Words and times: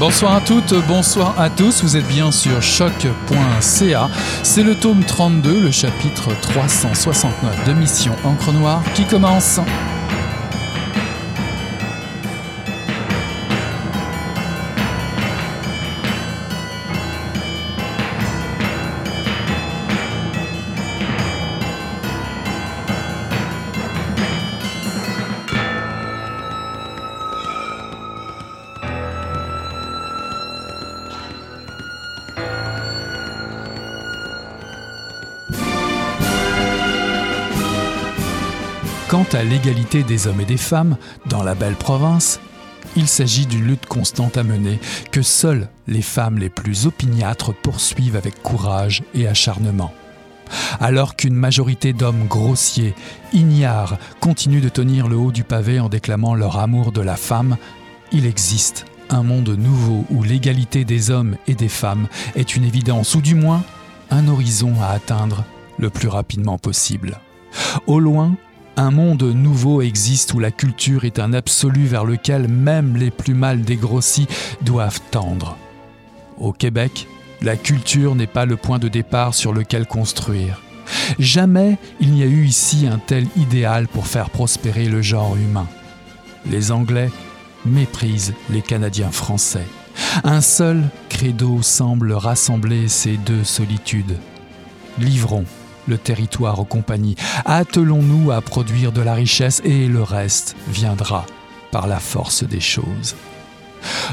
Bonsoir 0.00 0.36
à 0.36 0.40
toutes, 0.40 0.72
bonsoir 0.88 1.38
à 1.38 1.50
tous, 1.50 1.82
vous 1.82 1.94
êtes 1.94 2.08
bien 2.08 2.32
sur 2.32 2.62
choc.ca. 2.62 4.08
C'est 4.42 4.62
le 4.62 4.74
tome 4.74 5.04
32, 5.04 5.60
le 5.60 5.70
chapitre 5.70 6.30
369 6.40 7.66
de 7.66 7.72
Mission 7.74 8.16
Encre 8.24 8.50
Noire 8.50 8.82
qui 8.94 9.04
commence. 9.04 9.60
À 39.34 39.44
l'égalité 39.44 40.02
des 40.02 40.26
hommes 40.26 40.40
et 40.40 40.44
des 40.44 40.56
femmes 40.56 40.96
dans 41.26 41.42
la 41.42 41.54
belle 41.54 41.74
province, 41.74 42.40
il 42.96 43.06
s'agit 43.06 43.46
d'une 43.46 43.64
lutte 43.64 43.86
constante 43.86 44.36
à 44.36 44.42
mener 44.42 44.80
que 45.12 45.22
seules 45.22 45.68
les 45.86 46.02
femmes 46.02 46.38
les 46.38 46.48
plus 46.48 46.86
opiniâtres 46.86 47.54
poursuivent 47.54 48.16
avec 48.16 48.42
courage 48.42 49.02
et 49.14 49.28
acharnement. 49.28 49.92
Alors 50.80 51.14
qu'une 51.14 51.34
majorité 51.34 51.92
d'hommes 51.92 52.26
grossiers, 52.26 52.94
ignares, 53.32 53.98
continuent 54.20 54.62
de 54.62 54.68
tenir 54.68 55.06
le 55.06 55.16
haut 55.16 55.32
du 55.32 55.44
pavé 55.44 55.78
en 55.78 55.88
déclamant 55.88 56.34
leur 56.34 56.58
amour 56.58 56.90
de 56.90 57.00
la 57.00 57.16
femme, 57.16 57.56
il 58.12 58.26
existe 58.26 58.86
un 59.10 59.22
monde 59.22 59.50
nouveau 59.50 60.04
où 60.10 60.22
l'égalité 60.22 60.84
des 60.84 61.10
hommes 61.10 61.36
et 61.46 61.54
des 61.54 61.68
femmes 61.68 62.08
est 62.34 62.56
une 62.56 62.64
évidence, 62.64 63.14
ou 63.14 63.20
du 63.20 63.34
moins 63.34 63.62
un 64.10 64.26
horizon 64.28 64.74
à 64.82 64.88
atteindre 64.88 65.44
le 65.78 65.90
plus 65.90 66.08
rapidement 66.08 66.58
possible. 66.58 67.20
Au 67.86 68.00
loin, 68.00 68.34
un 68.80 68.90
monde 68.90 69.24
nouveau 69.24 69.82
existe 69.82 70.32
où 70.32 70.38
la 70.38 70.50
culture 70.50 71.04
est 71.04 71.18
un 71.18 71.34
absolu 71.34 71.84
vers 71.84 72.06
lequel 72.06 72.48
même 72.48 72.96
les 72.96 73.10
plus 73.10 73.34
mal 73.34 73.60
dégrossis 73.60 74.26
doivent 74.62 75.02
tendre. 75.10 75.58
Au 76.38 76.54
Québec, 76.54 77.06
la 77.42 77.56
culture 77.56 78.14
n'est 78.14 78.26
pas 78.26 78.46
le 78.46 78.56
point 78.56 78.78
de 78.78 78.88
départ 78.88 79.34
sur 79.34 79.52
lequel 79.52 79.86
construire. 79.86 80.62
Jamais 81.18 81.76
il 82.00 82.12
n'y 82.12 82.22
a 82.22 82.26
eu 82.26 82.46
ici 82.46 82.86
un 82.86 82.98
tel 82.98 83.26
idéal 83.36 83.86
pour 83.86 84.06
faire 84.06 84.30
prospérer 84.30 84.86
le 84.86 85.02
genre 85.02 85.36
humain. 85.36 85.68
Les 86.50 86.72
Anglais 86.72 87.10
méprisent 87.66 88.32
les 88.48 88.62
Canadiens 88.62 89.10
français. 89.10 89.66
Un 90.24 90.40
seul 90.40 90.82
credo 91.10 91.60
semble 91.60 92.12
rassembler 92.12 92.88
ces 92.88 93.18
deux 93.18 93.44
solitudes. 93.44 94.16
Livrons 94.98 95.44
le 95.86 95.98
territoire 95.98 96.58
aux 96.58 96.64
compagnies. 96.64 97.16
Attelons-nous 97.44 98.30
à 98.30 98.40
produire 98.40 98.92
de 98.92 99.00
la 99.00 99.14
richesse 99.14 99.60
et 99.64 99.86
le 99.86 100.02
reste 100.02 100.56
viendra 100.68 101.26
par 101.70 101.86
la 101.86 101.98
force 101.98 102.44
des 102.44 102.60
choses. 102.60 103.14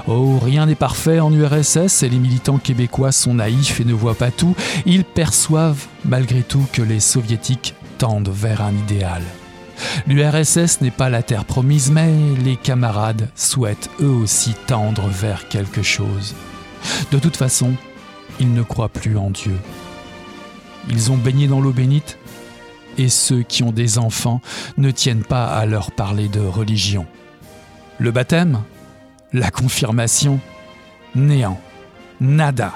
Oh, 0.08 0.40
rien 0.40 0.66
n'est 0.66 0.76
parfait 0.76 1.20
en 1.20 1.34
URSS 1.34 2.04
et 2.04 2.10
les 2.10 2.20
militants 2.20 2.58
québécois 2.58 3.12
sont 3.12 3.34
naïfs 3.34 3.80
et 3.80 3.86
ne 3.86 3.94
voient 3.94 4.16
pas 4.16 4.32
tout. 4.32 4.56
Ils 4.86 5.04
perçoivent 5.04 5.88
malgré 6.06 6.44
tout 6.44 6.66
que 6.72 6.82
les 6.82 7.00
soviétiques 7.00 7.76
tendent 7.98 8.30
vers 8.30 8.62
un 8.62 8.74
idéal. 8.74 9.24
L'URSS 10.08 10.82
n'est 10.82 10.92
pas 10.92 11.10
la 11.10 11.22
terre 11.22 11.46
promise, 11.46 11.92
mais 11.92 12.14
les 12.44 12.56
camarades 12.56 13.30
souhaitent 13.36 13.90
eux 14.02 14.10
aussi 14.10 14.54
tendre 14.66 15.08
vers 15.08 15.48
quelque 15.48 15.84
chose. 15.84 16.36
De 17.12 17.20
toute 17.20 17.38
façon, 17.38 17.74
ils 18.40 18.54
ne 18.54 18.64
croient 18.64 18.90
plus 18.90 19.18
en 19.18 19.30
Dieu. 19.30 19.58
Ils 20.90 21.12
ont 21.12 21.18
baigné 21.18 21.48
dans 21.48 21.60
l'eau 21.60 21.72
bénite 21.72 22.18
et 22.98 23.10
ceux 23.10 23.44
qui 23.44 23.64
ont 23.64 23.72
des 23.72 23.98
enfants 23.98 24.42
ne 24.78 24.92
tiennent 24.92 25.24
pas 25.24 25.48
à 25.48 25.66
leur 25.66 25.92
parler 25.92 26.28
de 26.30 26.40
religion. 26.40 27.06
Le 28.00 28.12
baptême 28.12 28.62
La 29.34 29.52
confirmation 29.52 30.40
Néant. 31.16 31.60
Nada. 32.20 32.74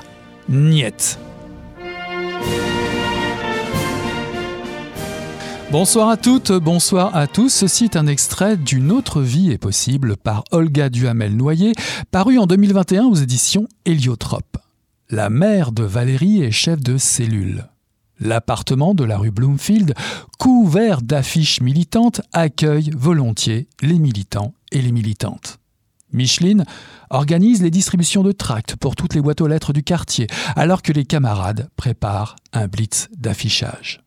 Niet. 0.50 1.18
Bonsoir 5.72 6.10
à 6.10 6.18
toutes, 6.18 6.52
bonsoir 6.52 7.16
à 7.16 7.28
tous. 7.28 7.48
Ceci 7.48 7.86
est 7.86 7.96
un 7.96 8.08
extrait 8.08 8.58
d'une 8.58 8.92
autre 8.92 9.22
vie 9.22 9.52
est 9.52 9.58
possible 9.58 10.18
par 10.18 10.44
Olga 10.52 10.90
Duhamel-Noyer, 10.90 11.72
paru 12.12 12.38
en 12.40 12.46
2021 12.46 13.06
aux 13.06 13.16
éditions 13.16 13.68
Héliotrope. 13.86 14.58
La 15.10 15.30
mère 15.30 15.72
de 15.72 15.84
Valérie 15.84 16.44
est 16.44 16.52
chef 16.52 16.82
de 16.82 16.98
cellule. 16.98 17.68
L'appartement 18.22 18.94
de 18.94 19.04
la 19.04 19.18
rue 19.18 19.32
Bloomfield, 19.32 19.96
couvert 20.38 21.02
d'affiches 21.02 21.59
militantes, 21.59 22.22
accueille 22.34 22.92
volontiers 22.96 23.68
les 23.82 23.98
militants 23.98 24.54
et 24.72 24.80
les 24.80 24.92
militantes. 24.92 25.58
Micheline 26.14 26.66
organise 27.10 27.64
les 27.64 27.72
distributions 27.72 28.22
de 28.22 28.31
tracts 28.31 28.76
pour 28.76 28.96
toutes 28.96 29.16
les 29.16 29.22
boîtes 29.22 29.42
aux 29.42 29.48
lettres 29.48 29.74
du 29.74 29.81
quartier, 29.81 30.28
alors 30.56 30.84
que 30.84 30.92
les 30.92 31.06
camarades 31.06 31.72
préparent 31.78 32.36
un 32.54 32.68
blitz 32.68 33.10
d'affichage. 33.18 34.04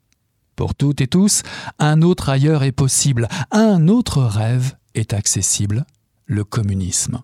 Pour 0.54 0.76
toutes 0.76 1.00
et 1.00 1.08
tous, 1.08 1.42
un 1.80 2.00
autre 2.00 2.28
ailleurs 2.28 2.62
est 2.62 2.72
possible, 2.72 3.26
un 3.50 3.88
autre 3.88 4.22
rêve 4.22 4.74
est 4.94 5.12
accessible, 5.12 5.86
le 6.26 6.44
communisme. 6.44 7.20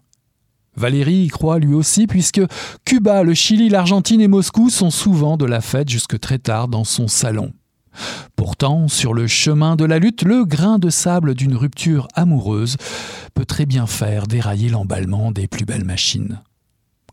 Valérie 0.76 1.24
y 1.24 1.28
croit 1.28 1.58
lui 1.58 1.74
aussi 1.74 2.06
puisque 2.06 2.42
Cuba, 2.84 3.22
le 3.22 3.34
Chili, 3.34 3.68
l'Argentine 3.68 4.20
et 4.20 4.28
Moscou 4.28 4.70
sont 4.70 4.90
souvent 4.90 5.36
de 5.36 5.44
la 5.44 5.60
fête 5.60 5.88
jusque 5.88 6.18
très 6.18 6.38
tard 6.38 6.68
dans 6.68 6.84
son 6.84 7.08
salon. 7.08 7.52
Pourtant, 8.36 8.88
sur 8.88 9.14
le 9.14 9.26
chemin 9.26 9.76
de 9.76 9.84
la 9.84 9.98
lutte, 9.98 10.22
le 10.22 10.44
grain 10.44 10.78
de 10.78 10.90
sable 10.90 11.34
d'une 11.34 11.56
rupture 11.56 12.08
amoureuse 12.14 12.76
peut 13.34 13.44
très 13.44 13.66
bien 13.66 13.86
faire 13.86 14.26
dérailler 14.26 14.68
l'emballement 14.68 15.32
des 15.32 15.48
plus 15.48 15.64
belles 15.64 15.84
machines. 15.84 16.40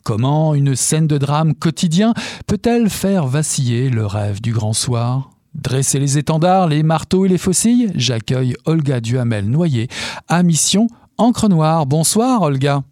Comment 0.03 0.55
une 0.55 0.75
scène 0.75 1.07
de 1.07 1.17
drame 1.17 1.53
quotidien 1.53 2.13
peut-elle 2.45 2.89
faire 2.89 3.27
vaciller 3.27 3.89
le 3.89 4.05
rêve 4.05 4.39
du 4.39 4.53
grand 4.53 4.73
soir? 4.73 5.31
Dresser 5.53 5.99
les 5.99 6.17
étendards, 6.17 6.67
les 6.67 6.83
marteaux 6.83 7.25
et 7.25 7.29
les 7.29 7.37
faucilles? 7.37 7.91
J'accueille 7.95 8.55
Olga 8.65 9.01
Duhamel 9.01 9.49
Noyer 9.49 9.87
à 10.27 10.43
Mission 10.43 10.87
Encre 11.17 11.49
Noire. 11.49 11.87
Bonsoir 11.87 12.43
Olga. 12.43 12.83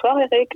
Bonsoir 0.00 0.18
Eric. 0.30 0.50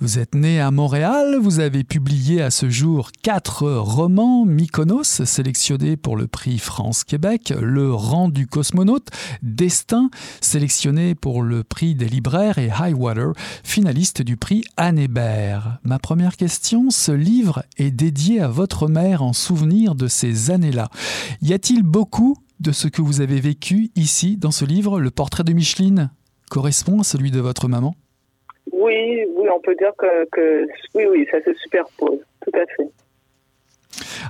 Vous 0.00 0.18
êtes 0.18 0.34
né 0.34 0.60
à 0.60 0.70
Montréal, 0.70 1.38
vous 1.40 1.60
avez 1.60 1.82
publié 1.82 2.42
à 2.42 2.50
ce 2.50 2.68
jour 2.68 3.10
quatre 3.22 3.70
romans 3.70 4.44
Mykonos, 4.44 5.24
sélectionnés 5.24 5.96
pour 5.96 6.16
le 6.16 6.26
prix 6.26 6.58
France-Québec, 6.58 7.54
Le 7.58 7.94
rang 7.94 8.28
du 8.28 8.46
cosmonaute, 8.46 9.08
Destin, 9.42 10.10
sélectionné 10.42 11.14
pour 11.14 11.42
le 11.42 11.64
prix 11.64 11.94
des 11.94 12.08
libraires, 12.08 12.58
et 12.58 12.70
Highwater, 12.70 13.32
finaliste 13.64 14.20
du 14.20 14.36
prix 14.36 14.62
Anne 14.76 14.98
Hébert. 14.98 15.78
Ma 15.82 15.98
première 15.98 16.36
question, 16.36 16.90
ce 16.90 17.12
livre 17.12 17.62
est 17.78 17.92
dédié 17.92 18.40
à 18.40 18.48
votre 18.48 18.88
mère 18.88 19.22
en 19.22 19.32
souvenir 19.32 19.94
de 19.94 20.06
ces 20.06 20.50
années-là. 20.50 20.90
Y 21.40 21.54
a-t-il 21.54 21.82
beaucoup 21.82 22.36
de 22.58 22.72
ce 22.72 22.88
que 22.88 23.00
vous 23.00 23.22
avez 23.22 23.40
vécu 23.40 23.90
ici 23.96 24.36
dans 24.36 24.50
ce 24.50 24.66
livre 24.66 25.00
Le 25.00 25.10
portrait 25.10 25.44
de 25.44 25.52
Micheline 25.54 26.10
correspond 26.50 27.00
à 27.00 27.04
celui 27.04 27.30
de 27.30 27.40
votre 27.40 27.66
maman? 27.66 27.94
Oui, 28.80 29.26
oui, 29.36 29.48
on 29.54 29.60
peut 29.60 29.74
dire 29.76 29.92
que, 29.98 30.66
oui, 30.94 31.04
oui, 31.10 31.26
ça 31.30 31.38
se 31.44 31.52
superpose, 31.60 32.18
tout 32.40 32.50
à 32.54 32.66
fait. 32.76 32.90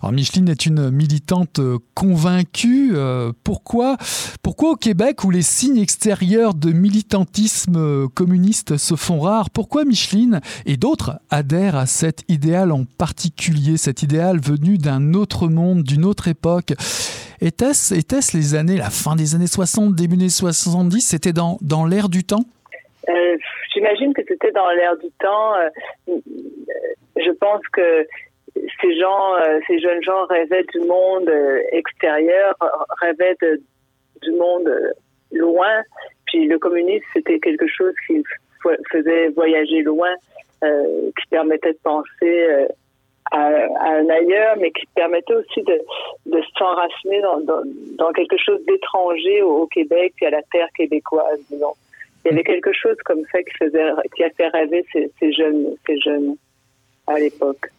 Alors 0.02 0.12
Micheline 0.12 0.48
est 0.48 0.66
une 0.66 0.90
militante 0.90 1.60
convaincue. 1.94 2.92
Euh, 2.94 3.32
pourquoi, 3.44 3.96
pourquoi 4.42 4.70
au 4.70 4.76
Québec, 4.76 5.24
où 5.24 5.30
les 5.30 5.42
signes 5.42 5.78
extérieurs 5.78 6.54
de 6.54 6.72
militantisme 6.72 8.08
communiste 8.08 8.78
se 8.78 8.96
font 8.96 9.20
rares, 9.20 9.50
pourquoi 9.50 9.84
Micheline 9.84 10.40
et 10.64 10.76
d'autres 10.76 11.20
adhèrent 11.30 11.76
à 11.76 11.86
cet 11.86 12.22
idéal 12.28 12.72
en 12.72 12.84
particulier, 12.84 13.76
cet 13.76 14.02
idéal 14.02 14.40
venu 14.40 14.78
d'un 14.78 15.14
autre 15.14 15.48
monde, 15.48 15.82
d'une 15.82 16.04
autre 16.04 16.28
époque? 16.28 16.72
Était-ce 17.40 17.94
était 17.94 18.20
les 18.34 18.54
années, 18.54 18.76
la 18.76 18.90
fin 18.90 19.16
des 19.16 19.34
années 19.34 19.46
60, 19.46 19.94
début 19.94 20.16
des 20.16 20.24
années 20.24 20.30
70, 20.30 21.00
c'était 21.00 21.32
dans, 21.32 21.58
dans 21.60 21.86
l'air 21.86 22.08
du 22.08 22.24
temps? 22.24 22.44
Euh, 23.08 23.36
J'imagine 23.72 24.12
que 24.14 24.22
c'était 24.26 24.52
dans 24.52 24.70
l'air 24.70 24.96
du 24.98 25.10
temps. 25.20 25.54
Euh, 25.56 25.68
je 27.16 27.30
pense 27.32 27.62
que 27.72 28.06
ces 28.80 28.98
gens, 28.98 29.34
euh, 29.36 29.60
ces 29.66 29.78
jeunes 29.78 30.02
gens 30.02 30.26
rêvaient 30.26 30.64
du 30.74 30.80
monde 30.80 31.30
extérieur, 31.72 32.54
rêvaient 33.00 33.36
du 34.22 34.32
monde 34.32 34.70
loin. 35.32 35.82
Puis 36.26 36.46
le 36.46 36.58
communisme, 36.58 37.04
c'était 37.12 37.38
quelque 37.38 37.66
chose 37.66 37.94
qui 38.06 38.22
faisait 38.92 39.28
voyager 39.28 39.82
loin, 39.82 40.12
qui 40.62 41.26
permettait 41.30 41.72
de 41.72 41.78
penser 41.82 42.66
à, 43.32 43.46
un 43.92 44.08
ailleurs, 44.08 44.56
mais 44.58 44.70
qui 44.72 44.86
permettait 44.94 45.34
aussi 45.34 45.62
de, 45.62 45.80
de 46.26 46.42
s'enraciner 46.58 47.22
dans, 47.22 48.12
quelque 48.12 48.36
chose 48.36 48.60
d'étranger 48.66 49.42
au, 49.42 49.62
au, 49.62 49.66
Québec 49.66 50.14
et 50.20 50.26
à 50.26 50.30
la 50.30 50.42
terre 50.42 50.68
québécoise, 50.76 51.40
disons. 51.50 51.74
Il 52.24 52.30
y 52.30 52.34
avait 52.34 52.44
quelque 52.44 52.72
chose 52.72 52.96
comme 53.04 53.22
ça 53.32 53.42
qui, 53.42 53.54
faisait, 53.58 53.90
qui 54.14 54.24
a 54.24 54.30
fait 54.30 54.48
rêver 54.48 54.84
ces, 54.92 55.32
jeunes, 55.32 55.74
ces 55.86 55.98
jeunes 56.00 56.36
à 57.06 57.18
l'époque. 57.18 57.70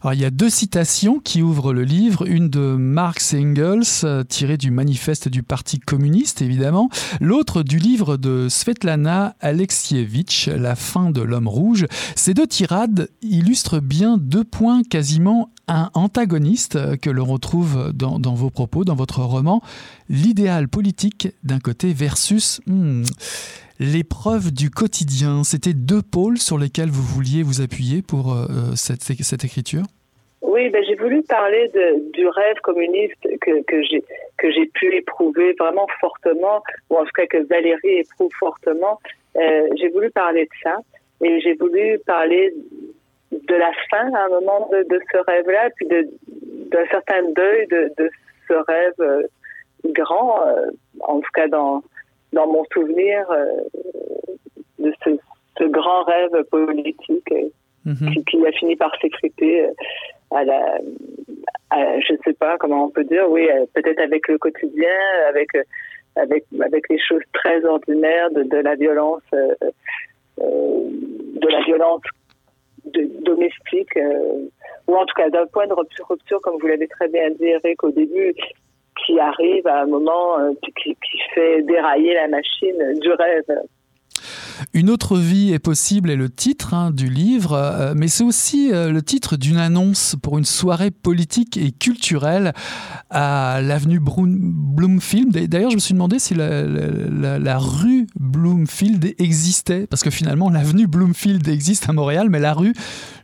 Alors, 0.00 0.14
il 0.14 0.20
y 0.20 0.24
a 0.24 0.30
deux 0.30 0.50
citations 0.50 1.18
qui 1.18 1.42
ouvrent 1.42 1.72
le 1.72 1.82
livre, 1.82 2.24
une 2.28 2.48
de 2.48 2.76
Marx 2.76 3.34
Engels, 3.34 4.04
euh, 4.04 4.22
tirée 4.22 4.56
du 4.56 4.70
manifeste 4.70 5.28
du 5.28 5.42
Parti 5.42 5.80
communiste, 5.80 6.40
évidemment, 6.40 6.88
l'autre 7.20 7.64
du 7.64 7.78
livre 7.78 8.16
de 8.16 8.48
Svetlana 8.48 9.34
Alexievitch, 9.40 10.46
La 10.48 10.76
fin 10.76 11.10
de 11.10 11.20
l'homme 11.20 11.48
rouge. 11.48 11.86
Ces 12.14 12.32
deux 12.32 12.46
tirades 12.46 13.08
illustrent 13.22 13.80
bien 13.80 14.18
deux 14.18 14.44
points 14.44 14.82
quasiment 14.88 15.50
antagonistes 15.66 16.76
euh, 16.76 16.96
que 16.96 17.10
l'on 17.10 17.26
retrouve 17.26 17.92
dans, 17.92 18.34
vos 18.34 18.50
propos, 18.50 18.84
dans 18.84 18.94
votre 18.94 19.20
roman, 19.20 19.62
l'idéal 20.08 20.68
politique 20.68 21.28
d'un 21.42 21.58
côté 21.58 21.92
versus... 21.92 22.60
Hmm, 22.66 23.02
l'épreuve 23.78 24.52
du 24.52 24.70
quotidien. 24.70 25.44
C'était 25.44 25.74
deux 25.74 26.02
pôles 26.02 26.38
sur 26.38 26.58
lesquels 26.58 26.90
vous 26.90 27.02
vouliez 27.02 27.42
vous 27.42 27.60
appuyer 27.60 28.02
pour 28.02 28.32
euh, 28.32 28.74
cette, 28.74 29.02
cette, 29.02 29.44
écriture? 29.44 29.84
Oui, 30.42 30.68
ben, 30.70 30.82
j'ai 30.84 30.94
voulu 30.94 31.22
parler 31.22 31.70
du 32.12 32.26
rêve 32.26 32.56
communiste 32.62 33.28
que, 33.40 34.50
j'ai 34.50 34.66
pu 34.66 34.94
éprouver 34.94 35.54
vraiment 35.58 35.86
fortement, 36.00 36.62
ou 36.90 36.96
en 36.96 37.04
tout 37.04 37.12
cas 37.14 37.26
que 37.26 37.46
Valérie 37.48 37.98
éprouve 37.98 38.32
fortement. 38.38 38.98
Euh, 39.36 39.68
j'ai 39.76 39.88
voulu 39.88 40.10
parler 40.10 40.44
de 40.44 40.50
ça 40.62 40.76
et 41.22 41.40
j'ai 41.40 41.54
voulu 41.54 41.98
parler 42.06 42.52
de 43.30 43.54
la 43.54 43.70
fin 43.90 44.12
à 44.14 44.26
un 44.26 44.28
moment 44.28 44.70
de, 44.72 45.00
ce 45.12 45.18
rêve-là, 45.18 45.70
puis 45.76 45.86
d'un 45.86 46.86
certain 46.90 47.22
deuil 47.34 47.66
de, 47.68 48.10
ce 48.48 48.54
rêve 48.54 48.94
euh, 49.00 49.22
grand, 49.84 50.40
en 51.00 51.20
tout 51.20 51.30
cas 51.34 51.46
dans 51.48 51.82
dans 52.32 52.46
mon 52.46 52.64
souvenir 52.72 53.30
euh, 53.30 53.46
de 54.78 54.92
ce, 55.04 55.64
grand 55.64 56.04
rêve 56.04 56.44
politique 56.50 57.32
euh, 57.32 57.48
mhm. 57.84 58.24
qui, 58.24 58.46
a 58.46 58.52
fini 58.52 58.76
par 58.76 58.94
s'effriter 59.00 59.66
euh, 59.66 59.72
à 60.30 60.44
la, 60.44 60.78
je 62.00 62.12
ne 62.12 62.18
sais 62.24 62.34
pas 62.34 62.56
comment 62.58 62.84
on 62.84 62.90
peut 62.90 63.04
dire, 63.04 63.30
oui, 63.30 63.48
peut-être 63.74 64.00
avec 64.00 64.28
le 64.28 64.38
quotidien, 64.38 64.94
avec 65.28 65.48
avec 66.16 66.44
avec 66.60 66.88
les 66.90 66.98
choses 66.98 67.22
très 67.32 67.64
ordinaires 67.64 68.30
de, 68.30 68.58
la 68.58 68.74
violence, 68.74 69.22
de 69.32 71.48
la 71.48 71.62
violence 71.62 72.02
domestique, 73.22 73.98
ou 74.86 74.96
en 74.96 75.06
tout 75.06 75.14
cas 75.16 75.30
d'un 75.30 75.46
point 75.46 75.66
de 75.66 75.72
rupture, 75.72 76.08
rupture, 76.08 76.40
comme 76.42 76.58
vous 76.60 76.66
l'avez 76.66 76.88
très 76.88 77.08
bien 77.08 77.30
dit, 77.30 77.46
Eric, 77.46 77.82
au 77.82 77.90
début, 77.90 78.34
qui 79.08 79.18
arrive 79.18 79.66
à 79.66 79.82
un 79.82 79.86
moment 79.86 80.38
euh, 80.38 80.52
qui, 80.76 80.96
fait 81.34 81.62
dérailler 81.62 82.14
la 82.14 82.28
machine 82.28 83.00
du 83.00 83.10
rêve. 83.12 83.44
Une 84.72 84.90
autre 84.90 85.18
vie 85.18 85.52
est 85.52 85.58
possible 85.58 86.10
est 86.10 86.16
le 86.16 86.28
titre 86.28 86.74
hein, 86.74 86.90
du 86.90 87.08
livre, 87.08 87.52
euh, 87.52 87.94
mais 87.96 88.08
c'est 88.08 88.24
aussi 88.24 88.72
euh, 88.72 88.90
le 88.90 89.02
titre 89.02 89.36
d'une 89.36 89.56
annonce 89.56 90.16
pour 90.22 90.38
une 90.38 90.44
soirée 90.44 90.90
politique 90.90 91.56
et 91.56 91.72
culturelle 91.72 92.52
à 93.10 93.60
l'avenue 93.62 94.00
Bloomfield. 94.00 95.48
D'ailleurs, 95.48 95.70
je 95.70 95.76
me 95.76 95.80
suis 95.80 95.94
demandé 95.94 96.18
si 96.18 96.34
la, 96.34 97.58
rue 97.58 98.06
Bloomfield 98.18 99.14
existait, 99.18 99.86
parce 99.86 100.02
que 100.02 100.10
finalement, 100.10 100.50
l'avenue 100.50 100.86
Bloomfield 100.86 101.46
existe 101.48 101.88
à 101.88 101.92
Montréal, 101.92 102.28
mais 102.30 102.38
la 102.40 102.52
rue, 102.52 102.74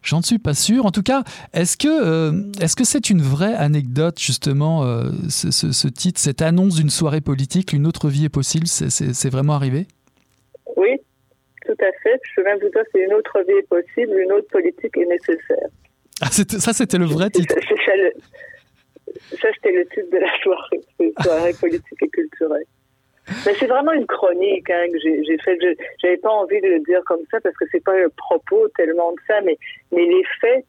j'en 0.02 0.22
suis 0.22 0.38
pas 0.38 0.54
sûr. 0.54 0.86
En 0.86 0.90
tout 0.90 1.02
cas, 1.02 1.25
est-ce 1.52 1.76
que 1.76 1.88
euh, 1.88 2.50
que 2.75 2.84
c'est 2.84 3.08
une 3.08 3.22
vraie 3.22 3.54
anecdote 3.54 4.19
justement 4.19 4.84
ce, 5.28 5.52
ce, 5.52 5.88
titre, 5.88 6.20
cette 6.20 6.42
annonce 6.42 6.75
d'une 6.75 6.90
soirée 6.90 7.20
politique, 7.20 7.72
une 7.72 7.86
autre 7.86 8.08
vie 8.08 8.25
est 8.25 8.28
possible, 8.28 8.66
c'est 8.66 9.31
vraiment 9.31 9.54
arrivé? 9.54 9.86
Oui, 10.76 10.98
tout 11.64 11.76
à 11.81 11.93
fait. 12.02 12.20
Je 12.22 12.34
peux 12.37 12.44
même 12.44 12.58
vous 12.58 12.69
dire 12.69 12.82
c'est 12.93 13.00
une 13.00 13.14
autre 13.14 13.40
vie 13.46 13.58
est 13.58 13.69
possible, 13.69 14.19
une 14.19 14.32
autre 14.32 14.49
politique 14.49 14.96
est 14.96 15.06
nécessaire. 15.06 15.69
Ah, 16.20 16.31
ça, 16.31 16.72
c'était 16.72 16.99
le 16.99 17.06
vrai 17.06 17.31
titre. 17.31 17.55
Ça, 19.40 19.49
c'était 19.55 19.72
le 19.72 19.87
titre 19.87 20.11
de 20.11 20.19
la 20.19 20.38
soirée, 20.43 20.81
soirée 21.22 21.52
politique 21.61 22.02
et 22.02 22.08
culturelle. 22.08 22.64
Mais 23.46 23.55
c'est 23.55 23.66
vraiment 23.66 23.93
une 23.93 24.06
chronique 24.06 24.69
hein, 24.70 24.87
que 24.93 24.99
j'ai 24.99 25.38
fait. 25.38 25.58
J'avais 26.02 26.16
pas 26.19 26.31
envie 26.31 26.61
de 26.61 26.66
le 26.66 26.81
dire 26.81 27.00
comme 27.06 27.22
ça 27.31 27.40
parce 27.40 27.56
que 27.56 27.64
c'est 27.70 27.82
pas 27.82 27.94
un 27.94 28.08
propos 28.17 28.69
tellement 28.76 29.12
de 29.12 29.19
ça, 29.26 29.40
mais, 29.43 29.56
mais 29.93 30.05
les 30.05 30.25
faits 30.40 30.64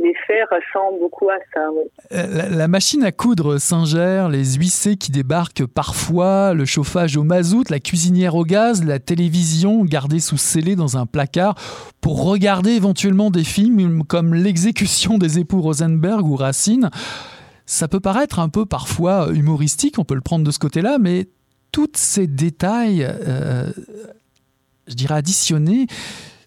les 0.00 0.14
faits 0.26 0.48
ressemblent 0.50 1.00
beaucoup 1.00 1.28
à 1.28 1.38
ça. 1.52 1.68
Euh, 2.12 2.48
la, 2.50 2.68
machine 2.68 3.02
à 3.02 3.12
coudre 3.12 3.58
Singer, 3.58 4.28
les 4.30 4.54
huissiers 4.54 4.96
qui 4.96 5.10
débarquent 5.10 5.66
parfois, 5.66 6.54
le 6.54 6.64
chauffage 6.64 7.16
au 7.16 7.24
mazout, 7.24 7.68
la 7.70 7.80
cuisinière 7.80 8.36
au 8.36 8.44
gaz, 8.44 8.84
la 8.84 8.98
télévision 8.98 9.84
gardée 9.84 10.20
sous 10.20 10.36
scellé 10.36 10.76
dans 10.76 10.96
un 10.96 11.06
placard 11.06 11.56
pour 12.00 12.24
regarder 12.24 12.70
éventuellement 12.72 13.30
des 13.30 13.44
films 13.44 14.04
comme 14.04 14.34
L'exécution 14.34 15.18
des 15.18 15.38
époux 15.38 15.60
Rosenberg 15.60 16.26
ou 16.26 16.36
Racine. 16.36 16.90
Ça 17.66 17.88
peut 17.88 18.00
paraître 18.00 18.38
un 18.38 18.48
peu 18.48 18.64
parfois 18.66 19.28
humoristique, 19.32 19.98
on 19.98 20.04
peut 20.04 20.14
le 20.14 20.20
prendre 20.20 20.44
de 20.44 20.50
ce 20.50 20.58
côté-là, 20.58 20.98
mais 20.98 21.28
tous 21.72 21.90
ces 21.94 22.26
détails, 22.26 23.04
euh, 23.04 23.70
je 24.86 24.94
dirais 24.94 25.16
additionnés, 25.16 25.86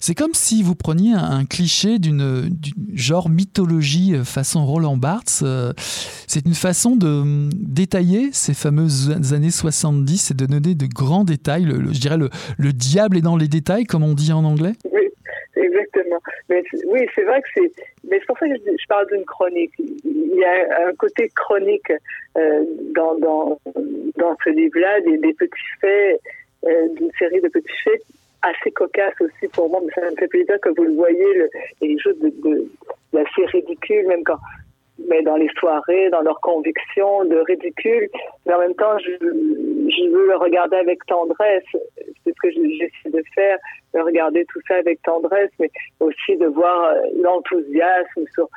c'est 0.01 0.15
comme 0.15 0.33
si 0.33 0.63
vous 0.63 0.75
preniez 0.75 1.13
un, 1.13 1.45
cliché 1.45 1.99
d'une 1.99 2.49
genre 2.93 3.29
mythologie 3.29 4.15
euh, 4.15 4.23
façon 4.23 4.65
Roland 4.65 4.97
Barthes. 4.97 5.41
Euh, 5.43 5.73
c'est 6.27 6.43
une 6.45 6.55
façon 6.55 6.95
de 6.95 7.07
hum, 7.07 7.49
détailler 7.53 8.29
ces 8.33 8.55
fameuses 8.55 9.11
années 9.33 9.51
70 9.51 10.31
et 10.31 10.33
de 10.33 10.45
donner 10.47 10.73
de 10.73 10.87
grands 10.87 11.23
détails. 11.23 11.65
je 11.65 11.99
dirais 11.99 12.17
le, 12.17 12.29
le 12.57 12.73
diable 12.73 13.17
est 13.17 13.21
dans 13.21 13.37
les 13.37 13.47
détails, 13.47 13.85
comme 13.85 14.03
on 14.03 14.13
dit 14.13 14.33
en 14.33 14.43
anglais. 14.43 14.73
Oui, 14.91 15.07
exactement. 15.55 16.17
Mais, 16.49 16.63
oui, 16.87 17.01
c'est 17.13 17.23
vrai 17.23 17.39
que 17.41 17.47
c'est. 17.53 17.71
Mais 18.09 18.17
c'est 18.19 18.25
pour 18.25 18.39
ça 18.39 18.47
que 18.47 18.55
je, 18.55 18.87
parle 18.87 19.05
d'une 19.11 19.25
chronique. 19.25 19.73
Il 19.77 20.35
y 20.35 20.43
a 20.43 20.89
un 20.89 20.95
côté 20.95 21.29
chronique 21.35 21.91
euh, 22.37 22.63
dans, 22.95 23.19
dans, 23.19 23.59
dans 24.17 24.35
ce 24.43 24.49
livre-là, 24.49 24.99
des, 25.01 25.33
petits 25.33 25.51
faits, 25.79 26.19
d'une 26.97 27.11
série 27.19 27.39
de 27.41 27.49
petits 27.49 27.81
faits 27.83 28.01
assez 28.41 28.71
cocasse 28.71 29.13
aussi 29.19 29.47
pour 29.53 29.69
moi, 29.69 29.81
mais 29.85 29.93
ça 29.93 30.09
me 30.09 30.15
fait 30.15 30.27
plaisir 30.27 30.59
que 30.61 30.69
vous 30.69 30.83
le 30.83 30.93
voyez, 30.93 31.33
le, 31.35 31.49
les 31.81 31.97
choses 31.99 32.17
de, 32.19 32.29
de, 32.29 32.67
de, 33.13 33.19
assez 33.19 33.45
ridicules, 33.45 34.07
même 34.07 34.23
quand, 34.23 34.37
mais 35.09 35.21
dans 35.23 35.35
les 35.35 35.49
soirées, 35.59 36.09
dans 36.09 36.21
leurs 36.21 36.39
convictions, 36.41 37.25
de 37.25 37.37
ridicule. 37.37 38.09
Mais 38.45 38.53
en 38.53 38.59
même 38.59 38.75
temps, 38.75 38.97
je, 38.99 39.11
je 39.11 40.09
veux 40.09 40.27
le 40.27 40.37
regarder 40.37 40.77
avec 40.77 41.05
tendresse. 41.05 41.63
C'est 41.73 42.33
ce 42.35 42.41
que 42.41 42.51
j'essaie 42.51 43.09
de 43.09 43.23
faire, 43.33 43.57
de 43.93 43.99
regarder 43.99 44.45
tout 44.45 44.59
ça 44.67 44.75
avec 44.75 45.01
tendresse, 45.01 45.51
mais 45.59 45.71
aussi 45.99 46.37
de 46.37 46.47
voir 46.47 46.93
l'enthousiasme 47.21 48.25
sur 48.33 48.47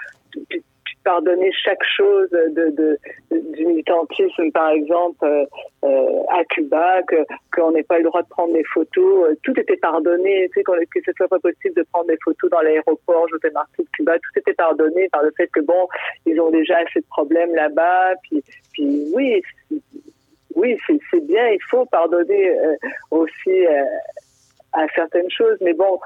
pardonner 1.04 1.52
chaque 1.52 1.82
chose 1.96 2.28
de, 2.30 2.70
de, 2.70 2.98
du 3.30 3.66
militantisme, 3.66 4.50
par 4.52 4.70
exemple, 4.70 5.24
euh, 5.24 5.44
euh, 5.84 6.22
à 6.30 6.44
Cuba, 6.46 7.02
que 7.02 7.16
qu'on 7.54 7.72
n'ait 7.72 7.82
pas 7.82 7.98
le 7.98 8.04
droit 8.04 8.22
de 8.22 8.28
prendre 8.28 8.52
des 8.54 8.64
photos. 8.64 9.28
Euh, 9.28 9.34
tout 9.42 9.58
était 9.58 9.76
pardonné, 9.76 10.50
tu 10.52 10.62
que 10.62 11.00
ce 11.04 11.12
soit 11.16 11.28
pas 11.28 11.38
possible 11.38 11.74
de 11.76 11.86
prendre 11.92 12.06
des 12.06 12.18
photos 12.24 12.50
dans 12.50 12.60
l'aéroport 12.60 13.28
José 13.28 13.50
Marti 13.52 13.82
de 13.82 13.88
Cuba. 13.92 14.14
Tout 14.18 14.40
était 14.40 14.54
pardonné 14.54 15.08
par 15.10 15.22
le 15.22 15.32
fait 15.36 15.48
que 15.48 15.60
bon, 15.60 15.86
ils 16.26 16.40
ont 16.40 16.50
déjà 16.50 16.78
assez 16.78 17.00
de 17.00 17.06
problèmes 17.06 17.54
là-bas. 17.54 18.14
Puis, 18.24 18.42
puis 18.72 19.04
oui, 19.14 19.42
oui, 20.56 20.78
c'est 20.88 21.24
bien. 21.24 21.48
Il 21.48 21.62
faut 21.70 21.84
pardonner 21.86 22.56
aussi 23.10 23.66
à 24.72 24.86
certaines 24.94 25.30
choses, 25.30 25.58
mais 25.60 25.74
bon 25.74 25.98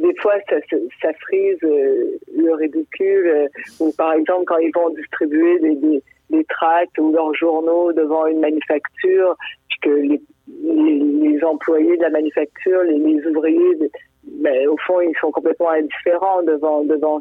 des 0.00 0.14
fois, 0.20 0.34
ça, 0.48 1.12
frise 1.20 1.58
euh, 1.62 2.18
le 2.36 2.54
ridicule. 2.54 3.26
Euh, 3.26 3.48
ou 3.80 3.92
par 3.96 4.12
exemple, 4.14 4.44
quand 4.46 4.58
ils 4.58 4.72
vont 4.74 4.90
distribuer 4.90 5.58
des, 5.60 6.02
tracts 6.48 6.98
ou 6.98 7.12
leurs 7.12 7.32
journaux 7.34 7.92
devant 7.92 8.26
une 8.26 8.40
manufacture, 8.40 9.36
que 9.82 9.90
les, 9.90 11.44
employés 11.44 11.96
de 11.96 12.02
la 12.02 12.10
manufacture, 12.10 12.82
les, 12.82 13.26
ouvriers, 13.26 13.90
ben, 14.24 14.68
au 14.68 14.76
fond, 14.86 15.00
ils 15.00 15.16
sont 15.20 15.30
complètement 15.30 15.70
indifférents 15.70 16.42
devant 16.42 16.84
devant 16.84 17.20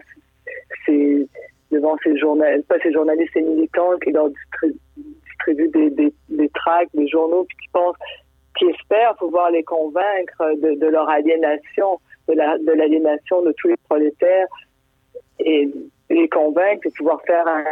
ces 0.85 1.27
devant 1.71 1.95
ces 2.03 2.17
journalistes, 2.17 2.67
pas 2.67 2.79
ces 2.81 2.91
journalistes 2.91 3.35
et 3.35 3.41
militants 3.41 3.97
qui 4.03 4.11
leur 4.11 4.29
distribuent 4.97 5.71
des 6.29 6.49
tracts, 6.53 6.95
des 6.95 7.07
journaux, 7.07 7.45
puis 7.45 7.57
qui 7.57 7.69
pensent, 7.71 7.95
qui 8.57 8.65
espèrent 8.65 9.15
pouvoir 9.15 9.51
les 9.51 9.63
convaincre 9.63 10.55
de, 10.61 10.75
de 10.75 10.87
leur 10.87 11.09
aliénation 11.09 11.99
de 12.27 12.71
l'aliénation 12.73 13.41
de, 13.41 13.53
tous 13.57 13.67
les 13.67 13.77
prolétaires 13.87 14.47
et 15.39 15.69
les 16.09 16.29
convaincre 16.29 16.85
et 16.85 16.91
pouvoir 16.91 17.21
faire 17.25 17.45
un, 17.47 17.63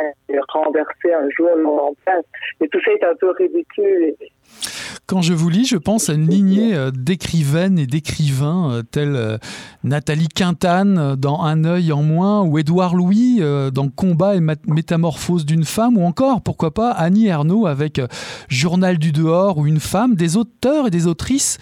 renverser 0.50 1.14
un 1.14 1.30
jour 1.30 1.50
le 1.56 1.64
monde 1.64 1.80
en 1.80 1.94
place. 2.04 2.26
Mais 2.60 2.68
tout 2.68 2.80
ça 2.84 2.92
est 2.92 3.04
un 3.04 3.16
peu 3.16 3.32
ridicule. 3.32 4.16
Quand 5.12 5.22
je 5.22 5.34
vous 5.34 5.50
lis, 5.50 5.66
je 5.66 5.76
pense 5.76 6.10
à 6.10 6.14
une 6.14 6.30
lignée 6.30 6.74
euh, 6.74 6.90
d'écrivaines 6.90 7.78
et 7.78 7.86
d'écrivains 7.86 8.72
euh, 8.72 8.82
tels 8.82 9.16
euh, 9.16 9.38
Nathalie 9.84 10.30
Quintane 10.30 11.16
dans 11.18 11.42
Un 11.42 11.66
œil 11.66 11.92
en 11.92 12.02
moins 12.02 12.44
ou 12.44 12.58
Édouard 12.58 12.96
Louis 12.96 13.42
dans 13.74 13.90
Combat 13.90 14.36
et 14.36 14.40
métamorphose 14.40 15.46
d'une 15.46 15.66
femme 15.66 15.98
ou 15.98 16.04
encore, 16.04 16.42
pourquoi 16.42 16.74
pas, 16.74 16.92
Annie 16.92 17.28
Ernaux 17.28 17.66
avec 17.66 18.00
Journal 18.48 18.98
du 18.98 19.12
dehors 19.12 19.58
ou 19.58 19.66
Une 19.66 19.80
femme, 19.80 20.16
des 20.16 20.38
auteurs 20.38 20.88
et 20.88 20.92
des 20.92 21.08
autrices 21.08 21.58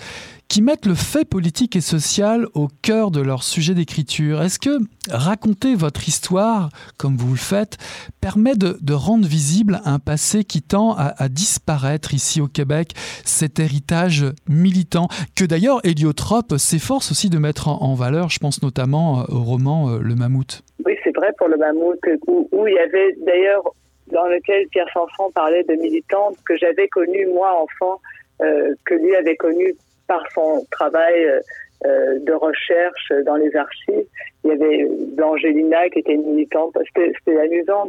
qui 0.50 0.64
mettent 0.64 0.88
le 0.88 0.96
fait 0.96 1.30
politique 1.30 1.76
et 1.76 1.82
social 1.82 2.48
au 2.56 2.68
cœur 2.82 3.12
de 3.12 3.22
leur 3.22 3.44
sujet 3.44 3.76
d'écriture. 3.76 4.42
Est-ce 4.42 4.58
que 4.58 4.80
raconter 5.12 5.76
votre 5.76 6.08
histoire, 6.08 6.70
comme 6.98 7.16
vous 7.16 7.30
le 7.30 7.38
faites, 7.38 7.78
permet 8.20 8.56
de, 8.56 8.94
rendre 8.94 9.28
visible 9.28 9.80
un 9.86 10.00
passé 10.00 10.44
qui 10.44 10.64
tend 10.64 10.96
à, 10.98 11.30
disparaître 11.30 12.16
ici 12.16 12.42
au 12.42 12.48
Québec, 12.48 12.94
cet 13.24 13.60
héritage 13.60 14.26
militant, 14.50 15.08
que 15.36 15.46
d'ailleurs 15.46 15.80
Héliotrope 15.84 16.58
s'efforce 16.58 17.12
aussi 17.12 17.30
de 17.30 17.38
mettre 17.38 17.68
en, 17.68 17.94
valeur, 17.94 18.30
je 18.30 18.40
pense 18.40 18.64
notamment 18.64 19.26
au 19.30 19.44
roman 19.44 19.90
euh, 19.90 20.00
Le 20.02 20.16
Mammouth? 20.16 20.64
Oui, 20.86 20.96
c'est 21.04 21.16
vrai 21.16 21.32
pour 21.38 21.48
Le 21.48 21.58
Mammouth, 21.58 22.00
où, 22.28 22.68
il 22.68 22.74
y 22.74 22.80
avait 22.80 23.16
d'ailleurs, 23.26 23.64
dans 24.12 24.26
lequel 24.26 24.68
Pierre 24.70 24.90
Sanson 24.94 25.32
parlait 25.34 25.64
de 25.64 25.76
militante, 25.76 26.38
que 26.44 26.58
j'avais 26.58 26.88
connue 26.88 27.28
moi 27.28 27.62
enfant, 27.62 28.02
euh, 28.42 28.74
que 28.86 28.96
lui 28.96 29.16
avait 29.16 29.36
connue 29.36 29.76
par 30.10 30.22
son 30.34 30.66
travail 30.72 31.24
euh, 31.24 31.40
euh, 31.86 32.20
de 32.20 32.34
recherche 32.34 33.14
dans 33.26 33.38
les 33.38 33.56
archives. 33.56 34.06
Il 34.44 34.50
y 34.50 34.52
avait 34.52 34.86
Blangelina 35.16 35.90
qui 35.92 36.00
était 36.00 36.18
militante. 36.18 36.78
C'était 36.94 37.40
amusant 37.40 37.88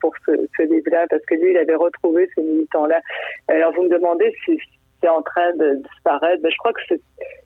pour 0.00 0.12
ce, 0.26 0.32
ce 0.56 0.62
livre-là 0.62 1.06
parce 1.08 1.24
que 1.26 1.36
lui, 1.36 1.52
il 1.52 1.58
avait 1.58 1.76
retrouvé 1.76 2.28
ces 2.34 2.42
militants-là. 2.42 3.00
Alors 3.46 3.72
vous 3.74 3.84
me 3.84 3.88
demandez 3.90 4.34
si 4.44 4.58
c'est 5.00 5.08
en 5.08 5.22
train 5.22 5.54
de 5.54 5.80
disparaître. 5.92 6.42
Ben, 6.42 6.50
je 6.50 6.56
crois 6.56 6.72
que 6.72 6.96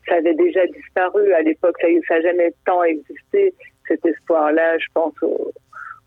ça 0.08 0.14
avait 0.14 0.34
déjà 0.34 0.66
disparu 0.68 1.32
à 1.34 1.42
l'époque. 1.42 1.76
Ça 1.80 2.14
n'a 2.14 2.20
jamais 2.22 2.54
tant 2.64 2.82
existé, 2.84 3.52
cet 3.86 4.06
espoir-là, 4.06 4.78
je 4.78 4.86
pense, 4.94 5.14
au, 5.22 5.52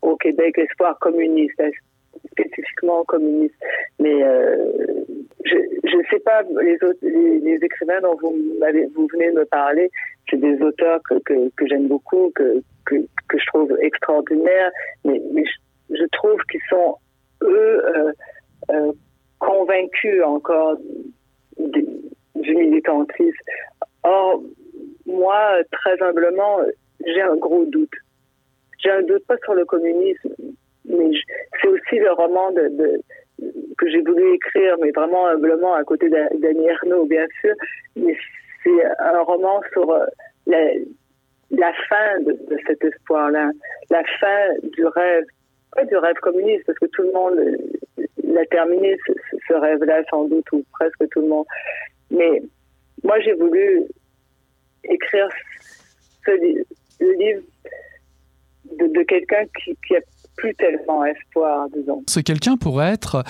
au 0.02 0.16
Québec, 0.16 0.56
l'espoir 0.56 0.98
communiste 0.98 1.62
spécifiquement 2.32 3.04
communiste. 3.04 3.54
Mais 3.98 4.22
euh, 4.22 5.04
je 5.44 5.96
ne 5.96 6.02
sais 6.10 6.18
pas, 6.20 6.42
les, 6.62 6.74
autres, 6.82 6.98
les, 7.02 7.58
écrivains 7.62 8.00
dont 8.00 8.16
vous, 8.16 8.34
vous 8.94 9.08
venez 9.12 9.30
de 9.30 9.38
me 9.38 9.44
parler, 9.44 9.90
c'est 10.28 10.38
des 10.38 10.60
auteurs 10.62 11.00
que, 11.08 11.18
que, 11.24 11.48
que 11.56 11.66
j'aime 11.66 11.88
beaucoup, 11.88 12.30
que, 12.34 12.62
que, 12.84 12.96
que, 13.28 13.38
je 13.38 13.46
trouve 13.46 13.76
extraordinaires, 13.80 14.70
mais, 15.04 15.20
mais 15.32 15.44
je, 15.90 16.04
trouve 16.12 16.40
qu'ils 16.50 16.60
sont, 16.68 16.96
eux, 17.42 17.82
euh, 17.86 18.12
euh, 18.70 18.92
convaincus 19.38 20.22
encore 20.24 20.76
du, 21.58 21.86
du 22.34 22.54
militantisme. 22.54 23.38
Or, 24.02 24.42
moi, 25.06 25.58
très 25.72 26.00
humblement, 26.02 26.60
j'ai 27.04 27.22
un 27.22 27.36
gros 27.36 27.64
doute. 27.66 27.94
J'ai 28.78 28.90
un 28.90 29.02
doute 29.02 29.24
pas 29.26 29.36
sur 29.44 29.54
le 29.54 29.64
communisme, 29.64 30.34
mais 30.84 31.10
c'est 31.60 31.68
aussi 31.68 31.98
le 31.98 32.12
roman 32.12 32.50
de, 32.52 33.00
que 33.78 33.88
j'ai 33.88 34.02
voulu 34.02 34.34
écrire, 34.34 34.76
mais 34.80 34.90
vraiment 34.90 35.26
humblement 35.28 35.74
à 35.74 35.84
côté 35.84 36.08
d'Annie 36.10 36.68
Ernaux, 36.68 37.06
bien 37.06 37.26
sûr. 37.40 37.54
Mais 37.96 38.14
c'est 38.62 38.84
un 38.98 39.20
roman 39.22 39.60
sur 39.72 39.90
euh, 39.90 40.04
la, 40.46 41.72
fin 41.88 42.20
de, 42.20 42.36
cet 42.66 42.84
espoir-là, 42.84 43.50
la 43.90 44.02
fin 44.20 44.68
du 44.76 44.84
rêve, 44.84 45.24
pas 45.72 45.84
du 45.84 45.96
rêve 45.96 46.16
communiste, 46.16 46.66
parce 46.66 46.78
que 46.78 46.86
tout 46.86 47.02
le 47.02 47.12
monde 47.12 47.40
l'a 48.24 48.44
terminé, 48.46 48.96
ce, 49.46 49.54
rêve-là, 49.54 50.02
sans 50.10 50.24
doute, 50.24 50.50
ou 50.52 50.64
presque 50.72 51.08
tout 51.10 51.20
le 51.20 51.28
monde. 51.28 51.46
Mais 52.10 52.42
moi, 53.04 53.20
j'ai 53.20 53.34
voulu 53.34 53.84
écrire 54.84 55.28
le 56.26 57.12
livre 57.18 57.42
de, 58.76 59.02
quelqu'un 59.04 59.44
qui 59.54 59.96
a 59.96 60.00
plus 60.38 60.54
tellement 60.54 61.04
espoir, 61.04 61.68
disons. 61.76 62.02
Ce 62.08 62.20
quelqu'un 62.20 62.56
pourrait 62.56 62.92
être 62.92 63.24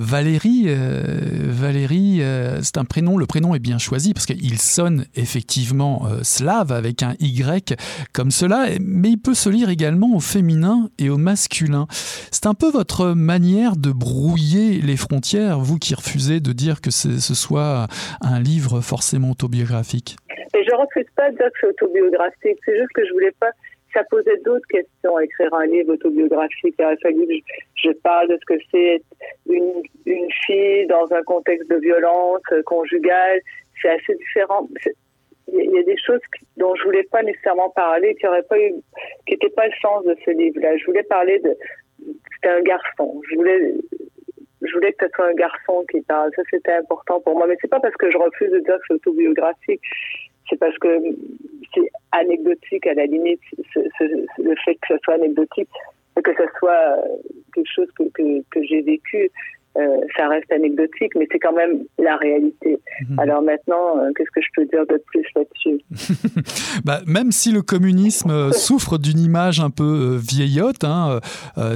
Valérie. 0.00 0.64
Euh, 0.68 1.50
Valérie, 1.50 2.20
euh, 2.22 2.60
c'est 2.62 2.78
un 2.78 2.84
prénom, 2.84 3.18
le 3.18 3.26
prénom 3.26 3.54
est 3.54 3.58
bien 3.60 3.76
choisi 3.76 4.14
parce 4.14 4.24
qu'il 4.24 4.58
sonne 4.58 5.04
effectivement 5.14 6.06
euh, 6.06 6.22
slave 6.22 6.72
avec 6.72 7.02
un 7.02 7.14
Y 7.20 7.76
comme 8.14 8.30
cela, 8.30 8.66
mais 8.80 9.10
il 9.10 9.18
peut 9.18 9.34
se 9.34 9.50
lire 9.50 9.68
également 9.68 10.16
au 10.16 10.20
féminin 10.20 10.88
et 10.98 11.10
au 11.10 11.18
masculin. 11.18 11.86
C'est 11.90 12.46
un 12.46 12.54
peu 12.54 12.70
votre 12.70 13.08
manière 13.08 13.76
de 13.76 13.90
brouiller 13.90 14.80
les 14.80 14.96
frontières, 14.96 15.58
vous 15.58 15.78
qui 15.78 15.94
refusez 15.94 16.40
de 16.40 16.52
dire 16.52 16.80
que 16.80 16.90
ce 16.90 17.34
soit 17.34 17.86
un 18.22 18.40
livre 18.40 18.80
forcément 18.80 19.30
autobiographique? 19.30 20.16
Et 20.54 20.64
je 20.64 20.74
refuse 20.74 21.06
pas 21.14 21.30
de 21.30 21.36
dire 21.36 21.46
que 21.46 21.58
c'est 21.60 21.66
autobiographique, 21.66 22.58
c'est 22.64 22.76
juste 22.76 22.92
que 22.94 23.06
je 23.06 23.12
voulais 23.12 23.34
pas 23.38 23.50
ça 23.92 24.04
posait 24.04 24.36
d'autres 24.38 24.66
questions 24.68 25.18
écrire 25.18 25.52
un 25.54 25.66
livre 25.66 25.94
autobiographique. 25.94 26.74
Il 26.78 26.84
a 26.84 26.96
fallu 27.02 27.26
que 27.26 27.34
je, 27.76 27.90
parle 28.02 28.28
de 28.28 28.38
ce 28.38 28.54
que 28.54 28.60
c'est 28.70 29.02
une, 29.48 29.82
une 30.06 30.28
fille 30.46 30.86
dans 30.86 31.12
un 31.12 31.22
contexte 31.22 31.68
de 31.70 31.76
violence 31.76 32.42
conjugale. 32.66 33.40
C'est 33.80 33.90
assez 33.90 34.14
différent. 34.14 34.68
Il 35.52 35.70
y 35.70 35.78
a 35.78 35.82
des 35.82 35.96
choses 35.96 36.20
dont 36.56 36.74
je 36.76 36.84
voulais 36.84 37.02
pas 37.04 37.22
nécessairement 37.22 37.70
parler, 37.70 38.14
qui 38.14 38.26
pas 38.48 38.58
eu, 38.58 38.72
qui 39.26 39.32
n'étaient 39.32 39.50
pas 39.50 39.66
le 39.66 39.72
sens 39.82 40.04
de 40.04 40.16
ce 40.24 40.30
livre-là. 40.30 40.76
Je 40.76 40.84
voulais 40.84 41.02
parler 41.02 41.40
de, 41.40 41.56
c'était 42.34 42.54
un 42.54 42.62
garçon. 42.62 43.20
Je 43.28 43.36
voulais, 43.36 43.74
je 44.62 44.72
voulais 44.72 44.92
que 44.92 45.06
ce 45.06 45.12
soit 45.14 45.26
un 45.26 45.34
garçon 45.34 45.84
qui 45.90 46.00
parle. 46.02 46.30
Ça, 46.36 46.42
c'était 46.50 46.72
important 46.72 47.20
pour 47.20 47.36
moi. 47.36 47.46
Mais 47.48 47.56
c'est 47.60 47.68
pas 47.70 47.80
parce 47.80 47.96
que 47.96 48.10
je 48.10 48.18
refuse 48.18 48.50
de 48.50 48.60
dire 48.60 48.76
que 48.76 48.82
c'est 48.88 48.94
autobiographique 48.94 49.82
c'est 50.50 50.58
parce 50.58 50.76
que 50.78 50.88
c'est 51.72 51.88
anecdotique 52.12 52.86
à 52.86 52.94
la 52.94 53.06
limite, 53.06 53.40
le 54.38 54.54
fait 54.64 54.74
que 54.74 54.88
ce 54.88 54.98
soit 55.04 55.14
anecdotique, 55.14 55.68
que 56.22 56.32
ce 56.34 56.42
soit 56.58 56.96
quelque 57.54 57.72
chose 57.72 57.88
que, 57.92 58.42
que 58.50 58.62
j'ai 58.64 58.82
vécu. 58.82 59.30
Euh, 59.80 60.00
ça 60.16 60.28
reste 60.28 60.50
anecdotique, 60.52 61.12
mais 61.16 61.26
c'est 61.32 61.38
quand 61.38 61.52
même 61.52 61.84
la 61.98 62.16
réalité. 62.16 62.78
Mhm. 63.08 63.18
Alors 63.18 63.42
maintenant, 63.42 63.98
euh, 63.98 64.10
qu'est-ce 64.16 64.30
que 64.30 64.40
je 64.40 64.48
peux 64.54 64.66
dire 64.66 64.86
de 64.86 65.02
plus 65.06 65.26
là-dessus? 65.34 65.80
Bah, 66.84 67.00
Même 67.06 67.32
si 67.32 67.52
le 67.52 67.62
communisme 67.62 68.30
euh, 68.30 68.52
souffre 68.52 68.98
d'une 68.98 69.18
image 69.18 69.60
un 69.60 69.70
peu 69.70 70.16
vieillotte, 70.16 70.84
hein, 70.84 71.20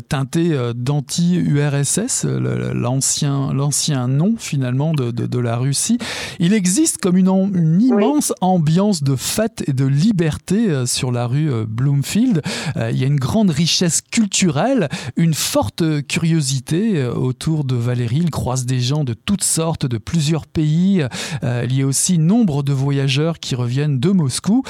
teintée 0.08 0.50
d'anti-URSS, 0.74 2.26
l'ancien, 2.74 3.52
l'ancien 3.52 4.08
nom 4.08 4.34
finalement 4.38 4.92
de, 4.92 5.10
de, 5.10 5.38
la 5.38 5.56
Russie, 5.56 5.98
il 6.38 6.54
existe 6.54 6.98
comme 6.98 7.16
une, 7.16 7.28
une 7.28 7.80
immense 7.80 8.32
ambiance 8.40 9.02
de 9.02 9.16
fête 9.16 9.64
et 9.68 9.72
de 9.72 9.86
liberté 9.86 10.86
sur 10.86 11.12
la 11.12 11.26
rue 11.26 11.50
Bloomfield. 11.66 12.42
il 12.76 12.98
y 12.98 13.04
a 13.04 13.06
une 13.06 13.20
grande 13.20 13.50
richesse 13.50 14.00
culturelle, 14.00 14.88
une 15.16 15.34
forte 15.34 15.82
curiosité 16.06 17.04
autour 17.04 17.64
de 17.64 17.74
Valérie. 17.94 18.22
Il 18.24 18.30
croise 18.30 18.66
des 18.66 18.80
gens 18.80 19.04
de 19.04 19.14
toutes 19.14 19.44
sortes, 19.44 19.86
de 19.86 19.98
plusieurs 19.98 20.46
pays. 20.46 21.04
Euh, 21.44 21.64
il 21.64 21.78
y 21.78 21.82
a 21.82 21.86
aussi 21.86 22.18
nombre 22.18 22.64
de 22.64 22.72
voyageurs 22.72 23.38
qui 23.38 23.54
reviennent 23.54 24.00
de 24.00 24.10
Moscou. 24.10 24.64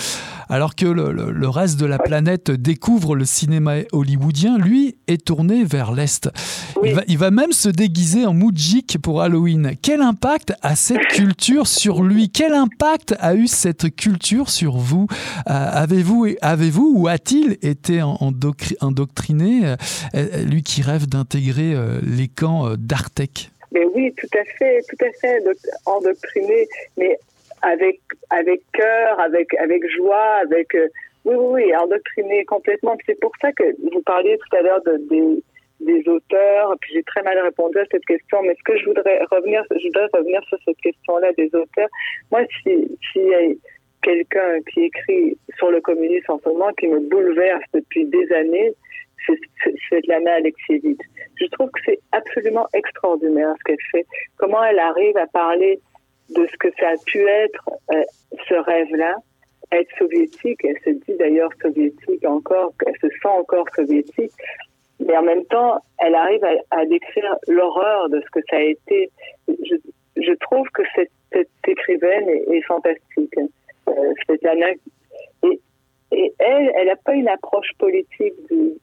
Alors 0.51 0.75
que 0.75 0.85
le, 0.85 1.49
reste 1.49 1.81
de 1.81 1.87
la 1.87 1.99
planète 1.99 2.51
découvre 2.51 3.17
le 3.17 3.25
cinéma 3.25 3.77
hollywoodien, 3.93 4.59
lui 4.59 4.97
est 5.07 5.25
tourné 5.25 5.65
vers 5.65 5.93
l'Est. 5.93 6.29
Il, 7.09 7.17
va, 7.17 7.31
même 7.31 7.53
se 7.53 7.71
déguiser 7.71 8.27
en 8.27 8.35
moujik 8.35 8.99
pour 9.01 9.23
Halloween. 9.23 9.73
Quel 9.81 10.03
impact 10.03 10.53
a 10.61 10.77
cette 10.77 11.07
culture 11.09 11.67
sur 11.67 12.03
lui? 12.03 12.29
Quel 12.29 12.53
impact 12.53 13.15
a 13.21 13.35
eu 13.35 13.47
cette 13.47 13.97
culture 13.97 14.51
sur 14.51 14.77
vous? 14.77 15.07
Euh, 15.49 15.71
Avez-vous 15.73 16.27
avez 16.43 16.71
ou 16.77 17.09
a-t-il 17.09 17.57
été 17.63 18.03
endoctriné, 18.03 19.77
euh, 20.15 20.45
lui 20.45 20.63
qui 20.63 20.83
rêve 20.83 21.07
d'intégrer 21.07 21.75
les 22.03 22.29
camps 22.29 22.75
d'art 22.77 23.11
mais 23.75 23.85
oui, 23.87 24.15
tout 24.17 24.39
à 24.39 24.45
fait, 24.45 24.81
tout 24.89 25.05
à 25.05 25.11
fait 25.21 25.43
endoctriné, 25.85 26.67
mais 26.97 27.19
avec 27.63 28.01
avec 28.31 28.61
cœur, 28.73 29.21
avec 29.21 29.53
avec 29.55 29.83
joie, 29.91 30.37
avec 30.43 30.75
euh, 30.75 30.89
oui, 31.25 31.35
oui, 31.37 31.65
oui, 31.65 31.77
endoctriné 31.77 32.45
complètement. 32.45 32.97
C'est 33.05 33.19
pour 33.21 33.33
ça 33.41 33.53
que 33.53 33.65
vous 33.93 34.03
parliez 34.03 34.39
tout 34.39 34.57
à 34.57 34.63
l'heure 34.63 34.83
de, 34.83 34.99
des, 35.09 35.43
des 35.81 36.09
auteurs, 36.09 36.75
puis 36.81 36.93
j'ai 36.95 37.03
très 37.03 37.23
mal 37.23 37.39
répondu 37.39 37.79
à 37.79 37.85
cette 37.91 38.05
question, 38.05 38.43
mais 38.43 38.55
ce 38.55 38.63
que 38.65 38.79
je 38.79 38.85
voudrais 38.85 39.19
revenir, 39.31 39.65
je 39.71 39.87
voudrais 39.87 40.09
revenir 40.13 40.43
sur 40.45 40.59
cette 40.65 40.79
question-là 40.79 41.33
des 41.33 41.51
auteurs. 41.55 41.89
Moi, 42.31 42.43
si, 42.63 42.87
si 43.13 43.21
quelqu'un 44.03 44.61
qui 44.73 44.85
écrit 44.85 45.37
sur 45.57 45.71
le 45.71 45.81
communisme 45.81 46.31
en 46.31 46.39
ce 46.39 46.49
moment 46.49 46.73
qui 46.75 46.87
me 46.87 47.01
bouleverse 47.01 47.65
depuis 47.73 48.05
des 48.05 48.31
années, 48.33 48.75
c'est 49.89 50.07
Lana 50.07 50.35
Alexievitch. 50.35 51.01
Je 51.37 51.47
trouve 51.47 51.71
que 51.71 51.81
c'est 51.85 52.01
absolument 52.13 52.67
extraordinaire 52.75 53.55
ce 53.59 53.65
qu'elle 53.65 53.87
fait. 53.91 54.07
Comment 54.37 54.63
elle 54.65 54.79
arrive 54.79 55.17
à 55.17 55.27
parler 55.27 55.81
de 56.31 56.47
ce 56.51 56.57
que 56.59 56.69
ça 56.79 56.89
a 56.89 56.95
pu 57.07 57.27
être 57.27 57.71
euh, 57.93 58.03
ce 58.49 58.55
rêve-là, 58.55 59.17
être 59.73 59.91
soviétique. 59.99 60.65
Elle 60.65 60.79
se 60.85 60.91
dit 60.91 61.17
d'ailleurs 61.19 61.51
soviétique 61.61 62.25
encore, 62.25 62.73
elle 62.87 62.97
se 63.01 63.09
sent 63.09 63.29
encore 63.29 63.67
soviétique. 63.75 64.33
Mais 65.01 65.17
en 65.17 65.23
même 65.23 65.45
temps, 65.47 65.81
elle 65.99 66.15
arrive 66.15 66.45
à, 66.71 66.87
décrire 66.87 67.35
l'horreur 67.49 68.09
de 68.09 68.21
ce 68.21 68.31
que 68.31 68.41
ça 68.49 68.57
a 68.57 68.61
été. 68.61 69.11
Je, 69.49 69.75
je 70.17 70.33
trouve 70.35 70.69
que 70.69 70.83
cette, 70.95 71.11
cette 71.33 71.49
écrivaine 71.67 72.29
est, 72.29 72.63
fantastique. 72.63 73.35
Euh, 73.89 74.13
Svetlana. 74.25 74.69
Et, 75.43 75.61
et 76.13 76.33
elle, 76.39 76.73
elle 76.77 76.87
n'a 76.87 76.97
pas 76.97 77.15
une 77.15 77.29
approche 77.29 77.71
politique 77.77 78.35
du, 78.49 78.75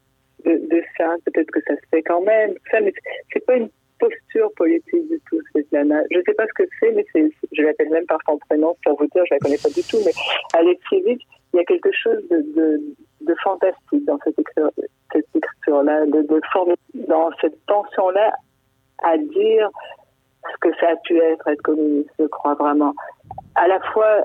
de, 0.45 0.83
ça. 0.98 1.15
Peut-être 1.25 1.51
que 1.51 1.62
ça 1.67 1.75
se 1.75 1.81
fait 1.89 2.01
quand 2.03 2.21
même. 2.21 2.53
Ça, 2.69 2.81
mais 2.81 2.93
c'est 3.31 3.45
pas 3.45 3.55
une 3.55 3.69
posture 4.00 4.51
politique 4.55 5.07
du 5.10 5.19
tout, 5.29 5.39
cette 5.53 5.67
Svetlana. 5.67 6.01
Je 6.12 6.17
ne 6.17 6.24
sais 6.24 6.33
pas 6.33 6.45
ce 6.48 6.53
que 6.53 6.69
c'est, 6.79 6.91
mais 6.91 7.05
c'est, 7.13 7.29
je 7.51 7.62
l'appelle 7.62 7.89
même 7.89 8.05
par 8.07 8.19
son 8.25 8.38
prénom 8.50 8.75
pour 8.83 8.98
vous 8.98 9.07
dire, 9.07 9.24
je 9.29 9.36
la 9.36 9.39
connais 9.39 9.57
pas 9.57 9.69
du 9.69 9.83
tout, 9.83 9.98
mais 10.03 10.12
Alexievich, 10.53 11.21
il 11.53 11.57
y 11.57 11.60
a 11.60 11.65
quelque 11.65 11.91
chose 11.91 12.24
de, 12.29 13.36
fantastique 13.43 14.05
dans 14.05 14.19
cette 14.24 14.38
écriture, 14.38 14.71
écriture-là, 15.33 16.05
de, 16.05 16.21
de 16.21 17.07
dans 17.07 17.29
cette 17.39 17.65
tension-là 17.65 18.33
à 19.03 19.17
dire 19.17 19.69
ce 20.51 20.57
que 20.60 20.75
ça 20.77 20.89
a 20.89 20.95
pu 20.98 21.17
être 21.17 21.48
être 21.48 21.62
communiste, 21.62 22.10
je 22.19 22.25
crois 22.25 22.55
vraiment. 22.55 22.93
À 23.55 23.67
la 23.67 23.79
fois 23.91 24.24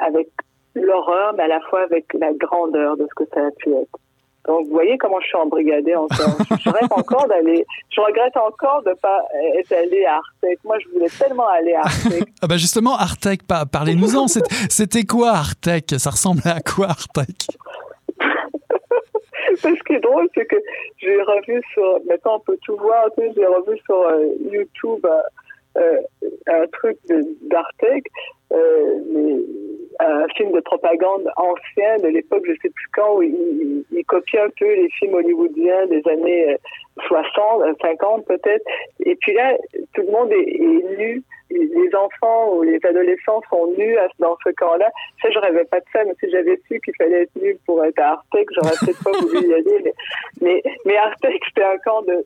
avec 0.00 0.28
l'horreur, 0.74 1.34
mais 1.34 1.44
à 1.44 1.48
la 1.48 1.60
fois 1.60 1.82
avec 1.82 2.12
la 2.14 2.32
grandeur 2.32 2.96
de 2.96 3.06
ce 3.08 3.24
que 3.24 3.30
ça 3.32 3.46
a 3.46 3.50
pu 3.52 3.72
être. 3.74 3.98
Donc, 4.46 4.66
vous 4.66 4.72
voyez 4.72 4.98
comment 4.98 5.20
je 5.20 5.26
suis 5.26 5.36
embrigadée 5.36 5.94
encore. 5.94 6.36
je 6.60 6.70
rêve 6.70 6.88
encore 6.90 7.26
d'aller, 7.28 7.64
je 7.90 8.00
regrette 8.00 8.36
encore 8.36 8.82
de 8.82 8.92
pas 9.00 9.24
être 9.58 9.72
allée 9.72 10.04
à 10.04 10.16
Artec. 10.16 10.58
Moi, 10.64 10.78
je 10.80 10.88
voulais 10.92 11.08
tellement 11.18 11.48
aller 11.48 11.74
à 11.74 11.80
Artec. 11.80 12.24
ah 12.42 12.46
bah 12.46 12.56
justement, 12.56 12.96
Artec, 12.96 13.40
parlez-nous-en. 13.46 14.26
C'était 14.28 15.04
quoi 15.04 15.30
Artec? 15.30 15.94
Ça 15.98 16.10
ressemblait 16.10 16.50
à 16.50 16.60
quoi 16.60 16.88
Artec? 16.88 17.46
Ce 19.56 19.82
qui 19.86 19.92
est 19.94 20.00
drôle, 20.00 20.28
c'est 20.34 20.46
que 20.46 20.56
j'ai 20.98 21.20
revu 21.22 21.62
sur, 21.72 22.00
maintenant 22.08 22.36
on 22.36 22.40
peut 22.40 22.58
tout 22.64 22.76
voir, 22.76 23.04
j'ai 23.16 23.46
revu 23.46 23.78
sur 23.86 23.96
euh, 23.96 24.26
YouTube 24.50 25.06
euh, 25.06 25.20
euh, 25.76 25.96
un 26.46 26.66
truc 26.68 26.98
d'Artec, 27.50 28.04
euh, 28.52 29.40
un 30.00 30.26
film 30.36 30.52
de 30.52 30.60
propagande 30.60 31.30
ancien 31.36 31.96
de 31.98 32.08
l'époque, 32.08 32.44
je 32.46 32.52
sais 32.62 32.70
plus 32.70 32.88
quand, 32.94 33.16
où 33.16 33.22
il, 33.22 33.84
il, 33.90 34.04
un 34.38 34.48
peu 34.58 34.74
les 34.74 34.88
films 34.98 35.14
hollywoodiens 35.14 35.86
des 35.86 36.02
années 36.08 36.56
60, 37.06 37.62
euh, 37.62 37.72
50 37.80 38.26
peut-être. 38.26 38.64
Et 39.04 39.16
puis 39.16 39.34
là, 39.34 39.56
tout 39.94 40.02
le 40.02 40.12
monde 40.12 40.32
est, 40.32 40.48
est, 40.48 40.98
nu. 40.98 41.22
Les 41.50 41.94
enfants 41.94 42.54
ou 42.54 42.62
les 42.62 42.80
adolescents 42.84 43.40
sont 43.50 43.72
nus 43.78 43.96
dans 44.18 44.36
ce 44.42 44.50
camp-là. 44.50 44.90
Ça, 45.22 45.30
je 45.30 45.38
rêvais 45.38 45.64
pas 45.64 45.78
de 45.78 45.84
ça, 45.92 46.02
mais 46.04 46.14
si 46.18 46.28
j'avais 46.30 46.58
su 46.66 46.80
qu'il 46.80 46.94
fallait 46.96 47.22
être 47.22 47.36
nu 47.40 47.56
pour 47.66 47.84
être 47.84 47.98
à 48.00 48.12
Artec, 48.12 48.48
j'aurais 48.52 48.74
peut-être 48.80 49.04
pas 49.04 49.12
voulu 49.12 49.48
y 49.48 49.54
aller. 49.54 49.80
Mais, 49.84 49.92
mais, 50.40 50.62
mais 50.84 50.96
Artec, 50.96 51.40
c'était 51.46 51.64
un 51.64 51.78
camp 51.78 52.02
de, 52.02 52.24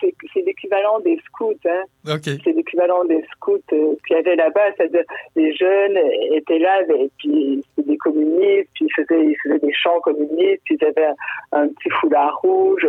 c'est 0.00 0.40
l'équivalent 0.42 1.00
des 1.00 1.18
scouts. 1.26 1.54
Hein. 1.66 1.84
C'est 2.22 2.52
l'équivalent 2.52 3.04
des 3.04 3.24
scouts 3.32 3.60
euh, 3.72 3.94
qu'il 4.06 4.16
y 4.16 4.20
avait 4.20 4.36
là-bas. 4.36 4.72
C'est-à-dire 4.76 5.04
les 5.36 5.54
jeunes 5.54 5.98
étaient 6.32 6.58
là, 6.58 6.82
et 6.82 7.10
puis 7.18 7.64
c'était 7.76 7.90
des 7.90 7.96
communistes, 7.98 8.68
puis 8.74 8.86
ils 8.86 8.92
faisaient, 8.94 9.24
ils 9.24 9.36
faisaient 9.42 9.58
des 9.58 9.72
chants 9.72 10.00
communistes, 10.00 10.62
puis 10.64 10.78
ils 10.80 10.84
avaient 10.84 11.10
un, 11.52 11.68
petit 11.68 11.90
foulard 12.00 12.38
rouge. 12.40 12.86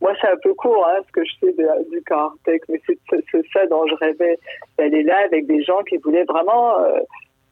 Moi, 0.00 0.12
c'est 0.20 0.28
un 0.28 0.36
peu 0.42 0.52
court, 0.54 0.86
hein, 0.88 0.98
ce 1.06 1.12
que 1.12 1.24
je 1.24 1.32
sais 1.40 1.54
du 1.90 2.02
Cartec, 2.02 2.62
mais 2.68 2.80
c'est 2.86 3.52
ça 3.52 3.66
dont 3.66 3.86
je 3.86 3.94
rêvais 3.94 4.38
d'aller 4.78 5.02
là 5.02 5.18
avec 5.24 5.46
des 5.46 5.62
gens 5.62 5.82
qui 5.84 5.96
voulaient 5.96 6.24
vraiment 6.24 6.78
euh, 6.80 6.98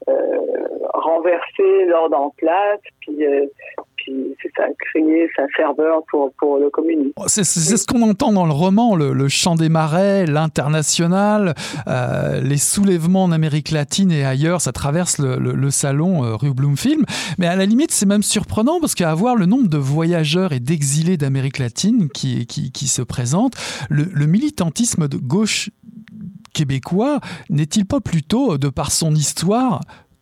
euh, 0.08 0.38
renverser 0.92 1.86
l'ordre 1.86 2.18
en 2.18 2.30
place, 2.30 2.80
puis, 3.00 3.24
euh, 3.24 3.46
puis 4.04 4.50
ça, 4.56 4.64
créer 4.78 5.28
sa 5.36 5.42
ferveur 5.56 6.02
pour, 6.10 6.32
pour 6.38 6.58
le 6.58 6.70
communisme. 6.70 7.12
Oh, 7.16 7.24
c'est 7.26 7.44
ce 7.44 7.86
qu'on 7.86 8.02
entend 8.02 8.32
dans 8.32 8.46
le 8.46 8.52
roman, 8.52 8.94
le, 8.96 9.12
le 9.12 9.28
chant 9.28 9.54
des 9.54 9.68
marais, 9.68 10.26
l'international, 10.26 11.54
euh, 11.86 12.40
les 12.40 12.56
soulèvements 12.56 13.24
en 13.24 13.32
Amérique 13.32 13.70
latine 13.70 14.12
et 14.12 14.24
ailleurs, 14.24 14.60
ça 14.60 14.72
traverse 14.72 15.18
le, 15.18 15.70
salon 15.70 16.36
rue 16.36 16.52
Bloomfield. 16.52 17.04
Mais 17.38 17.46
à 17.46 17.56
la 17.56 17.66
limite, 17.66 17.90
c'est 17.90 18.06
même 18.06 18.22
surprenant 18.22 18.80
parce 18.80 18.94
qu'à 18.94 19.12
voir 19.14 19.36
le 19.36 19.46
nombre 19.46 19.68
de 19.68 19.78
voyageurs 19.78 20.52
et 20.52 20.60
d'exilés 20.60 21.16
d'Amérique 21.16 21.58
latine 21.58 22.08
qui, 22.08 22.46
qui, 22.46 22.88
se 22.88 23.02
présentent, 23.02 23.56
le 23.88 24.26
militantisme 24.26 25.08
de 25.08 25.16
gauche 25.16 25.70
québécois 26.54 27.20
n'est-il 27.50 27.84
pas 27.84 28.00
plutôt, 28.00 28.56
de 28.56 28.68
par 28.68 28.90
son 28.90 29.14
histoire, 29.14 29.80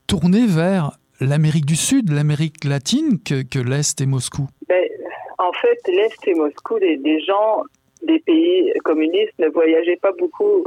tourné 0.08 0.46
vers 0.46 0.98
l'Amérique 1.22 1.66
du 1.66 1.76
Sud, 1.76 2.10
l'Amérique 2.10 2.64
latine 2.64 3.18
que, 3.22 3.58
l'Est 3.58 4.00
et 4.00 4.06
Moscou 4.06 4.48
ben, 4.68 4.84
En 5.38 5.52
fait, 5.52 5.78
l'Est 5.88 6.26
et 6.26 6.34
Moscou, 6.34 6.78
les, 6.78 7.20
gens 7.20 7.62
des 8.02 8.18
pays 8.20 8.72
communistes 8.84 9.38
ne 9.38 9.48
voyageaient 9.48 9.98
pas 10.00 10.12
beaucoup. 10.18 10.64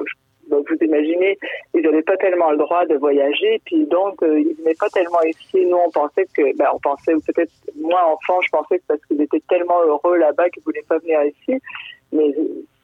Vous 0.50 0.78
imaginez, 0.80 1.38
ils 1.74 1.82
n'avaient 1.82 2.04
pas 2.04 2.18
tellement 2.18 2.52
le 2.52 2.58
droit 2.58 2.86
de 2.86 2.96
voyager, 2.96 3.60
puis 3.66 3.86
donc 3.88 4.22
euh, 4.22 4.40
ils 4.40 4.56
venaient 4.58 4.76
pas 4.80 4.90
tellement 4.90 5.22
ici. 5.24 5.66
Nous, 5.66 5.76
on 5.76 5.90
pensait 5.90 6.28
que, 6.36 6.56
ben, 6.56 6.68
on 6.74 6.80
pensait, 6.80 7.16
ou 7.16 7.22
peut-être 7.22 7.52
moi 7.76 8.06
enfant, 8.06 8.40
je 8.42 8.50
pensais 8.50 8.78
que 8.78 8.84
parce 8.88 9.04
qu'ils 9.06 9.22
étaient 9.22 9.42
tellement 9.50 9.82
heureux 9.82 10.18
là-bas 10.18 10.50
qu'ils 10.50 10.64
voulaient 10.64 10.86
pas 10.88 11.00
venir 11.00 11.20
ici. 11.24 11.60
Mais 12.12 12.32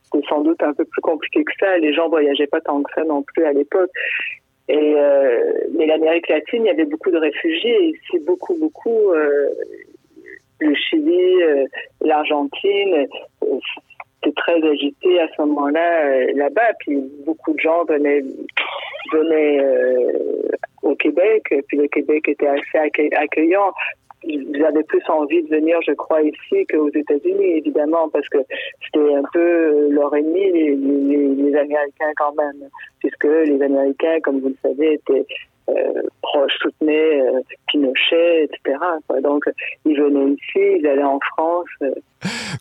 c'était 0.05 0.27
sans 0.27 0.41
doute 0.41 0.61
un 0.63 0.73
peu 0.73 0.85
plus 0.85 1.01
compliqué 1.01 1.43
que 1.43 1.51
ça. 1.59 1.77
Les 1.77 1.93
gens 1.93 2.09
voyageaient 2.09 2.47
pas 2.47 2.61
tant 2.61 2.81
que 2.81 2.91
ça 2.95 3.03
non 3.03 3.21
plus 3.21 3.45
à 3.45 3.53
l'époque. 3.53 3.91
Euh, 4.71 5.53
mais 5.77 5.85
l'Amérique 5.85 6.27
latine, 6.27 6.63
il 6.63 6.67
y 6.67 6.69
avait 6.69 6.85
beaucoup 6.85 7.11
de 7.11 7.17
réfugiés. 7.17 7.89
Et 7.89 7.99
c'est 8.09 8.23
beaucoup, 8.25 8.55
beaucoup. 8.55 9.11
Euh, 9.11 9.49
le 10.59 10.75
Chili, 10.75 11.41
euh, 11.43 11.65
l'Argentine, 12.01 13.07
c'était 13.41 14.35
très 14.35 14.63
agité 14.63 15.19
à 15.19 15.27
ce 15.35 15.41
moment-là 15.41 16.33
là-bas. 16.33 16.73
Puis 16.79 16.97
beaucoup 17.25 17.53
de 17.53 17.59
gens 17.59 17.83
venaient 17.85 18.21
venaient 19.11 19.59
au 20.83 20.95
Québec. 20.95 21.53
Puis 21.67 21.77
le 21.77 21.87
Québec 21.87 22.27
était 22.27 22.47
assez 22.47 22.93
accueillant 23.15 23.71
ils 24.23 24.63
avaient 24.63 24.83
plus 24.83 25.03
envie 25.09 25.41
de 25.43 25.49
venir, 25.49 25.79
je 25.85 25.93
crois, 25.93 26.21
ici 26.21 26.65
qu'aux 26.67 26.89
États-Unis, 26.89 27.57
évidemment, 27.57 28.09
parce 28.09 28.27
que 28.29 28.37
c'était 28.85 29.15
un 29.15 29.23
peu 29.33 29.89
leur 29.89 30.15
ennemi, 30.15 30.51
les, 30.51 30.75
les, 30.75 31.27
les, 31.35 31.55
Américains 31.55 32.11
quand 32.17 32.33
même, 32.35 32.69
puisque 32.99 33.25
les 33.25 33.61
Américains, 33.61 34.19
comme 34.23 34.39
vous 34.39 34.49
le 34.49 34.57
savez, 34.61 34.93
étaient 34.93 35.13
euh, 35.13 35.23
proches, 36.21 36.53
soutenaient 36.61 37.21
euh, 37.21 37.41
Pinochet, 37.67 38.45
etc. 38.45 38.77
Quoi. 39.07 39.21
Donc, 39.21 39.43
ils 39.85 39.99
venaient 39.99 40.31
ici, 40.31 40.79
ils 40.79 40.87
allaient 40.87 41.03
en 41.03 41.19
France. 41.19 41.67
Euh, 41.81 41.91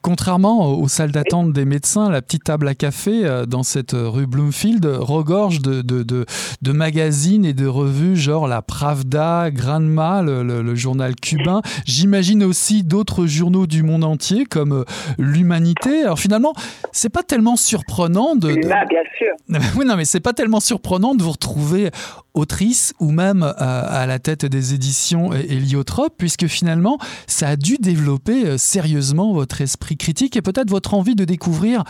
Contrairement 0.02 0.72
aux 0.72 0.88
salles 0.88 1.10
d'attente 1.10 1.52
des 1.52 1.66
médecins, 1.66 2.10
la 2.10 2.22
petite 2.22 2.44
table 2.44 2.66
à 2.66 2.74
café 2.74 3.26
euh, 3.26 3.44
dans 3.44 3.62
cette 3.62 3.92
rue 3.92 4.26
Bloomfield 4.26 4.86
regorge 4.86 5.60
de, 5.60 5.82
de, 5.82 6.02
de, 6.02 6.24
de 6.62 6.72
magazines 6.72 7.44
et 7.44 7.52
de 7.52 7.66
revues 7.66 8.16
genre 8.16 8.48
la 8.48 8.62
Pravda, 8.62 9.50
Granma, 9.50 10.22
le, 10.22 10.42
le, 10.42 10.62
le 10.62 10.74
journal 10.74 11.14
cubain. 11.14 11.60
J'imagine 11.84 12.42
aussi 12.42 12.82
d'autres 12.82 13.26
journaux 13.26 13.66
du 13.66 13.82
monde 13.82 14.04
entier 14.04 14.46
comme 14.46 14.72
euh, 14.72 14.84
l'Humanité. 15.18 16.04
Alors 16.04 16.18
finalement, 16.18 16.54
c'est 16.92 17.12
pas 17.12 17.22
tellement 17.22 17.56
surprenant 17.56 18.36
de. 18.36 18.52
de... 18.54 18.68
Là, 18.68 18.84
bien 18.88 19.02
sûr. 19.18 19.34
oui, 19.76 19.84
non, 19.84 19.96
mais 19.96 20.06
c'est 20.06 20.20
pas 20.20 20.32
tellement 20.32 20.60
surprenant 20.60 21.14
de 21.14 21.22
vous 21.22 21.32
retrouver 21.32 21.90
autrice 22.34 22.89
ou 22.98 23.10
même 23.10 23.42
euh, 23.42 23.54
à 23.58 24.06
la 24.06 24.18
tête 24.18 24.44
des 24.44 24.74
éditions 24.74 25.32
héliotrope, 25.32 26.14
puisque 26.18 26.46
finalement, 26.46 26.98
ça 27.26 27.48
a 27.48 27.56
dû 27.56 27.76
développer 27.78 28.46
euh, 28.46 28.56
sérieusement 28.58 29.32
votre 29.32 29.60
esprit 29.60 29.96
critique 29.96 30.36
et 30.36 30.42
peut-être 30.42 30.70
votre 30.70 30.94
envie 30.94 31.14
de 31.14 31.24
découvrir 31.24 31.84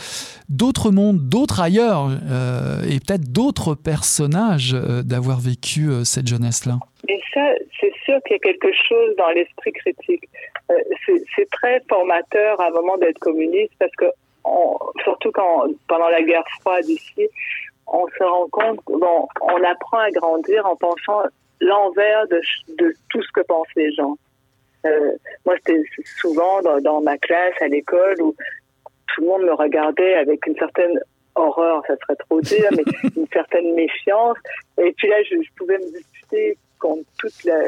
d'autres 0.49 0.91
mondes, 0.91 1.29
d'autres 1.29 1.61
ailleurs, 1.61 2.09
euh, 2.31 2.83
et 2.83 3.01
peut-être 3.01 3.33
d'autres 3.33 3.75
personnages 3.75 4.73
d'avoir 4.73 5.41
vécu 5.41 5.89
cette 6.05 6.27
jeunesse-là. 6.27 6.79
Et 7.09 7.21
ça, 7.33 7.41
c'est 7.81 7.93
sûr 8.05 8.19
qu'il 8.25 8.33
y 8.33 8.37
a 8.37 8.39
quelque 8.39 8.73
chose 8.89 9.17
dans 9.17 9.31
l'esprit 9.31 9.73
critique. 9.73 10.29
C'est 11.35 11.51
très 11.51 11.83
formateur 11.89 12.61
à 12.61 12.69
un 12.69 12.71
moment 12.71 12.97
d'être 12.99 13.19
communiste 13.19 13.73
parce 13.79 13.93
que, 13.97 14.07
surtout 15.05 15.31
quand, 15.33 15.65
pendant 15.89 16.09
la 16.09 16.23
guerre 16.23 16.45
froide 16.61 16.89
ici, 16.89 17.29
on 17.90 18.07
se 18.09 18.24
rend 18.24 18.48
compte 18.48 18.81
bon, 18.87 19.29
on 19.42 19.64
apprend 19.64 19.98
à 19.98 20.11
grandir 20.11 20.64
en 20.66 20.76
pensant 20.76 21.22
l'envers 21.61 22.26
de, 22.29 22.40
de, 22.79 22.94
tout 23.11 23.22
ce 23.22 23.33
que 23.33 23.42
pensent 23.42 23.66
les 23.76 23.92
gens. 23.92 24.16
Euh, 24.87 25.12
moi, 25.44 25.57
c'était 25.59 25.83
souvent 26.20 26.62
dans, 26.62 26.81
dans, 26.81 27.00
ma 27.03 27.18
classe 27.18 27.55
à 27.61 27.68
l'école 27.68 28.22
où 28.22 28.35
tout 29.09 29.20
le 29.20 29.26
monde 29.26 29.42
me 29.42 29.53
regardait 29.53 30.14
avec 30.14 30.46
une 30.46 30.57
certaine 30.57 30.98
horreur, 31.35 31.83
ça 31.87 31.96
serait 31.96 32.16
trop 32.16 32.40
dire, 32.40 32.68
mais 32.72 32.85
une 33.16 33.26
certaine 33.33 33.74
méfiance. 33.74 34.38
Et 34.79 34.92
puis 34.92 35.09
là, 35.09 35.22
je, 35.24 35.37
je 35.37 35.50
pouvais 35.57 35.79
me 35.79 35.92
disputer 35.92 36.57
contre 36.79 37.05
toute 37.18 37.44
la, 37.44 37.59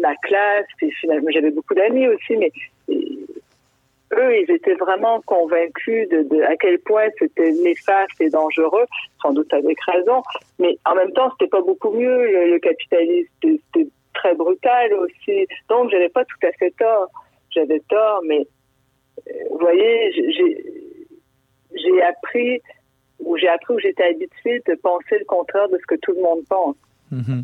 ma 0.00 0.14
classe. 0.16 0.66
Puis 0.76 0.90
finalement, 0.92 1.30
j'avais 1.32 1.50
beaucoup 1.50 1.74
d'amis 1.74 2.06
aussi, 2.06 2.36
mais 2.36 2.52
eux, 4.12 4.38
ils 4.38 4.50
étaient 4.50 4.74
vraiment 4.74 5.20
convaincus 5.22 6.08
de, 6.08 6.42
à 6.42 6.56
quel 6.56 6.78
point 6.80 7.08
c'était 7.18 7.52
néfaste 7.52 8.20
et 8.20 8.30
dangereux, 8.30 8.86
sans 9.22 9.32
doute 9.32 9.52
avec 9.52 9.78
raison. 9.82 10.22
Mais 10.58 10.76
en 10.84 10.94
même 10.94 11.12
temps, 11.12 11.30
c'était 11.32 11.50
pas 11.50 11.62
beaucoup 11.62 11.90
mieux 11.90 12.26
le, 12.26 12.50
le 12.52 12.58
capitalisme. 12.58 13.30
C'était 13.42 13.88
très 14.14 14.34
brutal 14.34 14.92
aussi. 14.94 15.46
Donc, 15.68 15.90
j'avais 15.90 16.08
pas 16.08 16.24
tout 16.24 16.46
à 16.46 16.52
fait 16.52 16.72
tort. 16.72 17.08
J'avais 17.50 17.80
tort, 17.88 18.20
mais 18.24 18.46
euh, 19.28 19.32
vous 19.50 19.58
voyez, 19.58 20.12
j'ai 21.74 22.02
appris 22.02 22.60
ou 23.20 23.36
j'ai 23.36 23.48
appris 23.48 23.74
où 23.74 23.78
j'étais 23.78 24.04
habituée 24.04 24.62
de 24.66 24.74
penser 24.76 25.18
le 25.18 25.24
contraire 25.24 25.68
de 25.68 25.78
ce 25.78 25.86
que 25.86 25.96
tout 25.96 26.12
le 26.12 26.22
monde 26.22 26.42
pense. 26.48 26.76
-hmm. 27.12 27.42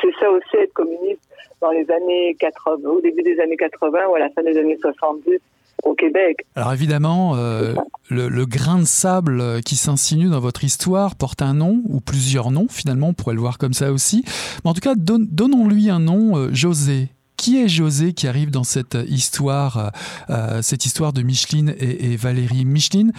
C'est 0.00 0.14
ça 0.20 0.30
aussi 0.30 0.56
être 0.62 0.72
communiste 0.72 1.22
dans 1.60 1.70
les 1.70 1.90
années 1.90 2.36
80, 2.38 2.88
au 2.88 3.00
début 3.00 3.22
des 3.22 3.38
années 3.40 3.56
80 3.56 4.06
ou 4.10 4.14
à 4.14 4.18
la 4.18 4.30
fin 4.30 4.42
des 4.42 4.56
années 4.58 4.78
70. 4.80 5.40
au 5.82 5.94
Québec. 5.94 6.46
Alors 6.54 6.72
évidemment, 6.72 7.36
euh, 7.36 7.74
le, 8.08 8.46
grain 8.46 8.78
de 8.78 8.84
sable 8.84 9.60
qui 9.62 9.76
s'insinue 9.76 10.28
dans 10.28 10.40
votre 10.40 10.64
histoire 10.64 11.14
porte 11.14 11.42
un 11.42 11.54
nom, 11.54 11.82
ou 11.88 12.00
plusieurs 12.00 12.50
noms 12.50 12.68
finalement, 12.68 13.08
on 13.08 13.12
pourrait 13.12 13.34
le 13.34 13.40
voir 13.40 13.58
comme 13.58 13.74
ça 13.74 13.92
aussi. 13.92 14.24
Mais 14.64 14.70
en 14.70 14.74
tout 14.74 14.80
cas, 14.80 14.94
donnons-lui 14.96 15.90
un 15.90 16.00
nom, 16.00 16.36
euh, 16.36 16.48
José. 16.52 17.08
Qui 17.36 17.60
est 17.62 17.68
José 17.68 18.12
qui 18.14 18.28
arrive 18.28 18.50
dans 18.50 18.64
cette 18.64 18.96
histoire, 19.08 19.90
euh, 20.30 20.62
cette 20.62 20.86
histoire 20.86 21.12
de 21.12 21.20
Micheline 21.20 21.74
et, 21.78 22.16
Valérie 22.16 22.64
Micheline, 22.64 23.12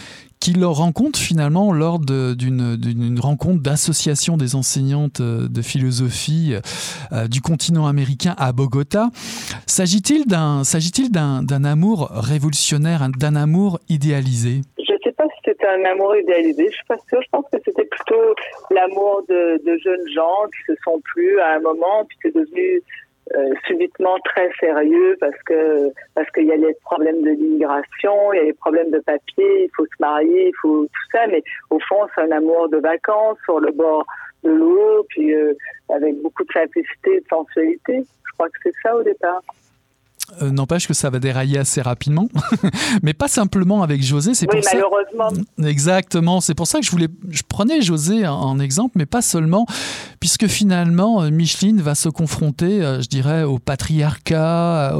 qui 0.46 0.54
le 0.54 0.68
rencontre 0.68 1.18
finalement 1.18 1.74
lors 1.74 1.98
d'une 1.98 3.20
rencontre 3.20 3.64
d'association 3.64 4.38
des 4.38 4.54
enseignantes 4.54 5.20
de 5.20 5.62
philosophie 5.64 6.54
euh, 7.12 7.28
du 7.28 7.42
continent 7.42 7.88
américain 7.88 8.36
à 8.38 8.52
Bogota. 8.52 9.10
S'agit-il 9.66 10.28
d'un 10.28 10.64
s'agit-il 10.64 11.12
d'un 11.12 11.64
amour 11.64 12.12
révolutionnaire, 12.12 13.08
d'un 13.18 13.36
amour 13.36 13.80
idéalisé? 13.90 14.62
Je 14.78 14.94
ne 14.94 15.00
sais 15.04 15.14
pas 15.14 15.24
si 15.24 15.42
c'était 15.46 15.66
un 15.66 15.84
amour 15.84 16.16
idéalisé. 16.16 16.68
Je 16.70 16.76
suis 16.76 16.86
pas 16.88 17.00
sûre. 17.10 17.22
Je 17.24 17.30
pense 17.32 17.46
que 17.52 17.58
c'était 17.66 17.86
plutôt 17.86 18.36
l'amour 18.70 19.24
de, 19.28 19.60
de, 19.66 19.80
jeunes 19.80 20.08
gens 20.14 20.46
qui 20.54 20.74
se 20.74 20.80
sont 20.84 21.02
plus 21.04 21.40
à 21.40 21.56
un 21.56 21.60
moment, 21.62 22.06
puis 22.08 22.20
c'est 22.22 22.36
devenu 22.36 22.84
euh, 23.34 23.54
subitement 23.66 24.18
très 24.24 24.52
sérieux 24.60 25.18
parce 25.20 25.42
que 25.46 25.92
parce 26.14 26.30
qu'il 26.30 26.46
y 26.46 26.52
a 26.52 26.58
les 26.58 26.76
problèmes 26.84 27.24
de 27.24 27.32
l'immigration, 27.32 28.34
il 28.34 28.38
y 28.38 28.40
a 28.40 28.44
les 28.44 28.54
problèmes 28.54 28.92
de 28.92 29.00
papier, 29.00 29.64
il 29.64 29.70
faut 29.76 29.86
se 29.86 29.96
marier, 30.00 30.50
il 30.50 30.56
faut 30.62 30.84
tout 30.84 31.12
ça, 31.12 31.26
mais 31.28 31.44
au 31.72 31.80
fond 31.80 32.08
c'est 32.14 32.22
un 32.22 32.32
amour 32.32 32.70
de 32.70 32.78
vacances 32.78 33.38
sur 33.46 33.60
le 33.60 33.72
bord 33.72 34.06
de 34.44 34.52
l'eau, 34.52 35.06
puis 35.10 35.34
euh, 35.34 35.54
avec 35.90 36.22
beaucoup 36.22 36.44
de 36.44 36.52
simplicité 36.52 37.16
et 37.16 37.22
de 37.22 37.28
sensualité. 37.28 38.06
Je 38.26 38.32
crois 38.34 38.50
que 38.50 38.58
c'est 38.62 38.74
ça 38.84 38.96
au 38.96 39.02
départ. 39.02 39.42
Euh, 40.42 40.50
n'empêche 40.50 40.88
que 40.88 40.94
ça 40.94 41.10
va 41.10 41.20
dérailler 41.20 41.60
assez 41.60 41.82
rapidement, 41.82 42.28
mais 43.04 43.14
pas 43.14 43.28
simplement 43.28 43.84
avec 43.84 44.04
José. 44.04 44.34
C'est 44.34 44.52
oui, 44.52 44.62
malheureusement. 44.74 45.44
Exactement. 45.64 46.42
C'est 46.42 46.56
pour 46.56 46.68
ça 46.68 46.80
que 46.80 46.86
je 46.86 46.92
voulais, 46.92 47.08
je 47.30 47.44
prenais 47.48 47.82
José 47.82 48.28
en, 48.28 48.60
exemple, 48.60 48.94
mais 48.96 49.06
pas 49.06 49.22
seulement, 49.22 49.66
puisque 50.20 50.48
finalement 50.48 51.22
euh, 51.22 51.30
Micheline 51.30 51.80
va 51.80 51.94
se 51.94 52.10
confronter, 52.10 52.84
euh, 52.84 53.02
je 53.02 53.08
dirais, 53.08 53.44
au 53.44 53.60
patriarcat, 53.60 54.98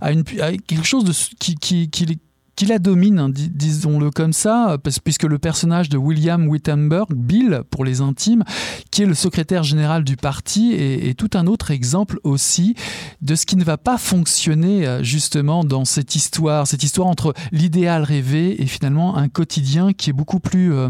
à, 0.00 0.12
une, 0.12 0.24
quelque 0.24 0.84
chose 0.84 1.04
de, 1.04 1.12
qui, 1.38 1.54
qui, 1.56 1.90
qui 1.90 2.18
qui 2.56 2.66
la 2.66 2.78
domine, 2.78 3.18
hein, 3.18 3.30
disons-le 3.30 4.10
comme 4.10 4.32
ça, 4.32 4.76
puisque 5.04 5.24
le 5.24 5.38
personnage 5.38 5.88
de 5.88 5.96
William 5.96 6.48
Wittenberg, 6.48 7.08
Bill 7.14 7.62
pour 7.70 7.84
les 7.84 8.00
intimes, 8.00 8.44
qui 8.90 9.02
est 9.02 9.06
le 9.06 9.14
secrétaire 9.14 9.62
général 9.62 10.04
du 10.04 10.16
parti, 10.16 10.74
est, 10.74 11.18
tout 11.18 11.30
un 11.34 11.46
autre 11.46 11.70
exemple 11.70 12.18
aussi 12.24 12.74
de 13.20 13.34
ce 13.34 13.46
qui 13.46 13.56
ne 13.56 13.64
va 13.64 13.78
pas 13.78 13.96
fonctionner 13.96 14.86
euh, 14.86 15.02
justement 15.02 15.64
dans 15.64 15.84
cette 15.84 16.14
histoire, 16.16 16.66
cette 16.66 16.82
histoire 16.82 17.06
entre 17.06 17.34
l'idéal 17.52 18.02
rêvé 18.02 18.60
et 18.60 18.66
finalement 18.66 19.16
un 19.16 19.28
quotidien 19.28 19.92
qui 19.92 20.10
est 20.10 20.14
beaucoup 20.14 20.40
plus 20.40 20.72
euh, 20.72 20.88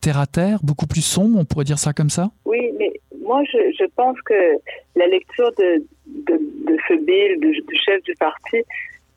terre 0.00 0.18
à 0.18 0.26
terre, 0.26 0.60
beaucoup 0.62 0.86
plus 0.86 1.02
sombre, 1.02 1.38
on 1.38 1.44
pourrait 1.44 1.64
dire 1.64 1.78
ça 1.78 1.92
comme 1.92 2.10
ça? 2.10 2.30
Oui, 2.44 2.60
mais 2.78 2.92
moi 3.22 3.42
je, 3.44 3.84
pense 3.96 4.16
que 4.22 4.34
la 4.96 5.06
lecture 5.06 5.50
de, 5.58 5.82
ce 6.88 6.94
Bill, 7.04 7.40
du 7.40 7.76
chef 7.84 8.02
du 8.04 8.14
parti, 8.14 8.58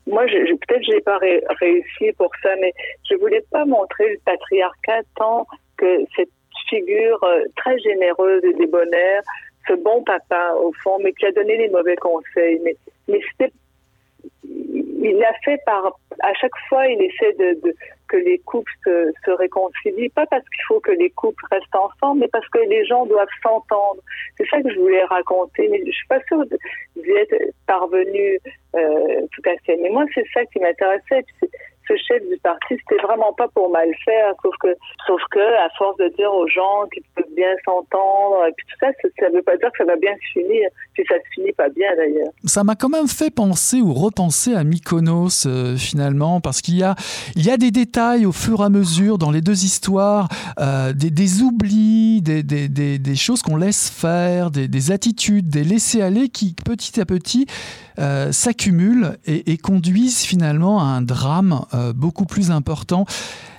moi, 0.06 0.24
peut-être 0.26 0.82
j'ai 0.82 1.00
pas 1.00 1.18
réussi 1.60 2.12
pour 2.18 2.30
ça, 2.42 2.50
mais 2.60 2.72
je 3.08 3.14
voulais 3.16 3.44
pas 3.50 3.64
montrer 3.64 4.10
le 4.10 4.18
patriarcat 4.24 5.02
tant 5.16 5.46
que 5.76 6.00
cette 6.16 6.30
figure 6.68 7.22
euh, 7.24 7.44
très 7.56 7.78
généreuse 7.78 8.42
et 8.44 8.54
débonnaire, 8.54 9.22
ce 9.68 9.74
bon 9.74 10.02
papa 10.02 10.54
au 10.54 10.72
fond, 10.82 10.98
mais 11.02 11.12
qui 11.12 11.26
a 11.26 11.32
donné 11.32 11.56
les 11.56 11.68
mauvais 11.68 11.96
conseils. 11.96 12.60
Mais, 12.64 12.76
mais 13.08 13.20
c'était 13.30 13.52
il 14.44 15.16
l'a 15.18 15.32
fait 15.44 15.58
par 15.66 15.98
à 16.22 16.32
chaque 16.34 16.56
fois 16.68 16.86
il 16.86 17.02
essaie 17.02 17.32
de, 17.32 17.60
de 17.60 17.74
que 18.12 18.16
les 18.18 18.38
couples 18.40 18.72
se, 18.84 19.30
réconcilient. 19.30 20.10
Pas 20.10 20.26
parce 20.26 20.44
qu'il 20.44 20.64
faut 20.68 20.80
que 20.80 20.92
les 20.92 21.10
couples 21.10 21.44
restent 21.50 21.74
ensemble 21.74 22.20
mais 22.20 22.28
parce 22.28 22.48
que 22.50 22.58
les 22.68 22.84
gens 22.84 23.06
doivent 23.06 23.36
s'entendre. 23.42 24.00
C'est 24.36 24.46
ça 24.48 24.60
que 24.62 24.70
je 24.70 24.78
voulais 24.78 25.04
raconter 25.04 25.68
mais 25.68 25.82
je 25.86 25.92
suis 25.92 26.06
pas 26.08 26.20
sûre 26.28 26.44
d'y 26.96 27.10
être 27.10 27.34
parvenue 27.66 28.38
euh, 28.76 29.26
tout 29.32 29.42
à 29.48 29.56
fait. 29.64 29.76
Mais 29.80 29.88
moi 29.90 30.04
c'est 30.14 30.26
ça 30.34 30.44
qui 30.46 30.60
m'intéressait 30.60 31.24
chef 31.96 32.22
du 32.28 32.36
parti, 32.38 32.76
c'était 32.78 33.02
vraiment 33.02 33.32
pas 33.32 33.48
pour 33.48 33.70
mal 33.70 33.88
faire, 34.04 34.34
sauf 34.42 34.54
que, 34.60 34.68
sauf 35.06 35.20
que, 35.30 35.64
à 35.64 35.68
force 35.78 35.96
de 35.98 36.08
dire 36.16 36.32
aux 36.32 36.46
gens 36.46 36.86
qu'ils 36.92 37.02
peuvent 37.14 37.34
bien 37.34 37.52
s'entendre, 37.64 38.46
et 38.48 38.52
puis 38.56 38.66
tout 38.70 38.76
ça, 38.80 38.88
ça, 39.18 39.28
ne 39.30 39.36
veut 39.36 39.42
pas 39.42 39.56
dire 39.56 39.70
que 39.72 39.78
ça 39.78 39.84
va 39.84 39.96
bien 39.96 40.12
se 40.14 40.40
finir, 40.40 40.68
puis 40.94 41.04
ça 41.08 41.16
se 41.16 41.34
finit 41.34 41.52
pas 41.52 41.68
bien 41.68 41.88
d'ailleurs. 41.96 42.30
Ça 42.44 42.64
m'a 42.64 42.74
quand 42.74 42.88
même 42.88 43.08
fait 43.08 43.34
penser 43.34 43.80
ou 43.80 43.92
repenser 43.92 44.54
à 44.54 44.64
Mykonos 44.64 45.46
euh, 45.46 45.76
finalement, 45.76 46.40
parce 46.40 46.60
qu'il 46.60 46.76
y 46.76 46.82
a, 46.82 46.94
il 47.36 47.44
y 47.44 47.50
a 47.50 47.56
des 47.56 47.70
détails 47.70 48.26
au 48.26 48.32
fur 48.32 48.60
et 48.60 48.64
à 48.64 48.68
mesure 48.68 49.18
dans 49.18 49.30
les 49.30 49.40
deux 49.40 49.64
histoires, 49.64 50.28
euh, 50.60 50.92
des, 50.92 51.10
des, 51.10 51.42
oublis, 51.42 52.22
des, 52.22 52.42
des, 52.42 52.68
des, 52.68 53.16
choses 53.16 53.42
qu'on 53.42 53.56
laisse 53.56 53.90
faire, 53.90 54.50
des, 54.50 54.68
des 54.68 54.90
attitudes, 54.90 55.48
des 55.48 55.64
laisser 55.64 56.02
aller 56.02 56.28
qui 56.28 56.54
petit 56.64 57.00
à 57.00 57.04
petit 57.04 57.46
euh, 57.98 58.32
s'accumulent 58.32 59.18
et, 59.26 59.56
conduisent 59.58 60.24
finalement 60.24 60.80
à 60.80 60.84
un 60.84 61.02
drame 61.02 61.60
euh, 61.74 61.92
beaucoup 61.92 62.24
plus 62.24 62.50
important. 62.50 63.04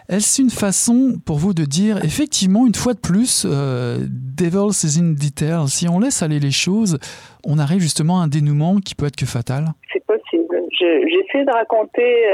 Est-ce 0.10 0.42
une 0.42 0.50
façon 0.50 1.14
pour 1.26 1.38
vous 1.38 1.54
de 1.54 1.64
dire, 1.64 2.04
effectivement, 2.04 2.68
une 2.68 2.76
fois 2.76 2.94
de 2.94 3.00
plus, 3.00 3.46
euh, 3.46 3.98
Devil's 4.10 4.84
is 4.84 5.00
in 5.00 5.14
detail, 5.14 5.68
si 5.70 5.88
on 5.88 6.00
laisse 6.00 6.22
aller 6.22 6.40
les 6.40 6.52
choses, 6.52 6.98
on 7.46 7.58
arrive 7.58 7.80
justement 7.80 8.20
à 8.20 8.24
un 8.24 8.28
dénouement 8.28 8.78
qui 8.78 8.96
peut 8.96 9.06
être 9.06 9.16
que 9.16 9.26
fatal 9.26 9.68
C'est 9.92 10.06
possible. 10.06 10.62
J'essaie 10.78 11.46
de 11.46 11.52
raconter, 11.52 12.26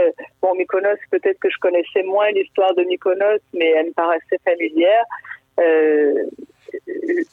bon, 0.41 0.55
Mykonos, 0.55 0.97
peut-être 1.11 1.39
que 1.39 1.49
je 1.51 1.57
connaissais 1.61 2.01
moins 2.03 2.31
l'histoire 2.31 2.73
de 2.73 2.83
Mykonos, 2.83 3.39
mais 3.53 3.71
elle 3.77 3.87
me 3.87 3.93
paraissait 3.93 4.39
familière. 4.43 5.05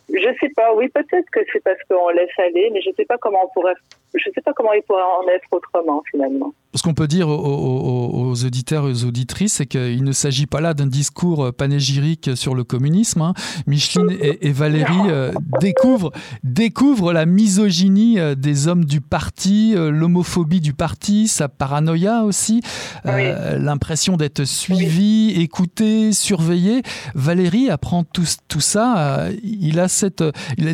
Je 0.08 0.36
sais 0.40 0.50
pas, 0.54 0.74
oui, 0.74 0.88
peut-être 0.88 1.30
que 1.30 1.40
c'est 1.52 1.62
parce 1.62 1.78
qu'on 1.88 2.08
laisse 2.10 2.30
aller, 2.38 2.70
mais 2.72 2.80
je 2.80 2.90
sais 2.96 3.04
pas 3.04 3.18
comment 3.18 3.44
on 3.44 3.48
pourrait 3.48 3.74
je 4.18 4.28
ne 4.28 4.34
sais 4.34 4.40
pas 4.40 4.52
comment 4.54 4.72
il 4.72 4.82
pourrait 4.82 5.02
en 5.02 5.28
être 5.28 5.46
autrement 5.50 6.02
finalement. 6.10 6.54
Ce 6.74 6.82
qu'on 6.82 6.94
peut 6.94 7.06
dire 7.06 7.28
aux, 7.28 8.44
auditeurs 8.44 8.86
et 8.86 8.90
aux 8.90 9.04
auditrices, 9.04 9.54
c'est 9.54 9.66
qu'il 9.66 10.04
ne 10.04 10.12
s'agit 10.12 10.46
pas 10.46 10.60
là 10.60 10.74
d'un 10.74 10.86
discours 10.86 11.50
panégyrique 11.54 12.30
sur 12.34 12.54
le 12.54 12.64
communisme. 12.64 13.22
Hein. 13.22 13.32
Micheline 13.66 14.14
et, 14.20 14.52
Valérie 14.52 14.92
euh, 15.08 15.32
découvrent, 15.58 16.12
découvrent 16.44 17.14
la 17.14 17.24
misogynie 17.24 18.18
euh, 18.18 18.34
des 18.34 18.68
hommes 18.68 18.84
du 18.84 19.00
parti, 19.00 19.72
euh, 19.74 19.90
l'homophobie 19.90 20.60
du 20.60 20.74
parti, 20.74 21.28
sa 21.28 21.48
paranoïa 21.48 22.24
aussi, 22.24 22.60
l'impression 23.04 24.18
d'être 24.18 24.44
suivi, 24.44 25.40
écouté, 25.40 26.12
surveillé. 26.12 26.82
Valérie 27.14 27.70
apprend 27.70 28.04
tout, 28.04 28.26
tout 28.48 28.60
ça. 28.60 29.25
Il 29.42 29.80
a 29.80 29.86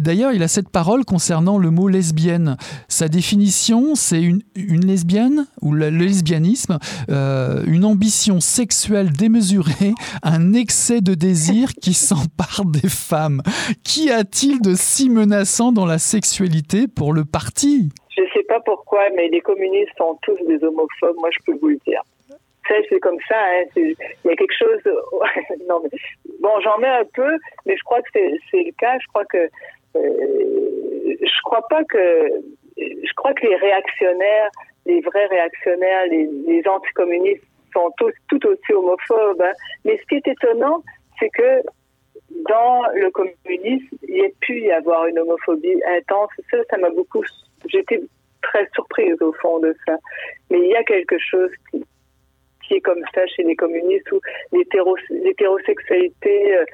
d'ailleurs, 0.01 0.33
il 0.33 0.43
a 0.43 0.49
cette 0.49 0.69
parole 0.69 1.05
concernant 1.05 1.59
le 1.59 1.71
mot 1.71 1.89
lesbienne. 1.89 2.57
Sa 2.89 3.09
définition, 3.09 3.95
c'est 3.95 4.23
une, 4.23 4.43
une 4.55 4.87
lesbienne 4.87 5.47
ou 5.61 5.73
le 5.73 5.91
lesbianisme, 5.91 6.79
euh, 7.11 7.63
une 7.67 7.85
ambition 7.85 8.41
sexuelle 8.41 9.13
démesurée, 9.13 9.93
un 10.23 10.53
excès 10.53 11.01
de 11.01 11.15
désir 11.15 11.71
qui 11.81 11.95
s'empare 12.09 12.65
des 12.65 12.89
femmes. 12.89 13.43
Qu'y 13.85 14.11
a-t-il 14.11 14.61
de 14.61 14.75
si 14.75 15.11
menaçant 15.11 15.73
dans 15.73 15.87
la 15.87 15.99
sexualité 15.99 16.89
pour 16.89 17.13
le 17.13 17.25
parti? 17.25 17.91
Je 18.17 18.23
ne 18.23 18.29
sais 18.35 18.43
pas 18.45 18.61
pourquoi, 18.61 19.09
mais 19.17 19.29
les 19.29 19.41
communistes 19.41 19.93
sont 19.97 20.19
tous 20.23 20.37
des 20.47 20.63
homophobes, 20.65 21.17
moi 21.19 21.31
je 21.33 21.39
peux 21.47 21.59
vous 21.61 21.69
le 21.69 21.79
dire. 21.87 22.03
C'est 22.89 23.01
comme 23.01 23.19
ça, 23.29 23.37
hein, 23.37 23.65
il 23.77 23.95
y 24.25 24.31
a 24.31 24.37
quelque 24.37 24.55
chose. 24.59 24.81
non, 25.69 25.83
mais, 25.83 25.91
bon, 26.43 26.61
j'en 26.61 26.79
mets 26.79 26.89
un 26.89 27.05
peu, 27.15 27.39
mais 27.65 27.77
je 27.77 27.83
crois 27.85 28.03
que 28.03 28.09
c'est 28.13 28.31
le 28.53 28.73
cas. 28.73 28.99
Je 28.99 29.07
crois 29.09 29.25
que 29.25 29.49
euh, 29.97 31.17
je 31.21 31.43
crois 31.45 31.67
pas 31.69 31.85
que 31.85 32.29
je 32.77 33.15
crois 33.15 33.33
que 33.35 33.47
les 33.47 33.57
réactionnaires 33.57 34.51
les 34.87 35.01
vrais 35.01 35.27
réactionnaires, 35.27 36.07
les, 36.07 36.29
les 36.47 36.67
anticommunistes 36.67 37.45
sont 37.73 37.91
tout 37.99 38.47
aussi 38.47 38.73
homophobes. 38.73 39.43
Hein. 39.43 39.53
Mais 39.85 39.99
ce 39.99 40.07
qui 40.07 40.15
est 40.17 40.29
étonnant, 40.29 40.83
c'est 41.19 41.31
que 41.31 41.63
dans 42.49 42.83
le 42.95 43.11
communisme, 43.11 43.97
il 44.09 44.17
y 44.17 44.25
a 44.25 44.29
pu 44.41 44.61
y 44.61 44.73
avoir 44.73 45.07
une 45.07 45.19
homophobie 45.19 45.81
intense. 45.87 46.31
Ça 46.51 46.77
m'a 46.79 46.91
beaucoup. 46.91 47.25
J'étais 47.67 48.03
très 48.43 48.69
surprise 48.75 49.21
au 49.23 49.33
fond 49.35 49.61
de 49.61 49.75
ça. 49.87 49.97
Mais 50.51 50.59
il 50.59 50.69
y 50.69 50.77
a 50.77 50.83
quelque 50.83 51.17
chose 51.19 51.51
qui, 51.71 51.85
est 52.75 52.81
comme 52.81 53.03
ça 53.15 53.27
chez 53.27 53.43
les 53.43 53.57
communistes 53.57 54.11
où 54.13 54.21
l'hétérosexualité 54.53 56.57
euh, 56.57 56.65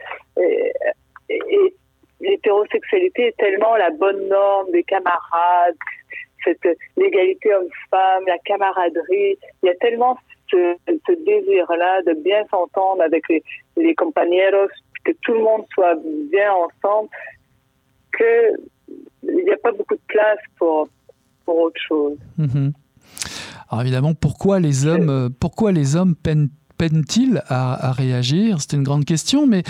et 1.31 1.75
l'hétérosexualité 2.21 3.29
est 3.29 3.37
tellement 3.37 3.77
la 3.77 3.91
bonne 3.91 4.29
norme 4.29 4.71
des 4.73 4.83
camarades, 4.83 5.77
cette 6.45 6.79
l'égalité 6.97 7.55
homme-femme, 7.55 8.25
la 8.27 8.39
camaraderie. 8.39 9.39
Il 9.63 9.67
y 9.67 9.69
a 9.69 9.75
tellement 9.77 10.19
ce, 10.51 10.77
désir-là 11.25 12.03
de 12.03 12.15
bien 12.15 12.45
s'entendre 12.51 13.03
avec 13.03 13.29
les, 13.29 13.43
les 13.77 13.95
compañeros, 13.95 14.71
que 15.05 15.13
tout 15.23 15.35
le 15.35 15.41
monde 15.41 15.65
soit 15.73 15.95
bien 16.31 16.53
ensemble, 16.53 17.09
qu'il 18.17 18.57
n'y 19.23 19.51
a 19.51 19.57
pas 19.59 19.73
beaucoup 19.73 19.95
de 19.95 20.01
place 20.09 20.39
pour, 20.59 20.89
pour 21.45 21.59
autre 21.59 21.81
chose. 21.81 22.19
Mm-hmm. 22.39 22.73
Alors 23.71 23.83
évidemment, 23.83 24.15
pourquoi 24.15 24.61
les 24.61 24.87
hommes, 24.87 25.11
euh, 25.11 25.29
pourquoi 25.29 25.73
les 25.73 25.97
hommes 25.97 26.15
peinent 26.15 26.49
peinent-ils 26.79 27.43
à, 27.49 27.93
réagir? 27.93 28.61
C'était 28.61 28.77
une 28.77 28.85
grande 28.85 29.05
question, 29.05 29.47
mais 29.47 29.65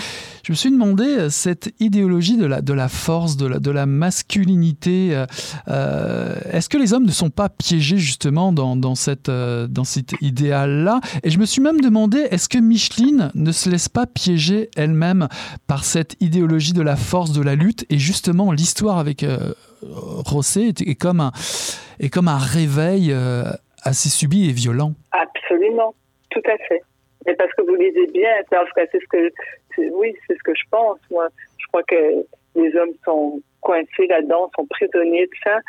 je 0.45 0.53
me 0.53 0.55
suis 0.55 0.71
demandé, 0.71 1.03
euh, 1.03 1.29
cette 1.29 1.73
idéologie 1.79 2.37
de 2.37 2.45
la, 2.45 2.61
de 2.61 2.73
la 2.73 2.87
force, 2.87 3.35
de 3.35 3.47
la, 3.47 3.59
de 3.59 3.71
la 3.71 3.85
masculinité, 3.85 5.09
euh, 5.11 5.25
euh, 5.67 6.35
est-ce 6.51 6.69
que 6.69 6.77
les 6.77 6.93
hommes 6.93 7.05
ne 7.05 7.11
sont 7.11 7.31
pas 7.31 7.49
piégés 7.49 7.97
justement 7.97 8.53
dans, 8.53 8.75
dans, 8.75 8.95
cette, 8.95 9.29
dans 9.29 9.83
cet 9.83 10.13
idéal-là? 10.21 11.01
Et 11.23 11.31
je 11.31 11.39
me 11.39 11.45
suis 11.45 11.61
même 11.61 11.81
demandé, 11.81 12.19
est-ce 12.29 12.47
que 12.47 12.59
Micheline 12.59 13.31
ne 13.33 13.51
se 13.51 13.69
laisse 13.69 13.89
pas 13.89 14.05
piéger 14.05 14.69
elle-même 14.75 15.27
par 15.65 15.83
cette 15.83 16.15
idéologie 16.19 16.73
de 16.73 16.81
la 16.81 16.95
force, 16.95 17.31
de 17.31 17.41
la 17.41 17.55
lutte? 17.55 17.85
Et 17.89 17.97
justement, 17.97 18.51
l'histoire 18.51 18.99
avec 18.99 19.25
Rosset 19.81 20.73
est, 20.79 20.95
comme 20.95 21.21
un, 21.21 21.31
est 21.99 22.09
comme 22.09 22.27
un 22.27 22.37
réveil 22.37 23.13
assez 23.83 24.09
subi 24.09 24.49
et 24.49 24.53
violent. 24.53 24.93
Absolument, 25.11 25.93
tout 26.31 26.41
à 26.45 26.57
fait. 26.57 26.81
Mais 27.25 27.35
parce 27.35 27.51
que 27.53 27.61
vous 27.63 27.75
lisez 27.75 28.07
bien, 28.07 28.31
c'est 28.49 28.99
ce 28.99 29.07
que, 29.09 29.31
oui, 29.91 30.15
c'est 30.27 30.37
ce 30.37 30.43
que 30.43 30.55
je 30.55 30.63
pense. 30.71 30.97
Moi, 31.11 31.27
je 31.57 31.67
crois 31.67 31.83
que 31.83 32.25
les 32.55 32.75
hommes 32.75 32.93
sont 33.03 33.41
coincés 33.61 34.07
là-dedans, 34.07 34.49
sont 34.55 34.65
prisonniers 34.67 35.27
de 35.27 35.31
ça. 35.43 35.59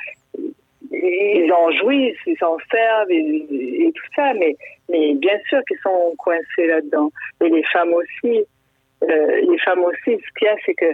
Ils 0.92 1.52
en 1.52 1.70
jouissent, 1.72 2.18
ils 2.26 2.38
s'en 2.38 2.56
servent 2.70 3.10
et, 3.10 3.92
tout 3.94 4.12
ça, 4.16 4.32
mais, 4.34 4.56
mais 4.88 5.14
bien 5.14 5.38
sûr 5.48 5.60
qu'ils 5.68 5.78
sont 5.82 6.14
coincés 6.18 6.66
là-dedans. 6.66 7.10
Et 7.42 7.48
les 7.48 7.64
femmes 7.72 7.92
aussi. 7.94 8.44
Euh, 9.02 9.40
les 9.40 9.58
femmes 9.58 9.82
aussi, 9.82 10.04
ce 10.04 10.38
qu'il 10.38 10.46
y 10.46 10.48
a, 10.48 10.56
c'est 10.66 10.74
que 10.74 10.92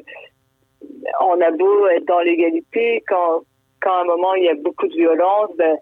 on 1.21 1.41
a 1.41 1.51
beau 1.51 1.89
être 1.89 2.05
dans 2.05 2.21
l'égalité, 2.21 3.03
quand, 3.09 3.43
quand 3.81 3.93
à 3.93 4.01
un 4.03 4.05
moment 4.05 4.35
il 4.35 4.45
y 4.45 4.49
a 4.49 4.55
beaucoup 4.55 4.87
de 4.87 4.95
violence, 4.95 5.51
ben, 5.57 5.77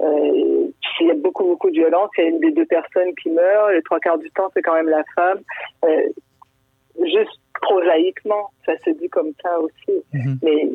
euh, 0.00 0.70
s'il 0.96 1.08
y 1.08 1.10
a 1.10 1.14
beaucoup, 1.14 1.44
beaucoup 1.44 1.68
de 1.68 1.74
violence, 1.74 2.10
il 2.16 2.24
y 2.24 2.26
a 2.26 2.30
une 2.30 2.40
des 2.40 2.52
deux 2.52 2.66
personnes 2.66 3.14
qui 3.22 3.30
meurt. 3.30 3.72
Les 3.72 3.82
trois 3.82 4.00
quarts 4.00 4.18
du 4.18 4.30
temps, 4.30 4.50
c'est 4.54 4.62
quand 4.62 4.74
même 4.74 4.88
la 4.88 5.02
femme. 5.14 5.40
Euh, 5.84 6.08
juste 7.04 7.40
prosaïquement, 7.60 8.50
ça 8.64 8.72
se 8.84 8.90
dit 8.90 9.08
comme 9.08 9.32
ça 9.42 9.58
aussi. 9.60 10.02
Mhm. 10.12 10.38
Mais 10.42 10.68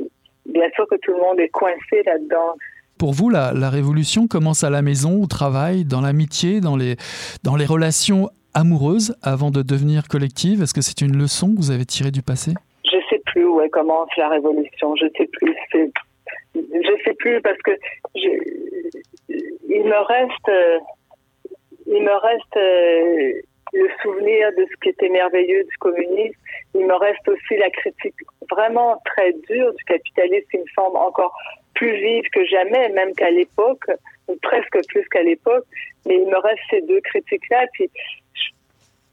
bien 0.46 0.70
sûr 0.76 0.88
que 0.88 0.96
tout 0.96 1.12
le 1.12 1.20
monde 1.20 1.40
est 1.40 1.50
coincé 1.50 2.04
là-dedans. 2.06 2.56
Pour 2.98 3.12
vous, 3.12 3.30
la, 3.30 3.52
la, 3.52 3.70
révolution 3.70 4.28
commence 4.28 4.64
à 4.64 4.70
la 4.70 4.82
maison, 4.82 5.22
au 5.22 5.28
travail, 5.28 5.84
dans 5.84 6.02
l'amitié, 6.02 6.62
dans 6.62 6.78
les, 6.78 6.96
dans 7.44 7.58
les 7.58 7.66
relations 7.66 8.30
amoureuses 8.54 9.16
avant 9.22 9.52
de 9.52 9.62
devenir 9.62 10.08
collective. 10.08 10.62
Est-ce 10.62 10.74
que 10.74 10.82
c'est 10.82 11.02
une 11.02 11.18
leçon 11.18 11.54
que 11.54 11.58
vous 11.58 11.72
avez 11.72 11.86
tirée 11.86 12.12
du 12.12 12.22
passé? 12.22 12.54
Je 12.86 12.98
sais 13.10 13.22
plus 13.26 13.46
où 13.46 13.60
elle 13.60 13.70
commence 13.70 14.08
la 14.18 14.30
révolution. 14.30 14.96
Je 14.96 15.08
sais 15.18 15.28
plus. 15.28 15.56
Je 16.56 17.04
sais 17.04 17.14
plus 17.16 17.42
parce 17.42 17.58
que 17.58 17.72
je, 18.16 18.30
il 19.76 19.84
me 19.84 20.02
reste, 20.04 20.48
euh, 20.48 20.80
il 21.88 22.02
me 22.02 22.14
reste 22.14 22.58
euh, 22.58 23.42
le 23.74 23.90
souvenir 24.02 24.52
de 24.58 24.66
ce 24.72 24.76
qui 24.82 24.90
était 24.90 25.10
merveilleux 25.10 25.64
du 25.66 25.78
communisme. 25.78 26.40
Il 26.74 26.86
me 26.86 26.96
reste 26.96 27.28
aussi 27.28 27.58
la 27.58 27.70
critique 27.70 28.16
vraiment 28.50 29.02
très 29.06 29.34
dure 29.50 29.74
du 29.74 29.84
capitalisme 29.84 30.48
qui 30.50 30.58
me 30.60 30.66
semble 30.76 30.96
encore 30.96 31.36
plus 31.74 31.94
vive 31.98 32.24
que 32.32 32.46
jamais, 32.46 32.88
même 32.90 33.14
qu'à 33.16 33.32
l'époque, 33.32 33.86
ou 34.30 34.38
presque 34.42 34.80
plus 34.88 35.06
qu'à 35.10 35.24
l'époque. 35.24 35.66
Mais 36.06 36.16
il 36.16 36.28
me 36.28 36.38
reste 36.38 36.62
ces 36.70 36.82
deux 36.82 37.02
critiques-là. 37.02 37.66
Puis 37.74 37.90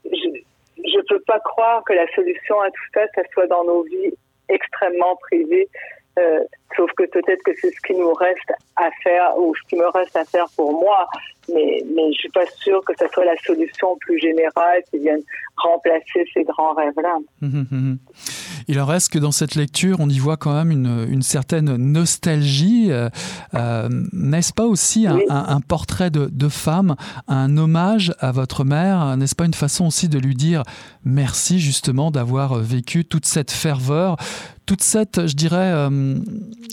je 0.05 0.97
ne 0.97 1.07
peux 1.09 1.19
pas 1.27 1.39
croire 1.39 1.83
que 1.83 1.91
la 1.91 2.07
solution 2.15 2.61
à 2.61 2.69
tout 2.69 2.87
ça, 2.93 3.01
ça 3.15 3.21
soit 3.33 3.47
dans 3.47 3.65
nos 3.65 3.83
vies 3.83 4.13
extrêmement 4.47 5.17
privées. 5.17 5.67
Euh, 6.19 6.39
sauf 6.75 6.91
que 6.95 7.03
peut-être 7.09 7.41
que 7.43 7.51
c'est 7.59 7.71
ce 7.71 7.81
qui 7.87 7.93
nous 7.95 8.13
reste 8.13 8.51
à 8.75 8.89
faire 9.03 9.37
ou 9.37 9.55
ce 9.55 9.61
qui 9.67 9.75
me 9.75 9.87
reste 9.89 10.15
à 10.15 10.25
faire 10.25 10.45
pour 10.55 10.71
moi, 10.71 11.07
mais, 11.49 11.83
mais 11.95 12.11
je 12.13 12.17
suis 12.19 12.29
pas 12.29 12.45
sûre 12.57 12.81
que 12.85 12.93
ce 12.99 13.07
soit 13.11 13.25
la 13.25 13.37
solution 13.37 13.97
plus 13.97 14.19
générale 14.19 14.81
qui 14.91 14.99
vienne 14.99 15.21
remplacer 15.57 16.25
ces 16.33 16.43
grands 16.43 16.73
rêves-là. 16.73 17.17
Hum, 17.41 17.49
hum, 17.53 17.67
hum, 17.71 17.97
Il 18.67 18.79
en 18.79 18.85
reste 18.85 19.11
que 19.11 19.19
dans 19.19 19.31
cette 19.31 19.55
lecture, 19.55 19.97
on 19.99 20.09
y 20.09 20.19
voit 20.19 20.37
quand 20.37 20.53
même 20.53 20.71
une, 20.71 21.07
une 21.09 21.21
certaine 21.21 21.75
nostalgie. 21.75 22.91
Euh, 22.91 23.09
euh, 23.55 23.89
N'est-ce 24.13 24.53
pas 24.53 24.65
aussi 24.65 25.07
un, 25.07 25.19
un, 25.29 25.61
portrait 25.61 26.09
de, 26.09 26.29
de, 26.31 26.49
femme, 26.49 26.95
un 27.27 27.57
hommage 27.57 28.13
à 28.19 28.31
votre 28.31 28.63
mère 28.63 29.17
N'est-ce 29.17 29.35
pas 29.35 29.45
une 29.45 29.53
façon 29.53 29.87
aussi 29.87 30.09
de 30.09 30.19
lui 30.19 30.35
dire 30.35 30.63
merci 31.05 31.59
justement 31.59 32.11
d'avoir 32.11 32.55
vécu 32.55 33.05
toute 33.05 33.25
cette 33.25 33.51
ferveur 33.51 34.17
toute 34.65 34.81
cette, 34.81 35.27
je 35.27 35.35
dirais, 35.35 35.71
euh, 35.73 36.15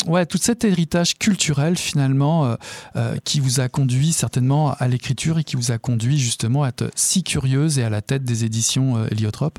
ouais, 0.08 0.26
tout 0.26 0.38
cet 0.38 0.64
héritage 0.64 1.18
culturel 1.18 1.76
finalement 1.76 2.46
euh, 2.46 2.54
euh, 2.96 3.14
qui 3.24 3.40
vous 3.40 3.60
a 3.60 3.68
conduit 3.68 4.12
certainement 4.12 4.72
à 4.78 4.88
l'écriture 4.88 5.38
et 5.38 5.44
qui 5.44 5.56
vous 5.56 5.72
a 5.72 5.78
conduit 5.78 6.18
justement 6.18 6.62
à 6.62 6.68
être 6.68 6.90
si 6.94 7.22
curieuse 7.22 7.78
et 7.78 7.84
à 7.84 7.90
la 7.90 8.00
tête 8.00 8.24
des 8.24 8.44
éditions 8.44 9.04
Héliotrope? 9.10 9.58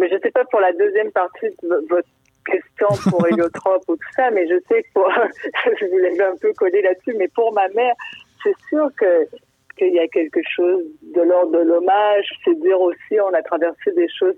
Mais 0.00 0.08
je 0.08 0.14
ne 0.14 0.20
sais 0.20 0.30
pas 0.30 0.44
pour 0.50 0.60
la 0.60 0.72
deuxième 0.72 1.12
partie 1.12 1.46
de 1.62 1.86
votre 1.88 2.08
question 2.44 2.88
pour 3.10 3.26
Héliotrope 3.30 3.84
ou 3.88 3.96
tout 3.96 4.12
ça, 4.16 4.30
mais 4.30 4.46
je 4.48 4.56
sais 4.68 4.82
que 4.82 4.88
pour, 4.92 5.08
je 5.80 5.86
voulais 5.86 6.20
un 6.22 6.36
peu 6.40 6.52
coller 6.54 6.82
là-dessus, 6.82 7.14
mais 7.18 7.28
pour 7.28 7.52
ma 7.52 7.68
mère, 7.68 7.94
c'est 8.42 8.56
sûr 8.68 8.88
que 8.98 9.28
qu'il 9.76 9.92
y 9.92 9.98
a 9.98 10.06
quelque 10.08 10.40
chose 10.54 10.84
de 11.02 11.20
l'ordre 11.22 11.52
de 11.52 11.64
l'hommage, 11.64 12.26
c'est 12.44 12.54
dire 12.60 12.80
aussi 12.80 13.20
on 13.20 13.34
a 13.34 13.42
traversé 13.42 13.92
des 13.96 14.08
choses 14.08 14.36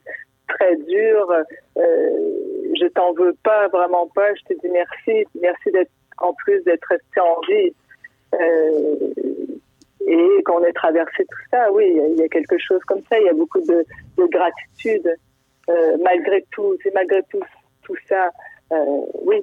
très 0.48 0.76
dures. 0.76 1.32
Euh, 1.76 2.10
je 2.74 2.86
t'en 2.88 3.12
veux 3.12 3.34
pas, 3.42 3.68
vraiment 3.68 4.08
pas. 4.14 4.34
Je 4.34 4.54
te 4.54 4.60
dis 4.60 4.68
merci. 4.72 5.26
Merci 5.40 5.70
d'être, 5.72 5.90
en 6.18 6.32
plus 6.34 6.62
d'être 6.64 6.86
resté 6.88 7.20
en 7.20 7.40
vie. 7.48 7.72
Euh, 8.34 9.12
et 10.08 10.42
qu'on 10.44 10.62
ait 10.62 10.72
traversé 10.72 11.24
tout 11.24 11.38
ça, 11.50 11.72
oui, 11.72 11.84
il 11.88 12.16
y, 12.16 12.22
a 12.22 12.28
quelque 12.28 12.58
chose 12.58 12.80
comme 12.86 13.02
ça. 13.08 13.18
Il 13.18 13.26
y 13.26 13.28
a 13.28 13.32
beaucoup 13.32 13.60
de, 13.60 13.84
gratitude, 14.16 15.16
euh, 15.68 15.96
malgré 16.02 16.44
tout. 16.52 16.76
C'est 16.82 16.94
malgré 16.94 17.22
tout, 17.24 17.42
tout 17.82 17.96
ça. 18.08 18.30
Euh, 18.72 19.00
oui, 19.22 19.42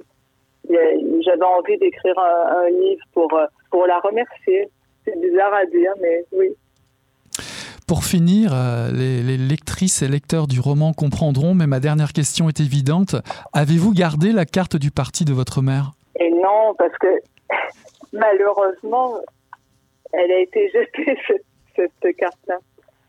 j'avais 0.70 1.44
envie 1.44 1.76
d'écrire 1.76 2.18
un, 2.18 2.62
un, 2.62 2.70
livre 2.70 3.04
pour, 3.12 3.38
pour 3.70 3.86
la 3.86 3.98
remercier. 4.00 4.68
C'est 5.04 5.20
bizarre 5.20 5.52
à 5.52 5.66
dire, 5.66 5.92
mais 6.00 6.24
oui. 6.32 6.56
Pour 7.86 8.04
finir, 8.04 8.52
euh, 8.54 8.90
les, 8.90 9.36
lectrices 9.36 10.00
et 10.00 10.08
lecteurs 10.08 10.46
du 10.46 10.58
roman 10.58 10.94
comprendront, 10.94 11.52
mais 11.52 11.66
ma 11.66 11.80
dernière 11.80 12.14
question 12.14 12.48
est 12.48 12.60
évidente. 12.60 13.16
Avez-vous 13.52 13.92
gardé 13.92 14.32
la 14.32 14.46
carte 14.46 14.76
du 14.76 14.90
parti 14.90 15.26
de 15.26 15.34
votre 15.34 15.60
mère? 15.60 15.92
Et 16.18 16.30
non, 16.30 16.74
parce 16.78 16.96
que 16.98 17.06
malheureusement, 18.14 19.18
elle 20.12 20.32
a 20.32 20.38
été 20.38 20.70
jetée, 20.70 21.18
cette, 21.76 22.16
carte-là, 22.16 22.56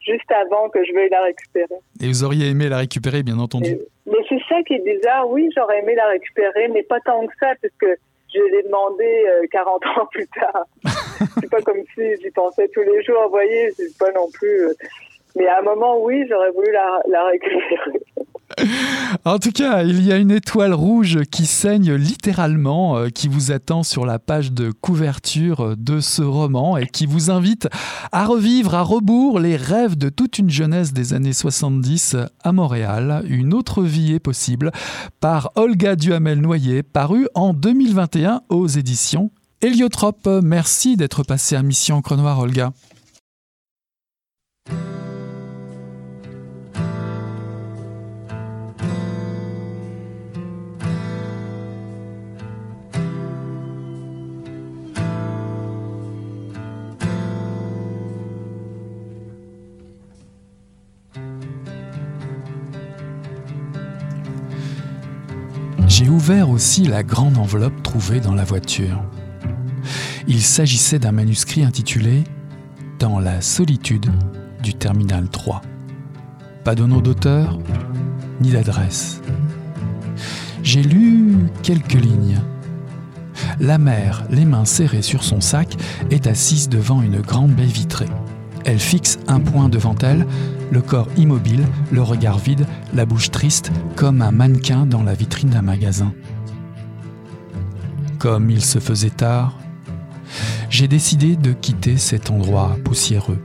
juste 0.02 0.30
avant 0.32 0.68
que 0.70 0.84
je 0.84 0.94
veuille 0.94 1.10
la 1.10 1.24
récupérer. 1.24 1.80
Et 2.02 2.08
vous 2.08 2.26
auriez 2.26 2.50
aimé 2.50 2.68
la 2.68 2.80
récupérer, 2.80 3.24
bien 3.24 3.40
entendu. 3.40 3.78
mais 4.06 4.20
c'est 4.28 4.42
ça 4.50 4.62
qui 4.64 4.74
est 4.74 4.84
bizarre. 4.84 5.30
Oui, 5.30 5.50
j'aurais 5.56 5.80
aimé 5.80 5.96
la 5.96 6.08
récupérer, 6.08 6.68
mais 6.68 6.84
pas 6.84 7.00
tant 7.00 7.26
que 7.26 7.34
ça, 7.40 7.54
parce 7.62 7.74
que 7.80 7.98
je 8.36 8.56
l'ai 8.56 8.64
demandé 8.64 9.26
40 9.52 9.84
euh, 9.84 10.02
ans 10.02 10.06
plus 10.12 10.28
tard. 10.28 10.66
c'est 11.40 11.50
pas 11.50 11.62
comme 11.62 11.82
si 11.94 12.16
j'y 12.22 12.32
pensais 12.32 12.68
tous 12.74 12.82
les 12.82 13.04
jours, 13.04 13.24
vous 13.24 13.30
voyez, 13.30 13.72
c'est 13.72 13.98
pas 13.98 14.12
non 14.12 14.30
plus. 14.32 14.68
Euh, 14.68 14.74
mais 15.36 15.48
à 15.48 15.60
un 15.60 15.62
moment, 15.64 16.02
oui, 16.02 16.26
j'aurais 16.30 16.52
voulu 16.52 16.72
la, 16.72 17.02
la 17.08 17.26
récupérer. 17.26 18.00
En 19.26 19.40
tout 19.40 19.52
cas, 19.52 19.84
il 19.84 20.04
y 20.04 20.12
a 20.12 20.18
une 20.18 20.32
étoile 20.32 20.74
rouge 20.74 21.20
qui 21.32 21.46
saigne 21.46 21.94
littéralement, 21.94 22.98
euh, 22.98 23.10
qui 23.10 23.28
vous 23.28 23.52
attend 23.52 23.84
sur 23.84 24.06
la 24.06 24.20
page 24.20 24.52
de 24.52 24.72
couverture 24.72 25.76
de 25.78 26.00
ce 26.00 26.22
roman 26.22 26.78
et 26.78 26.88
qui 26.88 27.06
vous 27.06 27.32
invite 27.32 27.68
à 28.12 28.26
revivre 28.26 28.76
à 28.76 28.82
rebours 28.82 29.40
les 29.40 29.56
rêves 29.56 29.98
de 29.98 30.10
toute 30.10 30.38
une 30.40 30.50
jeunesse 30.50 30.94
des 30.94 31.14
années 31.14 31.34
70 31.34 32.18
à 32.44 32.52
Montréal. 32.52 33.24
Une 33.28 33.54
autre 33.54 33.84
vie 33.84 34.14
est 34.14 34.20
possible 34.20 34.72
par 35.20 35.52
Olga 35.56 35.96
Duhamel-Noyer, 35.96 36.84
paru 36.84 37.28
en 37.36 37.54
2021 37.54 38.42
aux 38.50 38.68
éditions 38.68 39.32
Héliotrope. 39.62 40.28
Merci 40.44 40.98
d'être 40.98 41.24
passé 41.24 41.56
à 41.56 41.64
Mission 41.64 42.02
Crenoir, 42.02 42.40
Olga. 42.40 42.72
J'ai 65.98 66.10
ouvert 66.10 66.50
aussi 66.50 66.84
la 66.84 67.04
grande 67.04 67.38
enveloppe 67.38 67.82
trouvée 67.82 68.20
dans 68.20 68.36
la 68.36 68.44
voiture. 68.44 69.02
Il 70.28 70.42
s'agissait 70.42 71.00
d'un 71.00 71.14
manuscrit 71.14 71.64
intitulé 71.64 72.26
Dans 73.00 73.18
la 73.18 73.40
solitude 73.40 74.12
du 74.62 74.74
terminal 74.74 75.30
3. 75.30 75.62
Pas 76.66 76.76
de 76.76 76.84
nom 76.84 77.00
d'auteur, 77.00 77.58
ni 78.42 78.52
d'adresse. 78.52 79.22
J'ai 80.64 80.84
lu 80.84 81.38
quelques 81.64 81.94
lignes. 81.94 82.42
la 83.62 83.78
mère, 83.78 84.26
les 84.30 84.44
mains 84.44 84.66
serrées 84.66 85.02
sur 85.02 85.24
son 85.24 85.40
sac, 85.40 85.78
est 86.12 86.28
assise 86.28 86.68
devant 86.68 87.04
une 87.04 87.22
grande 87.22 87.52
baie 87.52 87.64
vitrée. 87.64 88.10
Elle 88.66 88.80
fixe 88.80 89.18
un 89.28 89.40
point 89.40 89.70
devant 89.70 89.96
elle, 90.02 90.28
le 90.72 90.82
corps 90.82 91.08
immobile, 91.18 91.66
le 91.92 92.02
regard 92.02 92.40
vide, 92.40 92.66
la 92.94 93.06
bouche 93.06 93.32
triste, 93.32 93.72
comme 93.96 94.22
un 94.22 94.32
mannequin 94.32 94.86
dans 94.86 95.04
la 95.04 95.14
vitrine 95.14 95.50
d'un 95.50 95.62
magasin. 95.62 96.14
Comme 98.20 98.50
il 98.50 98.64
se 98.64 98.80
faisait 98.80 99.10
tard, 99.10 99.58
j'ai 100.70 100.88
décidé 100.88 101.36
de 101.36 101.54
quitter 101.54 101.98
cet 101.98 102.32
endroit 102.32 102.78
poussiéreux. 102.84 103.40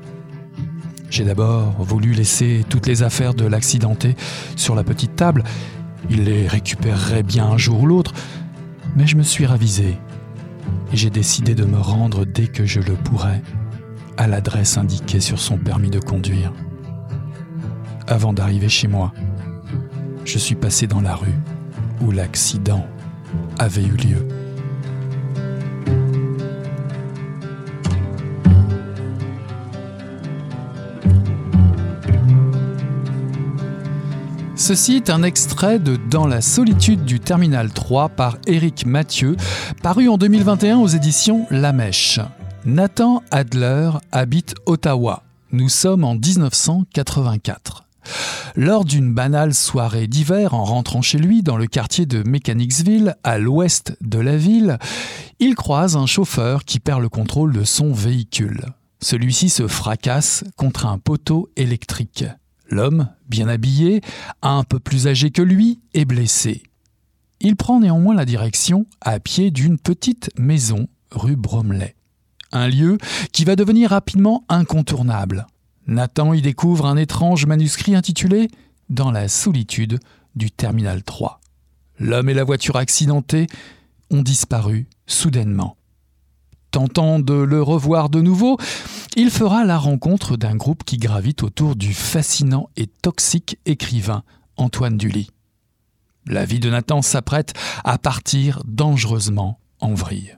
J'ai 1.11 1.25
d'abord 1.25 1.83
voulu 1.83 2.13
laisser 2.13 2.65
toutes 2.69 2.87
les 2.87 3.03
affaires 3.03 3.35
de 3.35 3.45
l'accidenté 3.45 4.17
sur 4.57 4.75
la 4.75 4.85
petite 4.85 5.17
table. 5.17 5.43
Il 6.09 6.25
les 6.25 6.47
récupérerait 6.47 7.23
bien 7.23 7.47
un 7.47 7.59
jour 7.59 7.83
ou 7.83 7.87
l'autre, 7.87 8.15
mais 8.97 9.07
je 9.07 9.17
me 9.17 9.23
suis 9.23 9.45
ravisé 9.47 9.99
et 10.93 10.97
j'ai 10.97 11.11
décidé 11.11 11.55
de 11.55 11.65
me 11.65 11.79
rendre 11.79 12.25
dès 12.25 12.47
que 12.47 12.65
je 12.65 12.81
le 12.81 12.95
pourrais 12.95 13.43
à 14.17 14.27
l'adresse 14.27 14.77
indiquée 14.77 15.21
sur 15.21 15.39
son 15.39 15.57
permis 15.57 15.91
de 15.91 16.01
conduire. 16.01 16.53
Avant 18.11 18.33
d'arriver 18.33 18.69
chez 18.69 18.89
moi, 18.89 19.13
je 20.25 20.37
suis 20.37 20.57
passé 20.57 20.89
dans 20.89 21.01
la 21.01 21.15
rue 21.15 21.39
où 22.01 22.11
l'accident 22.11 22.85
avait 23.57 23.85
eu 23.85 23.93
lieu. 23.93 24.29
Ceci 34.57 34.97
est 34.97 35.09
un 35.09 35.23
extrait 35.23 35.79
de 35.79 35.95
Dans 35.95 36.27
la 36.27 36.41
solitude 36.41 37.05
du 37.05 37.21
Terminal 37.21 37.73
3 37.73 38.09
par 38.09 38.39
Éric 38.49 38.87
Mathieu, 38.87 39.37
paru 39.85 40.09
en 40.09 40.19
2021 40.19 40.79
aux 40.79 40.89
éditions 40.89 41.47
La 41.51 41.73
Mèche. 41.73 42.19
Nathan 42.65 43.23
Adler 43.31 43.93
habite 44.11 44.57
Ottawa. 44.67 45.23
Nous 45.53 45.69
sommes 45.69 46.03
en 46.03 46.17
1984. 46.17 47.85
Lors 48.57 48.85
d'une 48.85 49.13
banale 49.13 49.55
soirée 49.55 50.07
d'hiver 50.07 50.55
en 50.55 50.65
rentrant 50.65 51.03
chez 51.03 51.19
lui 51.19 51.43
dans 51.43 51.57
le 51.57 51.67
quartier 51.67 52.07
de 52.07 52.23
Mechanicsville, 52.29 53.17
à 53.25 53.39
l'ouest 53.39 53.97
de 54.01 54.19
la 54.19 54.37
ville, 54.37 54.79
il 55.39 55.55
croise 55.55 55.97
un 55.97 56.07
chauffeur 56.07 56.65
qui 56.65 56.81
perd 56.81 57.01
le 57.01 57.09
contrôle 57.09 57.53
de 57.53 57.65
son 57.65 57.93
véhicule. 57.93 58.65
Celui-ci 59.03 59.49
se 59.49 59.67
fracasse 59.67 60.45
contre 60.57 60.87
un 60.87 60.99
poteau 60.99 61.51
électrique. 61.57 62.25
L'homme, 62.69 63.09
bien 63.29 63.49
habillé, 63.49 64.01
un 64.43 64.63
peu 64.63 64.79
plus 64.79 65.09
âgé 65.09 65.31
que 65.31 65.43
lui, 65.43 65.81
est 65.95 66.05
blessé. 66.05 66.63
Il 67.41 67.57
prend 67.57 67.81
néanmoins 67.81 68.15
la 68.15 68.27
direction 68.27 68.87
à 69.01 69.19
pied 69.19 69.51
d'une 69.51 69.79
petite 69.79 70.31
maison 70.39 70.89
rue 71.11 71.37
Bromley. 71.37 71.97
Un 72.53 72.69
lieu 72.69 72.99
qui 73.33 73.45
va 73.45 73.57
devenir 73.57 73.91
rapidement 73.91 74.45
incontournable. 74.49 75.47
Nathan 75.87 76.33
y 76.33 76.43
découvre 76.43 76.87
un 76.87 76.97
étrange 76.97 77.47
manuscrit 77.47 77.95
intitulé 77.95 78.49
Dans 78.89 79.11
la 79.11 79.29
solitude 79.29 79.99
du 80.35 80.51
Terminal 80.51 81.03
3. 81.03 81.41
L'homme 81.99 82.29
et 82.29 82.35
la 82.35 82.45
voiture 82.45 82.77
accidentée 82.77 83.47
ont 84.11 84.23
disparu 84.23 84.89
soudainement. 85.07 85.77
Tentant 86.71 87.19
de 87.19 87.35
le 87.35 87.63
revoir 87.63 88.11
de 88.11 88.21
nouveau, 88.21 88.57
il 89.17 89.31
fera 89.31 89.65
la 89.65 89.77
rencontre 89.77 90.37
d'un 90.37 90.55
groupe 90.55 90.85
qui 90.85 90.99
gravite 90.99 91.43
autour 91.43 91.75
du 91.75 91.93
fascinant 91.93 92.71
et 92.77 92.87
toxique 92.87 93.59
écrivain 93.67 94.23
Antoine 94.57 94.97
Dully. 94.97 95.31
La 96.27 96.45
vie 96.45 96.61
de 96.61 96.71
Nathan 96.71 97.03
s'apprête 97.03 97.55
à 97.83 97.99
partir 97.99 98.63
dangereusement 98.67 99.59
en 99.81 99.95
vrille. 99.95 100.37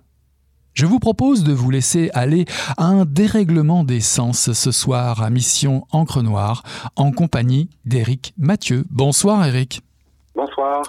Je 0.75 0.87
vous 0.87 0.99
propose 0.99 1.45
de 1.45 1.53
vous 1.53 1.71
laisser 1.71 2.11
aller 2.15 2.47
à 2.79 2.87
un 2.87 3.05
dérèglement 3.05 3.85
des 3.85 4.01
sens 4.01 4.53
ce 4.53 4.73
soir 4.73 5.23
à 5.23 5.29
Mission 5.29 5.87
Encre 5.93 6.23
Noire 6.23 6.63
en 6.97 7.13
compagnie 7.13 7.69
d'Éric 7.85 8.33
Mathieu. 8.39 8.87
Bonsoir 8.91 9.45
Éric. 9.45 9.83
Bonsoir. 10.35 10.83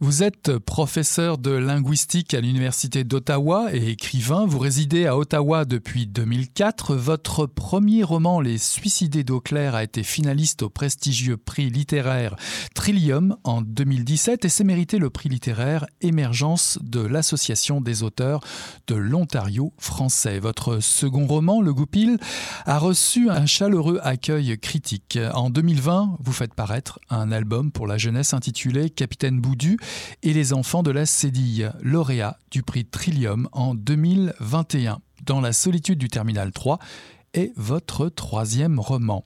Vous 0.00 0.22
êtes 0.22 0.56
professeur 0.56 1.36
de 1.36 1.50
linguistique 1.50 2.32
à 2.32 2.40
l'Université 2.40 3.04
d'Ottawa 3.04 3.74
et 3.74 3.90
écrivain. 3.90 4.46
Vous 4.46 4.58
résidez 4.58 5.06
à 5.06 5.18
Ottawa 5.18 5.66
depuis 5.66 6.06
2004. 6.06 6.94
Votre 6.94 7.44
premier 7.44 8.04
roman, 8.04 8.40
Les 8.40 8.56
Suicidés 8.56 9.22
d'eau 9.22 9.40
claire, 9.40 9.74
a 9.74 9.82
été 9.82 10.02
finaliste 10.02 10.62
au 10.62 10.70
prestigieux 10.70 11.36
prix 11.36 11.68
littéraire 11.68 12.36
Trillium 12.74 13.36
en 13.44 13.60
2017 13.60 14.46
et 14.46 14.48
s'est 14.48 14.64
mérité 14.64 14.96
le 14.96 15.10
prix 15.10 15.28
littéraire 15.28 15.84
Émergence 16.00 16.78
de 16.80 17.00
l'Association 17.00 17.82
des 17.82 18.02
auteurs 18.02 18.40
de 18.86 18.94
l'Ontario 18.94 19.74
français. 19.76 20.38
Votre 20.38 20.78
second 20.78 21.26
roman, 21.26 21.60
Le 21.60 21.74
Goupil, 21.74 22.16
a 22.64 22.78
reçu 22.78 23.28
un 23.28 23.44
chaleureux 23.44 24.00
accueil 24.02 24.58
critique. 24.58 25.18
En 25.34 25.50
2020, 25.50 26.16
vous 26.18 26.32
faites 26.32 26.54
paraître 26.54 26.98
un 27.10 27.30
album 27.30 27.72
pour 27.72 27.86
la 27.86 27.98
jeunesse 27.98 28.32
intitulé 28.32 28.69
Capitaine 28.94 29.40
Boudu 29.40 29.78
et 30.22 30.32
les 30.32 30.52
enfants 30.52 30.82
de 30.82 30.90
la 30.90 31.06
Cédille, 31.06 31.72
lauréat 31.82 32.38
du 32.50 32.62
prix 32.62 32.84
Trillium 32.84 33.48
en 33.52 33.74
2021. 33.74 35.00
Dans 35.26 35.40
la 35.40 35.52
solitude 35.52 35.98
du 35.98 36.08
Terminal 36.08 36.52
3 36.52 36.78
est 37.34 37.52
votre 37.56 38.08
troisième 38.08 38.78
roman. 38.78 39.24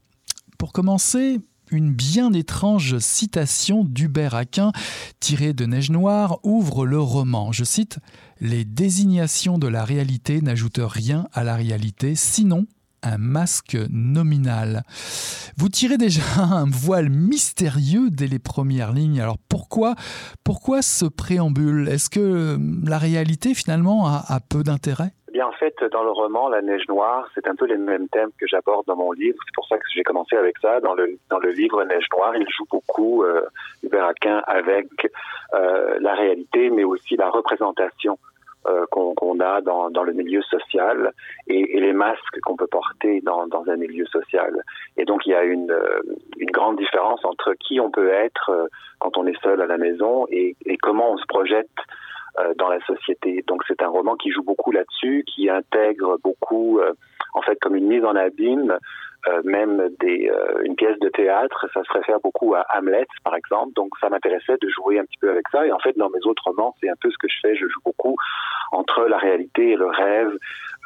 Pour 0.58 0.72
commencer, 0.72 1.40
une 1.70 1.92
bien 1.92 2.32
étrange 2.32 2.98
citation 2.98 3.84
d'Hubert 3.84 4.34
Aquin 4.34 4.72
tirée 5.20 5.52
de 5.52 5.66
Neige 5.66 5.90
Noire 5.90 6.38
ouvre 6.42 6.86
le 6.86 7.00
roman. 7.00 7.52
Je 7.52 7.64
cite 7.64 7.98
Les 8.40 8.64
désignations 8.64 9.58
de 9.58 9.68
la 9.68 9.84
réalité 9.84 10.40
n'ajoutent 10.40 10.80
rien 10.82 11.28
à 11.32 11.44
la 11.44 11.56
réalité, 11.56 12.14
sinon 12.14 12.66
un 13.04 13.18
masque 13.18 13.76
nominal. 13.90 14.82
Vous 15.56 15.68
tirez 15.68 15.98
déjà 15.98 16.22
un 16.38 16.66
voile 16.66 17.10
mystérieux 17.10 18.10
dès 18.10 18.26
les 18.26 18.38
premières 18.38 18.92
lignes. 18.92 19.20
Alors 19.20 19.36
pourquoi, 19.48 19.94
pourquoi 20.44 20.82
ce 20.82 21.04
préambule? 21.04 21.88
Est-ce 21.88 22.10
que 22.10 22.20
euh, 22.20 22.56
la 22.86 22.98
réalité 22.98 23.54
finalement 23.54 24.06
a, 24.06 24.38
peu 24.50 24.62
d'intérêt? 24.62 25.10
Eh 25.28 25.32
Bien, 25.32 25.46
en 25.46 25.52
fait, 25.52 25.74
dans 25.92 26.02
le 26.02 26.10
roman 26.10 26.48
La 26.48 26.62
Neige 26.62 26.86
Noire, 26.88 27.28
c'est 27.34 27.46
un 27.48 27.54
peu 27.54 27.66
les 27.66 27.76
mêmes 27.76 28.08
thèmes 28.08 28.30
que 28.38 28.46
j'aborde 28.46 28.86
dans 28.86 28.96
mon 28.96 29.12
livre. 29.12 29.36
C'est 29.44 29.54
pour 29.54 29.66
ça 29.66 29.76
que 29.76 29.84
j'ai 29.92 30.02
commencé 30.02 30.36
avec 30.36 30.56
ça. 30.58 30.80
Dans 30.80 30.94
le, 30.94 31.18
dans 31.30 31.38
le 31.38 31.50
livre 31.50 31.84
Neige 31.84 32.06
Noire, 32.12 32.36
il 32.36 32.46
joue 32.56 32.66
beaucoup, 32.70 33.22
euh, 33.22 33.42
Hubert 33.82 34.06
Aquin, 34.06 34.42
avec 34.46 34.88
euh, 35.54 35.98
la 36.00 36.14
réalité, 36.14 36.70
mais 36.70 36.84
aussi 36.84 37.16
la 37.16 37.30
représentation 37.30 38.18
euh, 38.66 38.86
qu'on 38.90 39.40
a 39.40 39.60
dans, 39.60 39.90
dans, 39.90 40.02
le 40.04 40.12
milieu 40.12 40.42
social 40.42 41.12
et, 41.46 41.76
et 41.76 41.80
les 41.80 41.92
masques 41.92 42.40
qu'on 42.44 42.56
peut 42.56 42.66
porter 42.66 43.20
dans, 43.20 43.46
dans, 43.46 43.68
un 43.68 43.76
milieu 43.76 44.06
social. 44.06 44.62
Et 44.96 45.04
donc 45.04 45.26
il 45.26 45.30
y 45.30 45.34
a 45.34 45.42
une, 45.42 45.70
euh, 45.70 46.00
une, 46.38 46.50
grande 46.50 46.78
différence 46.78 47.24
entre 47.24 47.54
qui 47.54 47.80
on 47.80 47.90
peut 47.90 48.10
être 48.10 48.50
euh, 48.50 48.66
quand 49.00 49.16
on 49.18 49.26
est 49.26 49.38
seul 49.42 49.60
à 49.60 49.66
la 49.66 49.76
maison 49.76 50.26
et, 50.30 50.56
et 50.66 50.76
comment 50.78 51.12
on 51.12 51.18
se 51.18 51.26
projette 51.26 51.68
dans 52.58 52.68
la 52.68 52.80
société. 52.84 53.44
Donc 53.46 53.62
c'est 53.68 53.82
un 53.82 53.88
roman 53.88 54.16
qui 54.16 54.30
joue 54.30 54.42
beaucoup 54.42 54.72
là-dessus, 54.72 55.24
qui 55.26 55.48
intègre 55.48 56.18
beaucoup, 56.22 56.80
en 57.34 57.42
fait, 57.42 57.56
comme 57.60 57.76
une 57.76 57.86
mise 57.86 58.04
en 58.04 58.16
abîme 58.16 58.76
euh, 59.26 59.40
même 59.42 59.88
des, 60.00 60.28
euh, 60.28 60.62
une 60.64 60.76
pièce 60.76 60.98
de 60.98 61.08
théâtre. 61.08 61.66
Ça 61.72 61.82
se 61.82 61.92
réfère 61.92 62.20
beaucoup 62.20 62.54
à 62.54 62.66
Hamlet, 62.76 63.06
par 63.24 63.34
exemple. 63.34 63.72
Donc, 63.74 63.92
ça 63.98 64.10
m'intéressait 64.10 64.58
de 64.60 64.68
jouer 64.68 64.98
un 64.98 65.04
petit 65.04 65.16
peu 65.18 65.30
avec 65.30 65.48
ça. 65.50 65.66
Et 65.66 65.72
en 65.72 65.78
fait, 65.78 65.96
dans 65.96 66.10
mes 66.10 66.20
autres 66.26 66.42
romans, 66.44 66.74
c'est 66.80 66.90
un 66.90 66.96
peu 67.00 67.10
ce 67.10 67.16
que 67.16 67.28
je 67.28 67.36
fais. 67.40 67.56
Je 67.56 67.66
joue 67.66 67.80
beaucoup 67.86 68.16
entre 68.70 69.06
la 69.06 69.16
réalité 69.16 69.70
et 69.70 69.76
le 69.76 69.86
rêve, 69.86 70.36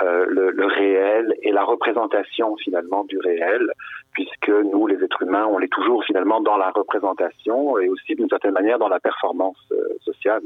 euh, 0.02 0.26
le, 0.28 0.50
le, 0.52 0.66
réel 0.66 1.34
et 1.42 1.50
la 1.50 1.64
représentation 1.64 2.54
finalement 2.58 3.02
du 3.04 3.18
réel, 3.18 3.72
puisque 4.12 4.50
nous, 4.50 4.86
les 4.86 5.02
êtres 5.02 5.22
humains, 5.22 5.46
on 5.46 5.58
est 5.58 5.72
toujours 5.72 6.04
finalement 6.04 6.40
dans 6.40 6.58
la 6.58 6.70
représentation 6.70 7.76
et 7.78 7.88
aussi 7.88 8.14
d'une 8.14 8.28
certaine 8.28 8.52
manière 8.52 8.78
dans 8.78 8.88
la 8.88 9.00
performance 9.00 9.58
sociale. 10.02 10.42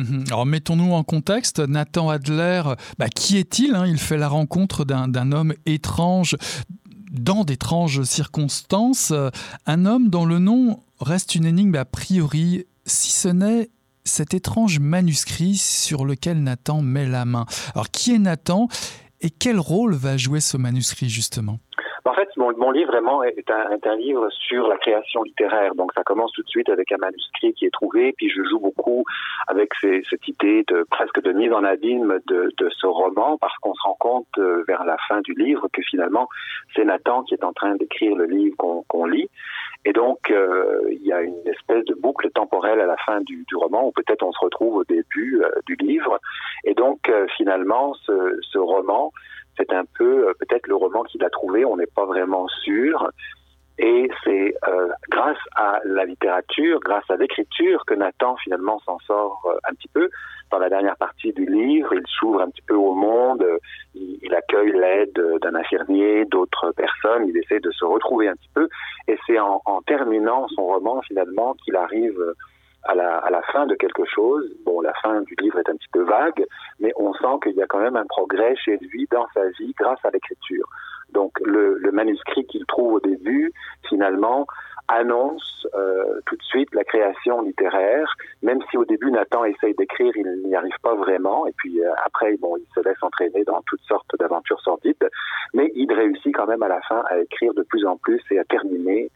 Mhm. 0.00 0.24
Alors 0.28 0.46
mettons-nous 0.46 0.92
en 0.92 1.04
contexte, 1.04 1.60
Nathan 1.60 2.08
Adler, 2.08 2.62
bah, 2.98 3.08
qui 3.08 3.36
est-il 3.36 3.74
hein? 3.74 3.86
Il 3.86 3.98
fait 3.98 4.16
la 4.16 4.28
rencontre 4.28 4.84
d'un 4.84 5.32
homme 5.32 5.52
étrange 5.66 6.36
dans 7.10 7.44
d'étranges 7.44 8.02
circonstances, 8.04 9.12
un 9.66 9.84
homme 9.84 10.10
dont 10.10 10.24
le 10.24 10.38
nom 10.38 10.80
reste 11.00 11.34
une 11.34 11.44
énigme 11.44 11.74
a 11.74 11.84
priori, 11.84 12.64
si 12.86 13.10
ce 13.10 13.28
n'est 13.28 13.68
cet 14.04 14.32
étrange 14.32 14.78
manuscrit 14.78 15.56
sur 15.56 16.04
lequel 16.04 16.42
Nathan 16.42 16.82
met 16.82 17.06
la 17.06 17.24
main. 17.24 17.46
Alors 17.74 17.90
qui 17.90 18.14
est 18.14 18.18
Nathan 18.18 18.68
et 19.20 19.30
quel 19.30 19.58
rôle 19.58 19.94
va 19.94 20.16
jouer 20.16 20.40
ce 20.40 20.56
manuscrit 20.56 21.10
justement? 21.10 21.58
En 22.04 22.14
fait, 22.14 22.28
mon, 22.36 22.56
mon 22.56 22.70
livre 22.70 22.90
vraiment 22.90 23.22
est 23.22 23.50
un, 23.50 23.70
est 23.70 23.86
un, 23.86 23.96
livre 23.96 24.28
sur 24.30 24.68
la 24.68 24.76
création 24.78 25.22
littéraire. 25.22 25.74
Donc, 25.74 25.92
ça 25.94 26.02
commence 26.02 26.32
tout 26.32 26.42
de 26.42 26.48
suite 26.48 26.68
avec 26.68 26.90
un 26.92 26.96
manuscrit 26.96 27.52
qui 27.54 27.66
est 27.66 27.72
trouvé, 27.72 28.12
puis 28.16 28.30
je 28.30 28.42
joue 28.44 28.58
beaucoup 28.58 29.04
avec 29.48 29.72
ces, 29.80 30.02
cette 30.08 30.26
idée 30.26 30.64
de 30.68 30.86
presque 30.90 31.20
de 31.20 31.32
mise 31.32 31.52
en 31.52 31.64
abîme 31.64 32.18
de, 32.26 32.52
de 32.56 32.70
ce 32.70 32.86
roman, 32.86 33.36
parce 33.38 33.56
qu'on 33.58 33.74
se 33.74 33.82
rend 33.82 33.96
compte 33.98 34.26
euh, 34.38 34.64
vers 34.66 34.84
la 34.84 34.96
fin 35.08 35.20
du 35.20 35.34
livre 35.34 35.68
que 35.72 35.82
finalement, 35.82 36.28
c'est 36.74 36.84
Nathan 36.84 37.22
qui 37.24 37.34
est 37.34 37.44
en 37.44 37.52
train 37.52 37.74
d'écrire 37.76 38.16
le 38.16 38.24
livre 38.24 38.56
qu'on 38.88 39.04
lit. 39.04 39.28
Et 39.84 39.92
donc, 39.92 40.30
euh, 40.30 40.80
il 40.90 41.02
y 41.02 41.12
a 41.12 41.22
une 41.22 41.46
espèce 41.46 41.84
de 41.86 41.94
boucle 41.94 42.30
temporelle 42.30 42.80
à 42.80 42.86
la 42.86 42.96
fin 42.98 43.20
du, 43.20 43.44
du 43.48 43.56
roman, 43.56 43.86
où 43.86 43.92
peut-être 43.92 44.22
on 44.22 44.32
se 44.32 44.40
retrouve 44.40 44.76
au 44.76 44.84
début 44.84 45.42
euh, 45.42 45.50
du 45.66 45.74
livre. 45.76 46.18
Et 46.64 46.74
donc 46.74 47.10
finalement, 47.36 47.94
ce, 48.06 48.38
ce 48.42 48.58
roman, 48.58 49.12
c'est 49.68 49.74
un 49.74 49.84
peu 49.98 50.32
peut-être 50.38 50.66
le 50.66 50.76
roman 50.76 51.02
qu'il 51.04 51.24
a 51.24 51.30
trouvé, 51.30 51.64
on 51.64 51.76
n'est 51.76 51.86
pas 51.86 52.06
vraiment 52.06 52.48
sûr. 52.64 53.10
Et 53.82 54.10
c'est 54.24 54.54
euh, 54.68 54.88
grâce 55.08 55.38
à 55.56 55.80
la 55.86 56.04
littérature, 56.04 56.80
grâce 56.80 57.08
à 57.08 57.16
l'écriture, 57.16 57.84
que 57.86 57.94
Nathan 57.94 58.36
finalement 58.36 58.78
s'en 58.80 58.98
sort 59.00 59.40
euh, 59.46 59.56
un 59.64 59.74
petit 59.74 59.88
peu. 59.88 60.10
Dans 60.50 60.58
la 60.58 60.68
dernière 60.68 60.96
partie 60.96 61.32
du 61.32 61.46
livre, 61.46 61.94
il 61.94 62.02
s'ouvre 62.06 62.42
un 62.42 62.50
petit 62.50 62.62
peu 62.62 62.74
au 62.74 62.94
monde, 62.94 63.42
il, 63.94 64.18
il 64.22 64.34
accueille 64.34 64.72
l'aide 64.72 65.18
d'un 65.40 65.54
infirmier, 65.54 66.26
d'autres 66.26 66.72
personnes, 66.72 67.26
il 67.28 67.36
essaie 67.38 67.60
de 67.60 67.70
se 67.70 67.84
retrouver 67.86 68.28
un 68.28 68.34
petit 68.34 68.50
peu. 68.52 68.68
Et 69.08 69.16
c'est 69.26 69.38
en, 69.38 69.60
terminant 69.86 70.46
son 70.48 70.66
roman 70.66 71.00
finalement 71.02 71.54
qu'il 71.64 71.74
arrive 71.76 72.20
à 72.84 72.94
la, 72.94 73.18
à 73.18 73.30
la, 73.30 73.42
fin 73.42 73.66
de 73.66 73.74
quelque 73.74 74.04
chose. 74.04 74.44
Bon, 74.64 74.80
la 74.80 74.92
fin 74.94 75.20
du 75.22 75.34
livre 75.40 75.58
est 75.58 75.68
un 75.68 75.76
petit 75.76 75.88
peu 75.92 76.02
vague, 76.02 76.44
mais 76.78 76.92
on 76.96 77.12
sent 77.14 77.38
qu'il 77.42 77.52
y 77.52 77.62
a 77.62 77.66
quand 77.66 77.80
même 77.80 77.96
un 77.96 78.06
progrès 78.06 78.56
chez 78.56 78.78
lui 78.78 79.06
dans 79.10 79.26
sa 79.34 79.48
vie 79.58 79.74
grâce 79.78 80.02
à 80.04 80.10
l'écriture. 80.10 80.66
Donc 81.12 81.32
le, 81.44 81.78
le 81.78 81.92
manuscrit 81.92 82.46
qu'il 82.46 82.64
trouve 82.66 82.94
au 82.94 83.00
début, 83.00 83.52
finalement, 83.88 84.46
annonce 84.90 85.66
euh, 85.74 86.20
tout 86.26 86.36
de 86.36 86.42
suite 86.42 86.74
la 86.74 86.84
création 86.84 87.42
littéraire, 87.42 88.12
même 88.42 88.58
si 88.70 88.76
au 88.76 88.84
début 88.84 89.10
Nathan 89.10 89.44
essaye 89.44 89.74
d'écrire, 89.74 90.12
il 90.16 90.42
n'y 90.46 90.56
arrive 90.56 90.74
pas 90.82 90.94
vraiment, 90.94 91.46
et 91.46 91.52
puis 91.52 91.80
euh, 91.80 91.92
après, 92.04 92.36
bon, 92.38 92.56
il 92.56 92.66
se 92.74 92.86
laisse 92.86 93.00
entraîner 93.02 93.44
dans 93.44 93.62
toutes 93.66 93.82
sortes 93.82 94.10
d'aventures 94.18 94.60
sordides, 94.60 95.08
mais 95.54 95.70
il 95.74 95.92
réussit 95.92 96.34
quand 96.34 96.46
même 96.46 96.62
à 96.62 96.68
la 96.68 96.80
fin 96.82 97.02
à 97.08 97.18
écrire 97.18 97.54
de 97.54 97.62
plus 97.62 97.86
en 97.86 97.96
plus 97.96 98.20
et 98.30 98.38
à 98.38 98.44
terminer 98.44 99.10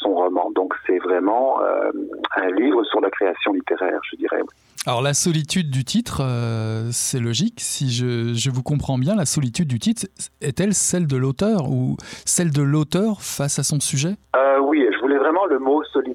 son 0.00 0.14
roman. 0.14 0.50
Donc 0.54 0.74
c'est 0.86 0.98
vraiment 0.98 1.60
euh, 1.62 1.90
un 2.36 2.50
livre 2.50 2.84
sur 2.84 3.00
la 3.00 3.10
création 3.10 3.52
littéraire, 3.52 4.00
je 4.10 4.16
dirais. 4.16 4.40
Alors 4.84 5.00
la 5.00 5.14
solitude 5.14 5.70
du 5.70 5.84
titre, 5.84 6.22
euh, 6.24 6.88
c'est 6.90 7.20
logique. 7.20 7.60
Si 7.60 7.90
je, 7.90 8.34
je, 8.34 8.50
vous 8.50 8.64
comprends 8.64 8.98
bien, 8.98 9.14
la 9.14 9.26
solitude 9.26 9.68
du 9.68 9.78
titre 9.78 10.06
est-elle 10.40 10.74
celle 10.74 11.06
de 11.06 11.16
l'auteur 11.16 11.70
ou 11.70 11.96
celle 12.26 12.50
de 12.50 12.62
l'auteur 12.62 13.22
face 13.22 13.60
à 13.60 13.62
son 13.62 13.78
sujet? 13.78 14.16
Euh, 14.34 14.58
Oui, 14.60 14.84
je 14.92 14.98
voulais 15.00 15.18
vraiment 15.18 15.46
le 15.46 15.60
mot 15.60 15.84
solitude 15.84 16.11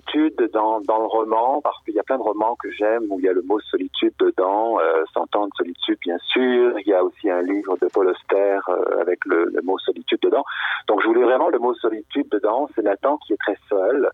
dans, 0.53 0.82
dans 0.82 0.99
le 0.99 1.05
roman 1.05 1.61
parce 1.61 1.82
qu'il 1.84 1.93
y 1.93 1.99
a 1.99 2.03
plein 2.03 2.18
de 2.18 2.24
romans 2.24 2.55
que 2.55 2.70
j'aime 2.72 3.05
où 3.09 3.20
il 3.20 3.26
y 3.26 3.30
a 3.30 3.34
le 3.34 3.41
mot 3.41 3.59
solitude 3.59 4.13
dedans, 4.20 4.80
euh, 4.80 5.03
Cent 5.13 5.36
ans 5.36 5.47
de 5.47 5.51
solitude 5.55 5.97
bien 6.01 6.18
sûr. 6.20 6.80
Il 6.80 6.88
y 6.88 6.93
a 6.93 7.03
aussi 7.03 7.30
un 7.30 7.41
livre 7.41 7.78
de 7.82 7.88
Paul 7.88 8.07
Auster 8.07 8.59
euh, 8.70 9.01
avec 9.01 9.26
le, 9.26 9.51
mot 9.63 9.78
solitude 9.80 10.20
dedans. 10.22 10.43
Donc 10.88 11.01
je 11.01 11.07
voulais 11.07 11.24
vraiment 11.24 11.49
le 11.49 11.59
mot 11.59 11.74
solitude 11.76 12.28
dedans. 12.30 12.70
C'est 12.76 12.84
Nathan 12.84 13.18
qui 13.18 13.34
est 13.34 13.38
très 13.38 13.57
seul 13.70 14.09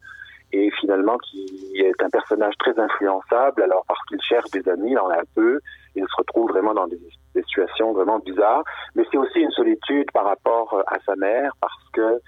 et 0.51 0.69
finalement 0.79 1.17
qui 1.17 1.73
est 1.75 2.01
un 2.03 2.09
personnage 2.09 2.53
très 2.59 2.77
influençable. 2.79 3.61
Alors 3.61 3.83
parce 3.87 4.03
qu'il 4.07 4.21
cherche 4.21 4.49
des 4.51 4.67
amis, 4.69 4.91
il 4.91 4.99
en 4.99 5.09
a 5.09 5.21
peu, 5.35 5.59
il 5.95 6.03
se 6.03 6.15
retrouve 6.17 6.49
vraiment 6.49 6.73
dans 6.73 6.87
des, 6.87 6.99
des 7.35 7.43
situations 7.43 7.93
vraiment 7.93 8.19
bizarres. 8.19 8.63
Mais 8.95 9.03
c'est 9.11 9.17
aussi 9.17 9.39
une 9.39 9.51
solitude 9.51 10.11
par 10.11 10.25
rapport 10.25 10.83
à 10.87 10.97
sa 11.05 11.15
mère 11.15 11.51
parce 11.61 11.89
que 11.93 12.19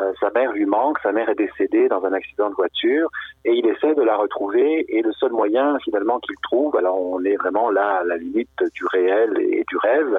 euh, 0.00 0.12
sa 0.20 0.30
mère 0.30 0.52
lui 0.52 0.66
manque, 0.66 0.98
sa 1.02 1.12
mère 1.12 1.28
est 1.28 1.34
décédée 1.34 1.88
dans 1.88 2.04
un 2.04 2.12
accident 2.12 2.48
de 2.48 2.54
voiture 2.54 3.10
et 3.44 3.52
il 3.52 3.66
essaie 3.66 3.94
de 3.94 4.02
la 4.02 4.16
retrouver 4.16 4.84
et 4.88 5.02
le 5.02 5.12
seul 5.12 5.32
moyen 5.32 5.78
finalement 5.80 6.20
qu'il 6.20 6.36
trouve, 6.42 6.76
alors 6.76 7.00
on 7.00 7.24
est 7.24 7.36
vraiment 7.36 7.70
là 7.70 7.98
à 7.98 8.04
la 8.04 8.16
limite 8.16 8.62
du 8.74 8.84
réel 8.86 9.36
et 9.40 9.64
du 9.68 9.76
rêve, 9.78 10.18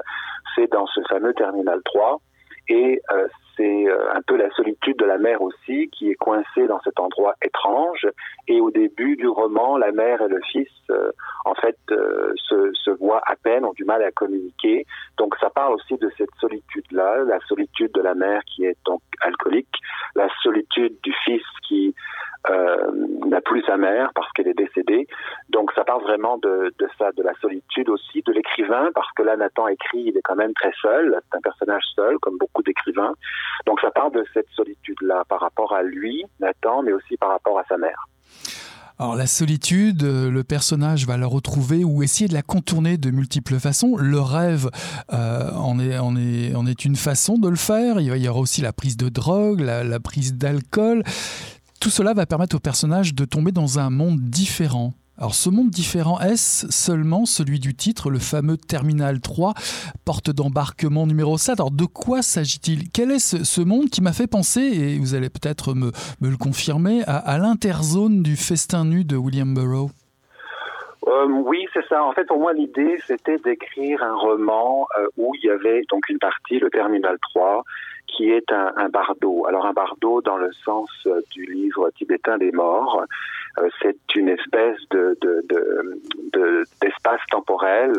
c'est 0.54 0.70
dans 0.70 0.86
ce 0.86 1.00
fameux 1.08 1.32
terminal 1.34 1.80
3 1.84 2.20
et 2.68 3.00
euh, 3.12 3.26
c'est 3.56 3.86
un 4.14 4.22
peu 4.26 4.36
la 4.36 4.50
solitude 4.50 4.96
de 4.98 5.04
la 5.04 5.18
mère 5.18 5.42
aussi 5.42 5.88
qui 5.90 6.10
est 6.10 6.14
coincée 6.14 6.66
dans 6.66 6.80
cet 6.80 6.98
endroit 7.00 7.34
étrange. 7.42 8.06
Et 8.48 8.60
au 8.60 8.70
début 8.70 9.16
du 9.16 9.28
roman 9.28 9.76
la 9.76 9.92
mère 9.92 10.22
et 10.22 10.28
le 10.28 10.40
fils 10.50 10.68
euh, 10.90 11.12
en 11.44 11.54
fait 11.54 11.76
euh, 11.90 12.32
se, 12.36 12.72
se 12.74 12.90
voient 12.90 13.22
à 13.26 13.36
peine 13.36 13.64
ont 13.64 13.72
du 13.72 13.84
mal 13.84 14.02
à 14.02 14.10
communiquer. 14.10 14.86
Donc 15.18 15.34
ça 15.40 15.50
parle 15.50 15.74
aussi 15.74 15.96
de 15.96 16.10
cette 16.16 16.34
solitude 16.40 16.84
là 16.90 17.22
la 17.24 17.40
solitude 17.46 17.92
de 17.92 18.00
la 18.00 18.14
mère 18.14 18.42
qui 18.44 18.64
est 18.64 18.76
donc 18.84 19.00
alcoolique 19.20 19.76
la 20.14 20.28
solitude 20.42 20.96
du 21.02 21.12
fils 21.24 21.42
qui 21.66 21.94
euh, 22.50 22.90
n'a 23.26 23.40
plus 23.40 23.62
sa 23.62 23.76
mère 23.76 24.10
parce 24.14 24.30
qu'elle 24.32 24.48
est 24.48 24.58
décédée. 24.58 25.06
Donc 25.48 25.70
ça 25.74 25.84
parle 25.84 26.02
vraiment 26.02 26.38
de, 26.38 26.74
ça, 26.98 27.12
de 27.12 27.22
la 27.22 27.34
solitude 27.40 27.88
aussi, 27.88 28.22
de 28.26 28.32
l'écrivain, 28.32 28.88
parce 28.94 29.10
que 29.12 29.22
là 29.22 29.36
Nathan 29.36 29.68
écrit, 29.68 30.04
il 30.06 30.16
est 30.16 30.22
quand 30.22 30.34
même 30.34 30.52
très 30.54 30.72
seul, 30.80 31.20
c'est 31.30 31.38
un 31.38 31.40
personnage 31.40 31.84
seul, 31.94 32.18
comme 32.18 32.38
beaucoup 32.38 32.62
d'écrivains. 32.62 33.14
Donc 33.66 33.80
ça 33.80 33.92
parle 33.92 34.12
de 34.12 34.24
cette 34.34 34.48
solitude-là 34.56 35.24
par 35.28 35.40
rapport 35.40 35.72
à 35.72 35.82
lui, 35.82 36.24
Nathan, 36.40 36.82
mais 36.82 36.92
aussi 36.92 37.16
par 37.16 37.30
rapport 37.30 37.58
à 37.58 37.64
sa 37.68 37.78
mère. 37.78 38.06
Alors 38.98 39.16
la 39.16 39.26
solitude, 39.26 40.02
le 40.02 40.42
personnage 40.42 41.06
va 41.06 41.16
la 41.16 41.26
retrouver 41.26 41.84
ou 41.84 42.02
essayer 42.02 42.28
de 42.28 42.34
la 42.34 42.42
contourner 42.42 42.98
de 42.98 43.10
multiples 43.10 43.58
façons. 43.58 43.96
Le 43.96 44.20
rêve 44.20 44.68
euh, 45.12 45.50
en, 45.52 45.78
est, 45.78 46.84
une 46.84 46.96
façon 46.96 47.38
de 47.38 47.48
le 47.48 47.56
faire. 47.56 48.00
Il 48.00 48.06
y 48.06 48.28
aura 48.28 48.40
aussi 48.40 48.60
la 48.60 48.72
prise 48.72 48.96
de 48.96 49.08
drogue, 49.08 49.60
la 49.60 50.00
prise 50.00 50.34
d'alcool. 50.34 51.02
Tout 51.82 51.90
cela 51.90 52.14
va 52.14 52.26
permettre 52.26 52.54
au 52.54 52.60
personnage 52.60 53.12
de 53.12 53.24
tomber 53.24 53.50
dans 53.50 53.80
un 53.80 53.90
monde 53.90 54.20
différent. 54.20 54.92
Alors 55.18 55.34
ce 55.34 55.50
monde 55.50 55.68
différent 55.68 56.20
est 56.20 56.36
seulement 56.36 57.26
celui 57.26 57.58
du 57.58 57.74
titre, 57.74 58.08
le 58.08 58.20
fameux 58.20 58.56
Terminal 58.56 59.20
3, 59.20 59.54
porte 60.04 60.30
d'embarquement 60.30 61.08
numéro 61.08 61.36
7. 61.36 61.58
Alors 61.58 61.72
de 61.72 61.84
quoi 61.84 62.22
s'agit-il? 62.22 62.88
Quel 62.92 63.10
est 63.10 63.18
ce, 63.18 63.60
monde 63.62 63.90
qui 63.90 64.00
m'a 64.00 64.12
fait 64.12 64.28
penser, 64.28 64.60
et 64.60 64.96
vous 65.00 65.16
allez 65.16 65.28
peut-être 65.28 65.74
me, 65.74 65.90
le 66.20 66.36
confirmer, 66.36 67.02
à, 67.08 67.16
à 67.16 67.38
l'interzone 67.38 68.22
du 68.22 68.36
festin 68.36 68.84
nu 68.84 69.02
de 69.02 69.16
William 69.16 69.52
Burroughs? 69.52 69.90
Euh, 71.08 71.26
oui, 71.26 71.66
c'est 71.72 71.84
ça. 71.88 72.04
En 72.04 72.12
fait, 72.12 72.26
pour 72.26 72.38
moi, 72.38 72.52
l'idée, 72.52 72.96
c'était 73.08 73.38
d'écrire 73.38 74.04
un 74.04 74.14
roman 74.14 74.86
euh, 74.96 75.08
où 75.16 75.34
il 75.34 75.44
y 75.44 75.50
avait 75.50 75.82
donc 75.90 76.08
une 76.08 76.20
partie, 76.20 76.60
le 76.60 76.70
Terminal 76.70 77.18
3, 77.30 77.64
qui 78.16 78.30
est 78.30 78.50
un, 78.52 78.72
un 78.76 78.88
bardo. 78.88 79.46
Alors 79.46 79.66
un 79.66 79.72
bardo 79.72 80.20
dans 80.22 80.36
le 80.36 80.52
sens 80.64 80.90
euh, 81.06 81.20
du 81.30 81.44
livre 81.46 81.90
tibétain 81.90 82.38
des 82.38 82.52
morts, 82.52 83.04
euh, 83.58 83.68
c'est 83.80 83.96
une 84.14 84.28
espèce 84.28 84.78
de, 84.90 85.16
de, 85.20 85.42
de, 86.32 86.64
d'espace 86.80 87.20
de, 87.20 87.30
temporel, 87.30 87.92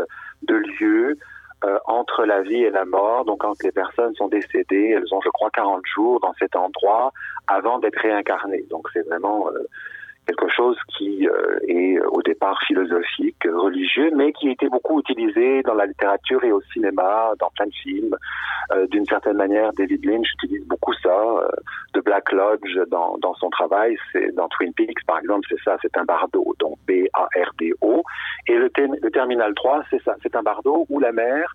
de 0.43 0.55
lieu 0.55 1.17
euh, 1.65 1.77
entre 1.85 2.25
la 2.25 2.41
vie 2.41 2.63
et 2.63 2.69
la 2.69 2.85
mort. 2.85 3.25
Donc 3.25 3.41
quand 3.41 3.61
les 3.63 3.71
personnes 3.71 4.13
sont 4.15 4.27
décédées, 4.27 4.95
elles 4.95 5.13
ont, 5.13 5.21
je 5.21 5.29
crois, 5.29 5.49
40 5.51 5.83
jours 5.85 6.19
dans 6.19 6.33
cet 6.39 6.55
endroit 6.55 7.11
avant 7.47 7.79
d'être 7.79 7.99
réincarnées. 7.99 8.65
Donc 8.69 8.87
c'est 8.93 9.05
vraiment 9.07 9.47
quelque 10.27 10.47
chose 10.49 10.77
qui 10.97 11.27
euh, 11.27 11.59
est 11.67 11.99
au 11.99 12.21
départ 12.21 12.59
philosophique, 12.65 13.43
religieux, 13.45 14.11
mais 14.15 14.31
qui 14.33 14.49
a 14.49 14.51
été 14.51 14.69
beaucoup 14.69 14.99
utilisé 14.99 15.61
dans 15.63 15.73
la 15.73 15.85
littérature 15.85 16.43
et 16.43 16.51
au 16.51 16.61
cinéma, 16.73 17.33
dans 17.39 17.49
plein 17.55 17.65
de 17.65 17.73
films. 17.73 18.15
Euh, 18.71 18.87
D'une 18.87 19.05
certaine 19.05 19.37
manière, 19.37 19.71
David 19.73 20.05
Lynch 20.05 20.27
utilise 20.41 20.65
beaucoup 20.67 20.93
ça. 21.01 21.09
Euh, 21.09 21.47
de 21.93 22.01
Black 22.01 22.31
Lodge 22.31 22.77
dans, 22.89 23.17
dans 23.19 23.35
son 23.35 23.49
travail, 23.49 23.95
c'est 24.11 24.33
dans 24.33 24.47
Twin 24.49 24.73
Peaks 24.73 25.05
par 25.05 25.19
exemple, 25.19 25.45
c'est 25.49 25.61
ça, 25.63 25.77
c'est 25.81 25.95
un 25.97 26.03
bardo, 26.03 26.55
donc 26.59 26.77
B-A-R-D-O. 26.87 28.03
Et 28.47 28.55
le, 28.55 28.71
le 28.77 29.11
Terminal 29.11 29.53
3, 29.53 29.83
c'est 29.89 30.01
ça, 30.03 30.15
c'est 30.23 30.35
un 30.35 30.41
bardo 30.41 30.85
où 30.89 30.99
la 30.99 31.11
mer 31.11 31.53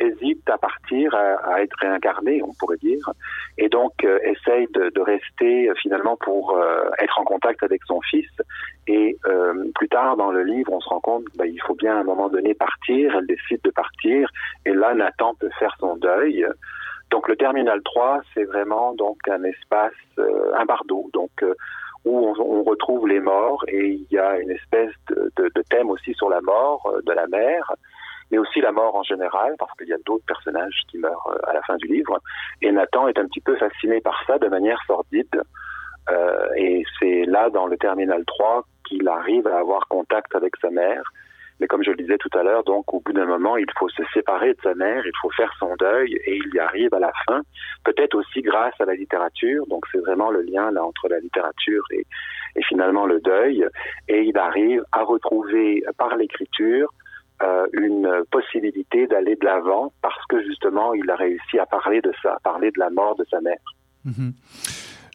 hésite 0.00 0.48
à 0.48 0.58
partir, 0.58 1.14
à, 1.14 1.62
être 1.62 1.76
réincarné, 1.78 2.42
on 2.42 2.52
pourrait 2.58 2.78
dire, 2.78 3.10
et 3.58 3.68
donc 3.68 3.92
euh, 4.04 4.18
essaye 4.22 4.66
de, 4.72 5.00
rester 5.00 5.68
euh, 5.68 5.74
finalement 5.74 6.16
pour 6.16 6.56
euh, 6.56 6.84
être 6.98 7.18
en 7.18 7.24
contact 7.24 7.62
avec 7.62 7.82
son 7.86 8.00
fils. 8.02 8.28
Et 8.86 9.16
euh, 9.26 9.70
plus 9.74 9.88
tard 9.88 10.16
dans 10.16 10.30
le 10.30 10.42
livre, 10.42 10.72
on 10.72 10.80
se 10.80 10.88
rend 10.88 11.00
compte 11.00 11.28
qu'il 11.30 11.38
bah, 11.38 11.64
faut 11.66 11.74
bien 11.74 11.96
à 11.96 12.00
un 12.00 12.04
moment 12.04 12.28
donné 12.28 12.54
partir. 12.54 13.14
Elle 13.16 13.26
décide 13.26 13.60
de 13.62 13.70
partir, 13.70 14.28
et 14.66 14.72
là 14.72 14.94
Nathan 14.94 15.34
peut 15.34 15.50
faire 15.58 15.74
son 15.78 15.96
deuil. 15.96 16.46
Donc 17.10 17.28
le 17.28 17.36
terminal 17.36 17.82
3, 17.82 18.20
c'est 18.34 18.44
vraiment 18.44 18.94
donc 18.94 19.18
un 19.28 19.42
espace, 19.44 19.92
un 20.18 20.64
bardeau, 20.64 21.10
donc 21.12 21.30
où 22.04 22.32
on, 22.38 22.62
retrouve 22.62 23.08
les 23.08 23.20
morts, 23.20 23.64
et 23.68 23.88
il 23.88 24.06
y 24.10 24.18
a 24.18 24.38
une 24.38 24.50
espèce 24.52 24.94
de 25.08 25.62
thème 25.68 25.90
aussi 25.90 26.14
sur 26.14 26.30
la 26.30 26.40
mort 26.40 26.94
de 27.04 27.12
la 27.12 27.26
mère 27.26 27.74
mais 28.30 28.38
aussi 28.38 28.60
la 28.60 28.72
mort 28.72 28.94
en 28.94 29.02
général, 29.02 29.54
parce 29.58 29.72
qu'il 29.76 29.88
y 29.88 29.92
a 29.92 29.98
d'autres 30.06 30.24
personnages 30.26 30.82
qui 30.88 30.98
meurent 30.98 31.36
à 31.46 31.52
la 31.52 31.62
fin 31.62 31.76
du 31.76 31.86
livre. 31.86 32.18
Et 32.62 32.70
Nathan 32.70 33.08
est 33.08 33.18
un 33.18 33.26
petit 33.26 33.40
peu 33.40 33.56
fasciné 33.56 34.00
par 34.00 34.22
ça 34.26 34.38
de 34.38 34.48
manière 34.48 34.80
sordide. 34.86 35.42
Euh, 36.10 36.48
et 36.56 36.84
c'est 36.98 37.24
là, 37.26 37.50
dans 37.50 37.66
le 37.66 37.76
Terminal 37.76 38.24
3, 38.24 38.64
qu'il 38.84 39.08
arrive 39.08 39.46
à 39.46 39.58
avoir 39.58 39.86
contact 39.88 40.34
avec 40.34 40.56
sa 40.60 40.70
mère. 40.70 41.02
Mais 41.60 41.66
comme 41.66 41.84
je 41.84 41.90
le 41.90 41.96
disais 41.96 42.16
tout 42.16 42.30
à 42.32 42.42
l'heure, 42.42 42.64
donc 42.64 42.92
au 42.94 43.00
bout 43.00 43.12
d'un 43.12 43.26
moment, 43.26 43.58
il 43.58 43.66
faut 43.78 43.88
se 43.90 44.02
séparer 44.14 44.54
de 44.54 44.60
sa 44.62 44.74
mère, 44.74 45.04
il 45.04 45.12
faut 45.20 45.30
faire 45.30 45.52
son 45.58 45.74
deuil, 45.78 46.14
et 46.24 46.36
il 46.36 46.54
y 46.54 46.58
arrive 46.58 46.94
à 46.94 46.98
la 46.98 47.12
fin, 47.26 47.42
peut-être 47.84 48.14
aussi 48.14 48.40
grâce 48.40 48.72
à 48.80 48.86
la 48.86 48.94
littérature. 48.94 49.66
Donc 49.66 49.84
c'est 49.92 49.98
vraiment 49.98 50.30
le 50.30 50.40
lien 50.40 50.70
là 50.70 50.82
entre 50.82 51.08
la 51.08 51.20
littérature 51.20 51.84
et, 51.92 52.06
et 52.56 52.62
finalement 52.62 53.04
le 53.04 53.20
deuil. 53.20 53.66
Et 54.08 54.22
il 54.22 54.38
arrive 54.38 54.82
à 54.92 55.02
retrouver 55.02 55.84
par 55.98 56.16
l'écriture 56.16 56.90
euh, 57.42 57.66
une 57.72 58.08
possibilité 58.30 59.06
d'aller 59.06 59.36
de 59.36 59.44
l'avant 59.44 59.92
parce 60.02 60.24
que 60.28 60.42
justement 60.42 60.92
il 60.94 61.08
a 61.10 61.16
réussi 61.16 61.58
à 61.58 61.66
parler 61.66 62.00
de 62.00 62.12
ça, 62.22 62.34
à 62.34 62.40
parler 62.40 62.70
de 62.70 62.78
la 62.78 62.90
mort 62.90 63.16
de 63.16 63.24
sa 63.30 63.40
mère. 63.40 63.58
Mmh. 64.04 64.30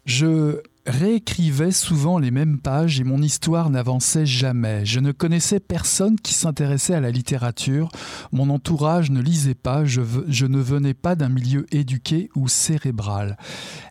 Je 0.05 0.61
réécrivais 0.85 1.71
souvent 1.71 2.19
les 2.19 2.29
mêmes 2.29 2.59
pages 2.59 2.99
et 2.99 3.03
mon 3.03 3.21
histoire 3.21 3.71
n'avançait 3.71 4.25
jamais. 4.25 4.85
Je 4.85 4.99
ne 4.99 5.11
connaissais 5.11 5.59
personne 5.59 6.15
qui 6.19 6.33
s'intéressait 6.33 6.93
à 6.93 6.99
la 6.99 7.09
littérature. 7.09 7.89
Mon 8.31 8.51
entourage 8.51 9.09
ne 9.09 9.21
lisait 9.21 9.55
pas. 9.55 9.83
Je, 9.83 10.01
je 10.27 10.45
ne 10.45 10.59
venais 10.59 10.93
pas 10.93 11.15
d'un 11.15 11.29
milieu 11.29 11.65
éduqué 11.71 12.29
ou 12.35 12.47
cérébral. 12.47 13.37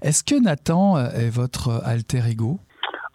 Est-ce 0.03 0.23
que 0.23 0.41
Nathan 0.41 0.99
est 0.99 1.31
votre 1.31 1.83
alter 1.85 2.23
ego? 2.29 2.61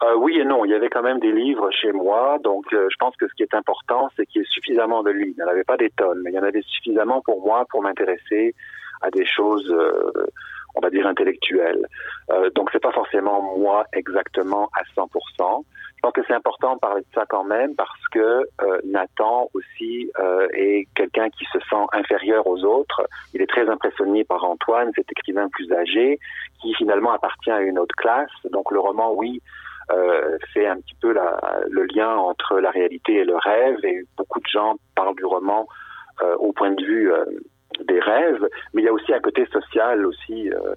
Euh, 0.02 0.14
oui 0.16 0.38
et 0.38 0.44
non. 0.44 0.64
Il 0.64 0.70
y 0.70 0.74
avait 0.74 0.88
quand 0.88 1.02
même 1.02 1.20
des 1.20 1.32
livres 1.32 1.70
chez 1.70 1.92
moi, 1.92 2.38
donc 2.42 2.72
euh, 2.72 2.88
je 2.90 2.96
pense 2.98 3.14
que 3.16 3.28
ce 3.28 3.34
qui 3.34 3.42
est 3.42 3.54
important, 3.54 4.08
c'est 4.16 4.26
qu'il 4.26 4.40
y 4.40 4.44
ait 4.44 4.48
suffisamment 4.48 5.02
de 5.02 5.10
livres. 5.10 5.34
Il 5.36 5.42
n'y 5.42 5.42
en 5.42 5.52
avait 5.52 5.64
pas 5.64 5.76
des 5.76 5.90
tonnes, 5.90 6.20
mais 6.24 6.30
il 6.30 6.34
y 6.34 6.38
en 6.38 6.42
avait 6.42 6.62
suffisamment 6.62 7.20
pour 7.20 7.44
moi 7.44 7.66
pour 7.70 7.82
m'intéresser 7.82 8.54
à 9.00 9.10
des 9.10 9.26
choses, 9.26 9.70
euh, 9.70 10.26
on 10.74 10.80
va 10.80 10.90
dire 10.90 11.06
intellectuelles. 11.06 11.86
Euh, 12.30 12.50
donc 12.50 12.70
c'est 12.72 12.82
pas 12.82 12.92
forcément 12.92 13.56
moi 13.58 13.84
exactement 13.92 14.70
à 14.74 14.82
100%. 15.00 15.64
Je 15.96 16.00
pense 16.02 16.12
que 16.12 16.22
c'est 16.26 16.34
important 16.34 16.76
de 16.76 16.78
parler 16.78 17.02
de 17.02 17.14
ça 17.14 17.26
quand 17.28 17.44
même 17.44 17.74
parce 17.74 18.08
que 18.10 18.18
euh, 18.18 18.80
Nathan 18.84 19.50
aussi 19.52 20.10
est 20.54 20.88
quelqu'un 20.94 21.28
qui 21.28 21.44
se 21.52 21.58
sent 21.58 21.84
inférieur 21.92 22.46
aux 22.46 22.64
autres. 22.64 23.02
Il 23.34 23.42
est 23.42 23.46
très 23.46 23.68
impressionné 23.68 24.24
par 24.24 24.42
Antoine, 24.44 24.92
cet 24.96 25.10
écrivain 25.12 25.48
plus 25.50 25.70
âgé, 25.72 26.18
qui 26.62 26.72
finalement 26.74 27.12
appartient 27.12 27.50
à 27.50 27.60
une 27.60 27.78
autre 27.78 27.94
classe. 27.96 28.30
Donc 28.50 28.70
le 28.70 28.80
roman, 28.80 29.12
oui, 29.12 29.42
euh, 29.92 30.38
fait 30.52 30.66
un 30.66 30.76
petit 30.76 30.94
peu 31.00 31.12
le 31.12 31.84
lien 31.94 32.16
entre 32.16 32.58
la 32.60 32.70
réalité 32.70 33.16
et 33.16 33.24
le 33.24 33.36
rêve. 33.36 33.78
Et 33.84 34.02
beaucoup 34.16 34.40
de 34.40 34.46
gens 34.46 34.76
parlent 34.94 35.16
du 35.16 35.24
roman 35.24 35.66
euh, 36.22 36.36
au 36.36 36.52
point 36.52 36.70
de 36.70 36.82
vue 36.82 37.12
euh, 37.12 37.24
des 37.86 37.98
rêves, 37.98 38.46
mais 38.74 38.82
il 38.82 38.84
y 38.84 38.88
a 38.88 38.92
aussi 38.92 39.12
un 39.14 39.20
côté 39.20 39.46
social 39.46 40.04
aussi 40.04 40.50
euh, 40.50 40.74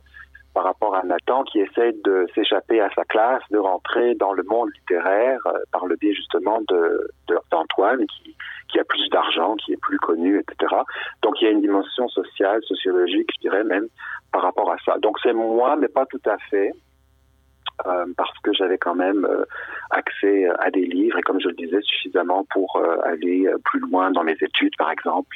par 0.54 0.64
rapport 0.64 0.96
à 0.96 1.04
Nathan 1.04 1.44
qui 1.44 1.60
essaie 1.60 1.92
de 2.06 2.28
s'échapper 2.34 2.80
à 2.80 2.90
sa 2.96 3.04
classe, 3.04 3.42
de 3.52 3.58
rentrer 3.58 4.16
dans 4.16 4.32
le 4.32 4.44
monde 4.44 4.70
littéraire 4.74 5.42
par 5.72 5.86
le 5.86 5.98
biais 5.98 6.14
justement 6.14 6.62
de 6.70 7.10
d'Antoine 7.52 8.06
qui 8.08 8.38
qui 8.70 8.80
a 8.80 8.86
plus 8.86 9.10
d'argent, 9.10 9.56
qui 9.56 9.74
est 9.74 9.82
plus 9.82 10.00
connu, 10.00 10.40
etc. 10.40 10.74
Donc 11.22 11.42
il 11.42 11.46
y 11.46 11.48
a 11.48 11.52
une 11.52 11.62
dimension 11.62 12.08
sociale, 12.08 12.62
sociologique, 12.64 13.30
je 13.36 13.42
dirais 13.42 13.64
même, 13.64 13.88
par 14.32 14.44
rapport 14.44 14.72
à 14.72 14.78
ça. 14.86 14.98
Donc 15.00 15.18
c'est 15.22 15.34
moi, 15.34 15.76
mais 15.76 15.90
pas 15.90 16.06
tout 16.06 16.22
à 16.26 16.38
fait. 16.50 16.72
Euh, 17.86 18.06
parce 18.16 18.38
que 18.44 18.54
j'avais 18.54 18.78
quand 18.78 18.96
même 18.96 19.26
euh, 19.26 19.44
accès 19.90 20.48
à 20.60 20.72
des 20.72 20.86
livres 20.86 21.18
et 21.18 21.22
comme 21.22 21.40
je 21.42 21.50
le 21.50 21.56
disais 21.56 21.82
suffisamment 21.82 22.46
pour 22.52 22.78
euh, 22.78 22.96
aller 23.04 23.46
plus 23.66 23.80
loin 23.80 24.12
dans 24.12 24.24
mes 24.24 24.38
études 24.40 24.76
par 24.78 24.90
exemple 24.90 25.36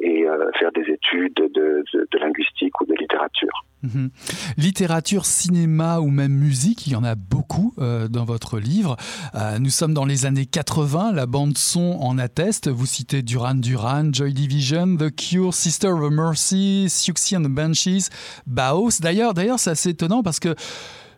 et 0.00 0.24
faire 0.58 0.72
des 0.72 0.90
études 0.92 1.34
de, 1.34 1.84
linguistique 2.18 2.80
ou 2.80 2.86
de 2.86 2.94
littérature. 2.94 3.64
Mhm. 3.82 4.10
Littérature, 4.56 5.24
cinéma 5.26 6.00
ou 6.00 6.08
même 6.08 6.32
musique, 6.32 6.86
il 6.86 6.92
y 6.92 6.96
en 6.96 7.04
a 7.04 7.14
beaucoup 7.14 7.74
dans 7.78 8.24
votre 8.24 8.58
livre. 8.58 8.96
nous 9.60 9.70
sommes 9.70 9.94
dans 9.94 10.04
les 10.04 10.26
années 10.26 10.46
80, 10.46 11.12
la 11.12 11.26
bande 11.26 11.56
son 11.56 11.98
en 12.00 12.18
atteste. 12.18 12.68
Vous 12.68 12.86
citez 12.86 13.22
Duran 13.22 13.54
Duran, 13.54 14.12
Joy 14.12 14.32
Division, 14.32 14.96
The 14.96 15.14
Cure, 15.14 15.54
Sister 15.54 15.88
of 15.88 16.10
Mercy, 16.10 16.88
Siouxsie 16.88 17.36
and 17.36 17.44
the 17.44 17.48
Banshees, 17.48 18.08
Baos. 18.46 19.00
D'ailleurs, 19.00 19.34
d'ailleurs, 19.34 19.60
c'est 19.60 19.70
assez 19.70 19.90
étonnant 19.90 20.22
parce 20.22 20.40
que 20.40 20.54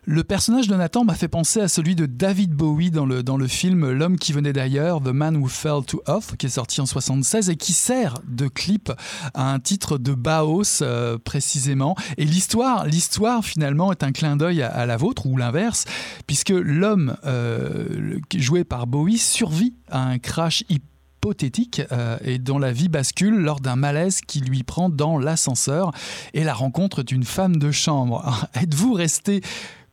le 0.07 0.23
personnage 0.23 0.67
de 0.67 0.75
Nathan 0.75 1.03
m'a 1.03 1.15
fait 1.15 1.27
penser 1.27 1.59
à 1.61 1.67
celui 1.67 1.95
de 1.95 2.05
David 2.05 2.51
Bowie 2.51 2.91
dans 2.91 3.05
le, 3.05 3.47
film 3.47 3.89
L'homme 3.91 4.17
qui 4.17 4.33
venait 4.33 4.53
d'ailleurs, 4.53 5.01
The 5.01 5.07
Man 5.07 5.37
Who 5.37 5.47
Fell 5.47 5.83
to 5.87 6.01
Earth, 6.07 6.35
qui 6.37 6.45
est 6.45 6.49
sorti 6.49 6.79
en 6.79 6.85
76 6.85 7.49
et 7.49 7.55
qui 7.55 7.73
sert 7.73 8.15
de 8.27 8.47
clip 8.47 8.91
à 9.33 9.51
un 9.51 9.59
titre 9.59 9.97
de 9.97 10.13
Baos 10.13 10.81
euh, 10.81 11.17
précisément. 11.17 11.95
Et 12.17 12.25
l'histoire, 12.25 12.85
l'histoire 12.85 13.43
finalement 13.43 13.91
est 13.91 14.03
un 14.03 14.11
clin 14.11 14.35
d'œil 14.35 14.61
à, 14.61 14.85
la 14.85 14.97
vôtre 14.97 15.25
ou 15.25 15.37
l'inverse, 15.37 15.85
puisque 16.27 16.49
l'homme 16.49 17.17
euh, 17.25 18.19
joué 18.35 18.63
par 18.63 18.85
Bowie 18.85 19.17
survit 19.17 19.73
à 19.89 20.03
un 20.03 20.19
crash 20.19 20.63
hypothétique 20.69 21.81
euh, 21.91 22.17
et 22.23 22.37
dont 22.37 22.59
la 22.59 22.71
vie 22.71 22.89
bascule 22.89 23.37
lors 23.37 23.59
d'un 23.59 23.75
malaise 23.75 24.21
qui 24.21 24.39
lui 24.39 24.61
prend 24.61 24.89
dans 24.89 25.17
l'ascenseur 25.17 25.91
et 26.35 26.43
la 26.43 26.53
rencontre 26.53 27.01
d'une 27.01 27.23
femme 27.23 27.57
de 27.57 27.71
chambre. 27.71 28.47
Êtes-vous 28.53 28.93
resté 28.93 29.41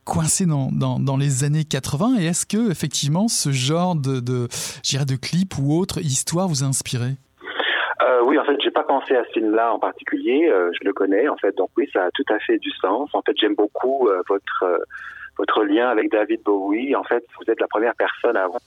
coincé 0.05 0.45
dans, 0.45 0.69
dans, 0.71 1.17
les 1.17 1.43
années 1.43 1.63
80 1.63 2.19
et 2.19 2.25
est-ce 2.25 2.45
que 2.45 2.71
effectivement 2.71 3.27
ce 3.27 3.51
genre 3.51 3.95
de, 3.95 4.19
de, 4.19 4.47
de 4.47 5.15
clip 5.15 5.53
ou 5.59 5.77
autre 5.77 5.99
histoire 5.99 6.47
vous 6.47 6.63
a 6.63 6.67
inspiré? 6.67 7.11
Euh, 8.01 8.21
oui, 8.25 8.37
en 8.37 8.43
fait, 8.43 8.57
j'ai 8.61 8.71
pas 8.71 8.83
pensé 8.83 9.15
à 9.15 9.23
ce 9.25 9.31
film-là 9.31 9.73
en 9.73 9.79
particulier. 9.79 10.49
Euh, 10.49 10.71
je 10.73 10.85
le 10.85 10.93
connais, 10.93 11.27
en 11.29 11.37
fait, 11.37 11.55
donc 11.55 11.69
oui, 11.77 11.89
ça 11.93 12.05
a 12.05 12.11
tout 12.11 12.25
à 12.29 12.39
fait 12.39 12.57
du 12.57 12.71
sens. 12.71 13.09
En 13.13 13.21
fait, 13.21 13.33
j'aime 13.37 13.55
beaucoup 13.55 14.07
euh, 14.07 14.21
votre 14.27 14.65
votre 15.37 15.63
lien 15.63 15.89
avec 15.89 16.11
David 16.11 16.43
Bowie. 16.43 16.95
En 16.95 17.03
fait, 17.03 17.25
vous 17.39 17.51
êtes 17.51 17.59
la 17.59 17.67
première 17.67 17.95
personne 17.95 18.37
à 18.37 18.43
avoir 18.43 18.61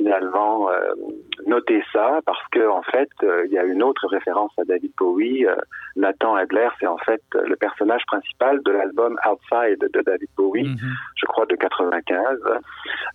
finalement 0.00 0.70
euh, 0.70 0.94
noter 1.46 1.82
ça 1.92 2.20
parce 2.24 2.42
que 2.52 2.66
en 2.68 2.82
fait 2.82 3.10
euh, 3.22 3.44
il 3.46 3.52
y 3.52 3.58
a 3.58 3.64
une 3.64 3.82
autre 3.82 4.06
référence 4.08 4.52
à 4.58 4.64
David 4.64 4.92
Bowie. 4.98 5.46
Euh, 5.46 5.54
Nathan 5.96 6.34
Adler, 6.36 6.68
c'est 6.78 6.86
en 6.86 6.96
fait 6.98 7.22
le 7.34 7.56
personnage 7.56 8.02
principal 8.06 8.62
de 8.62 8.70
l'album 8.70 9.18
Outside 9.28 9.78
de 9.92 10.00
David 10.00 10.28
Bowie, 10.36 10.68
mhm. 10.68 10.92
je 11.16 11.26
crois 11.26 11.44
de 11.46 11.56
95. 11.56 12.38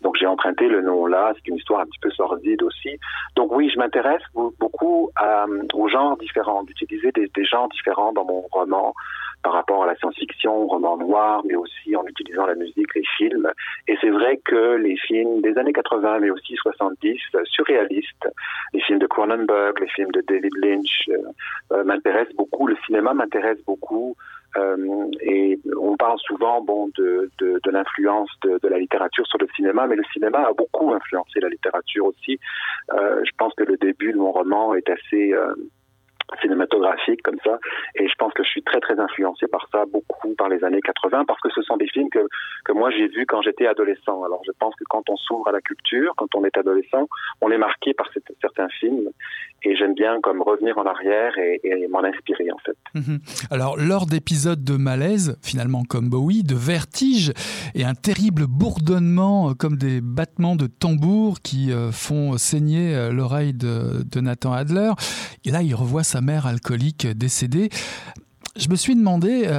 Donc 0.02 0.16
j'ai 0.20 0.28
emprunté 0.28 0.68
le 0.68 0.82
nom 0.82 1.08
là. 1.08 1.34
C'est 1.36 1.48
une 1.48 1.56
histoire 1.56 1.82
un 1.82 1.86
petit 1.86 2.00
peu 2.02 2.12
sordide 2.12 2.62
aussi. 2.62 3.00
Donc 3.36 3.52
oui, 3.52 3.70
je 3.74 3.80
m'intéresse 3.80 4.22
beaucoup 4.60 5.10
à, 5.16 5.46
aux 5.74 5.88
genres 5.88 6.18
différents, 6.18 6.64
d'utiliser 6.64 7.12
des, 7.14 7.32
des 7.34 7.46
genres 7.46 7.70
différents 7.70 8.14
dans 8.14 8.26
mon 8.26 8.42
roman 8.52 8.94
par 9.46 9.54
rapport 9.54 9.84
à 9.84 9.86
la 9.86 9.96
science-fiction, 9.98 10.66
roman 10.66 10.98
noir, 10.98 11.43
mais 11.46 11.56
aussi 11.56 11.96
en 11.96 12.04
utilisant 12.08 12.48
la 12.48 12.56
musique, 12.56 12.96
les 12.96 13.06
films. 13.16 13.48
Et 13.88 13.96
c'est 14.02 14.10
vrai 14.10 14.38
que 14.43 14.76
les 14.78 14.98
films 14.98 15.41
des 15.41 15.56
années 15.60 15.72
80, 15.72 16.18
mais 16.22 16.32
aussi 16.32 16.56
70, 16.56 17.20
surréalistes, 17.43 18.28
les 18.74 18.82
films 18.82 18.98
de 18.98 19.06
Cronenberg, 19.06 19.80
les 19.80 19.89
films 19.89 20.12
de 20.14 20.24
David 20.28 20.52
Lynch, 20.58 21.10
euh, 21.10 21.18
euh, 21.74 21.84
m'intéressent 21.84 22.36
beaucoup. 22.36 22.66
Le 22.66 22.76
cinéma 22.88 23.14
m'intéresse 23.14 23.64
beaucoup. 23.68 24.16
Euh, 24.58 25.10
et 25.22 25.60
on 25.80 25.98
parle 25.98 26.18
souvent 26.20 26.62
bon 26.62 26.89
de, 26.98 27.30
de, 27.39 27.60
de 27.62 27.72
l'influence 27.72 28.30
de, 28.43 28.58
de, 28.64 28.68
la 28.70 28.80
littérature 28.80 29.28
sur 29.28 29.38
le 29.39 29.48
cinéma, 29.56 29.86
mais 29.86 29.96
le 29.96 30.04
cinéma 30.14 30.39
a 30.39 30.54
beaucoup 30.54 30.93
influencé 30.93 31.39
la 31.41 31.50
littérature 31.50 32.06
aussi. 32.06 32.39
Euh, 32.93 33.22
je 33.26 33.32
pense 33.38 33.54
que 33.56 33.64
le 33.64 33.76
début 33.78 34.14
de 34.14 34.18
mon 34.18 34.32
roman 34.32 34.74
est 34.74 34.89
assez 34.89 35.34
euh, 35.34 35.54
cinématographique 36.42 37.22
comme 37.24 37.40
ça. 37.44 37.60
Et 37.96 38.08
je 38.08 38.14
pense 38.16 38.34
que 38.34 38.44
je 38.44 38.50
suis 38.50 38.64
très 38.64 38.80
très 38.80 39.00
influencé 39.00 39.48
par 39.48 39.68
ça 39.72 39.86
beaucoup 39.86 40.34
par 40.36 40.50
les 40.50 40.64
années 40.64 40.82
80 40.82 41.26
parce 41.26 41.40
que 41.42 41.50
ce 41.50 41.62
sont 41.62 41.78
des 41.78 41.88
films 41.88 42.10
que 42.10 42.28
que 42.66 42.72
moi 42.72 42.90
j'ai 42.92 43.08
vus 43.08 43.26
quand 43.26 43.42
j'étais 43.42 43.68
adolescent. 43.68 44.24
Alors 44.24 44.42
je 44.46 44.52
pense 44.60 44.76
que 44.76 44.84
quand 44.90 45.10
on 45.10 45.16
s'ouvre 45.16 45.48
à 45.48 45.52
la 45.52 45.62
culture 45.62 46.14
quand 46.18 46.34
on 46.36 46.44
est 46.46 46.58
adolescent 46.58 47.08
on 47.42 47.52
est 47.52 47.58
marqué 47.58 47.94
par 47.94 48.10
certains 48.42 48.70
films 48.80 49.10
et 49.64 49.76
j'aime 49.76 49.93
bien 49.93 50.20
comme 50.22 50.41
revenir 50.41 50.78
en 50.78 50.86
arrière 50.86 51.34
et, 51.38 51.88
m'en 51.89 52.03
inspirer 52.03 52.51
en 52.51 52.58
fait 52.58 52.78
mmh. 52.93 53.18
alors 53.51 53.78
lors 53.78 54.06
d'épisodes 54.06 54.64
de 54.64 54.76
malaise 54.76 55.38
finalement 55.41 55.84
comme 55.84 56.10
Bowie 56.10 56.43
de 56.43 56.56
vertige 56.56 57.32
et 57.74 57.84
un 57.84 57.93
terrible 57.93 58.47
bourdonnement 58.47 59.49
euh, 59.49 59.53
comme 59.53 59.78
des 59.78 60.01
battements 60.01 60.56
de 60.56 60.68
tambour 60.68 61.41
qui 61.41 61.72
euh, 61.72 61.91
font 61.91 62.38
saigner 62.38 62.95
euh, 62.95 63.12
l'oreille 63.12 63.53
de, 63.53 64.03
Nathan 64.20 64.53
Adler 64.53 64.91
et 65.43 65.51
là 65.51 65.62
il 65.62 65.76
revoit 65.76 66.03
sa 66.03 66.22
mère 66.22 66.47
alcoolique 66.47 67.06
décédée. 67.06 67.70
Je 68.56 68.70
me 68.70 68.76
suis 68.76 68.95
demandé, 68.95 69.49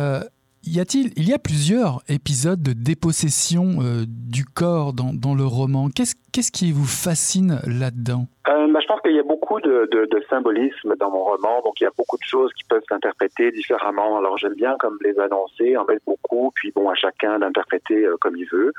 y 0.67 0.81
a-t-il, 0.81 1.13
il 1.17 1.29
y 1.29 1.33
a 1.33 1.39
plusieurs 1.39 2.03
épisodes 2.09 2.63
de 2.63 2.73
dépossession 2.73 3.79
euh, 3.81 4.05
du 4.07 4.45
corps 4.45 4.93
dans, 4.93 5.35
le 5.35 5.45
roman. 5.45 5.89
Qu'est-ce, 5.95 6.53
qui 6.53 6.73
vous 6.73 6.87
fascine 6.87 7.61
là-dedans? 7.67 8.27
Euh, 8.49 8.67
bah, 8.73 8.81
Je 8.83 8.87
pense 8.87 9.01
qu'il 9.01 9.15
y 9.15 9.19
a 9.19 9.23
beaucoup 9.23 9.61
de, 9.61 9.89
symbolisme 10.29 10.97
dans 10.99 11.11
mon 11.11 11.25
roman, 11.25 11.63
donc 11.65 11.81
il 11.81 11.85
y 11.85 11.87
a 11.87 11.93
beaucoup 11.97 12.17
de 12.17 12.25
choses 12.25 12.53
qui 12.55 12.65
peuvent 12.65 12.83
s'interpréter 12.89 13.53
différemment. 13.53 14.19
Alors 14.19 14.39
j'aime 14.39 14.55
bien 14.55 14.77
comme 14.79 14.99
les 15.03 15.19
annoncer, 15.19 15.77
en 15.77 15.85
mettre 15.85 16.05
beaucoup, 16.07 16.51
puis 16.55 16.73
bon 16.75 16.89
à 16.91 16.95
chacun 16.95 17.39
d'interpréter 17.39 18.05
euh, 18.05 18.17
comme 18.21 18.37
il 18.37 18.47
veut. 18.47 18.73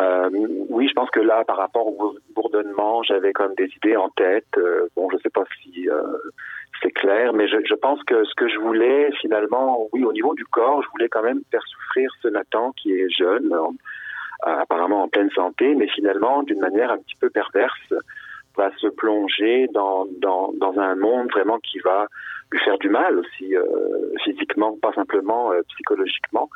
Euh, 0.00 0.28
oui, 0.68 0.88
je 0.88 0.94
pense 0.94 1.10
que 1.10 1.20
là, 1.20 1.44
par 1.44 1.56
rapport 1.56 1.86
au 1.86 2.16
bourdonnement, 2.34 3.04
j'avais 3.04 3.32
comme 3.32 3.54
des 3.54 3.70
idées 3.76 3.96
en 3.96 4.08
tête. 4.08 4.58
Bon, 4.96 5.08
je 5.10 5.18
sais 5.18 5.30
pas 5.30 5.44
si 5.62 5.88
c'est 6.82 6.90
clair, 6.90 7.32
mais 7.32 7.48
je, 7.48 7.56
je, 7.64 7.74
pense 7.74 8.02
que 8.04 8.24
ce 8.24 8.34
que 8.34 8.48
je 8.48 8.58
voulais 8.58 9.10
finalement, 9.20 9.88
oui, 9.92 10.04
au 10.04 10.12
niveau 10.12 10.34
du 10.34 10.44
corps, 10.44 10.82
je 10.82 10.88
voulais 10.90 11.08
quand 11.08 11.22
même 11.22 11.40
faire 11.50 11.62
souffrir 11.66 12.10
ce 12.22 12.28
Nathan 12.28 12.72
qui 12.72 12.92
est 12.92 13.08
jeune, 13.10 13.52
euh, 13.52 13.68
apparemment 14.42 15.04
en 15.04 15.08
pleine 15.08 15.30
santé, 15.30 15.74
mais 15.74 15.88
finalement 15.88 16.42
d'une 16.42 16.60
manière 16.60 16.90
un 16.90 16.98
petit 16.98 17.16
peu 17.20 17.30
perverse, 17.30 17.94
va 18.56 18.70
se 18.78 18.86
plonger 18.86 19.68
dans, 19.72 20.06
dans, 20.20 20.52
dans 20.52 20.78
un 20.78 20.94
monde 20.94 21.30
vraiment 21.30 21.58
qui 21.58 21.78
va 21.80 22.06
lui 22.50 22.60
faire 22.60 22.78
du 22.78 22.88
mal 22.88 23.18
aussi 23.18 23.56
euh, 23.56 23.64
physiquement, 24.22 24.76
pas 24.80 24.92
simplement 24.92 25.52
euh, 25.52 25.62
psychologiquement. 25.70 26.48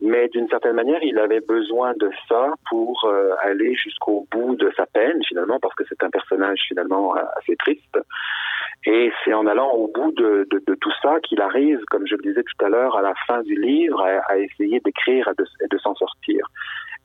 Mais 0.00 0.28
d'une 0.28 0.48
certaine 0.48 0.74
manière, 0.74 1.02
il 1.02 1.18
avait 1.18 1.40
besoin 1.40 1.92
de 1.94 2.10
ça 2.28 2.54
pour 2.68 3.04
euh, 3.04 3.34
aller 3.42 3.74
jusqu'au 3.74 4.26
bout 4.30 4.56
de 4.56 4.72
sa 4.76 4.86
peine 4.86 5.22
finalement, 5.28 5.60
parce 5.60 5.74
que 5.74 5.84
c'est 5.88 6.02
un 6.02 6.10
personnage 6.10 6.60
finalement 6.66 7.14
assez 7.36 7.56
triste. 7.56 7.98
Et 8.84 9.12
c'est 9.24 9.32
en 9.32 9.46
allant 9.46 9.70
au 9.70 9.86
bout 9.86 10.12
de, 10.12 10.46
de, 10.50 10.62
de 10.66 10.74
tout 10.74 10.92
ça 11.02 11.20
qu'il 11.20 11.40
arrive, 11.40 11.80
comme 11.90 12.06
je 12.06 12.16
le 12.16 12.22
disais 12.22 12.42
tout 12.42 12.64
à 12.64 12.68
l'heure, 12.68 12.96
à 12.96 13.02
la 13.02 13.14
fin 13.26 13.42
du 13.42 13.54
livre, 13.54 14.00
à, 14.00 14.32
à 14.32 14.38
essayer 14.38 14.80
d'écrire 14.80 15.28
et 15.28 15.68
de, 15.68 15.78
s'en 15.78 15.94
sortir. 15.94 16.46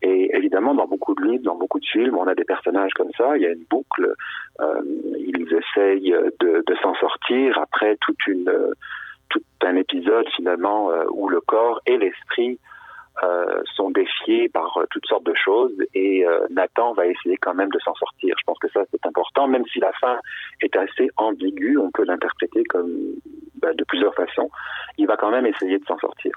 Et 0.01 0.35
évidemment, 0.35 0.73
dans 0.73 0.87
beaucoup 0.87 1.13
de 1.15 1.23
livres, 1.23 1.43
dans 1.43 1.55
beaucoup 1.55 1.79
de 1.79 1.85
films, 1.85 2.17
on 2.17 2.27
a 2.27 2.35
des 2.35 2.45
personnages 2.45 2.93
comme 2.95 3.11
ça. 3.17 3.35
Il 3.35 3.43
y 3.43 3.45
a 3.45 3.51
une 3.51 3.65
boucle. 3.69 4.13
Euh, 4.59 4.81
ils 5.17 5.53
essayent 5.53 6.15
de, 6.39 6.63
de 6.65 6.75
s'en 6.81 6.95
sortir 6.95 7.59
après 7.59 7.95
toute 8.01 8.25
une, 8.27 8.51
tout 9.29 9.41
un 9.61 9.75
épisode 9.75 10.27
finalement 10.35 10.91
euh, 10.91 11.03
où 11.11 11.29
le 11.29 11.41
corps 11.41 11.81
et 11.85 11.97
l'esprit 11.97 12.59
euh, 13.23 13.63
sont 13.75 13.89
défiés 13.89 14.47
par 14.49 14.77
euh, 14.77 14.85
toutes 14.91 15.05
sortes 15.07 15.25
de 15.25 15.33
choses 15.33 15.73
et 15.93 16.25
euh, 16.25 16.45
Nathan 16.51 16.93
va 16.93 17.07
essayer 17.07 17.37
quand 17.37 17.55
même 17.55 17.69
de 17.69 17.79
s'en 17.79 17.95
sortir. 17.95 18.35
Je 18.37 18.43
pense 18.45 18.59
que 18.59 18.69
ça 18.69 18.81
c'est 18.91 19.05
important, 19.05 19.47
même 19.47 19.65
si 19.73 19.79
la 19.79 19.91
fin 19.93 20.19
est 20.61 20.75
assez 20.75 21.09
ambiguë, 21.17 21.77
on 21.77 21.89
peut 21.89 22.03
l'interpréter 22.05 22.63
comme 22.65 23.15
bah, 23.61 23.73
de 23.73 23.83
plusieurs 23.85 24.13
façons. 24.13 24.51
Il 24.97 25.07
va 25.07 25.17
quand 25.17 25.31
même 25.31 25.47
essayer 25.47 25.79
de 25.79 25.85
s'en 25.85 25.97
sortir. 25.97 26.31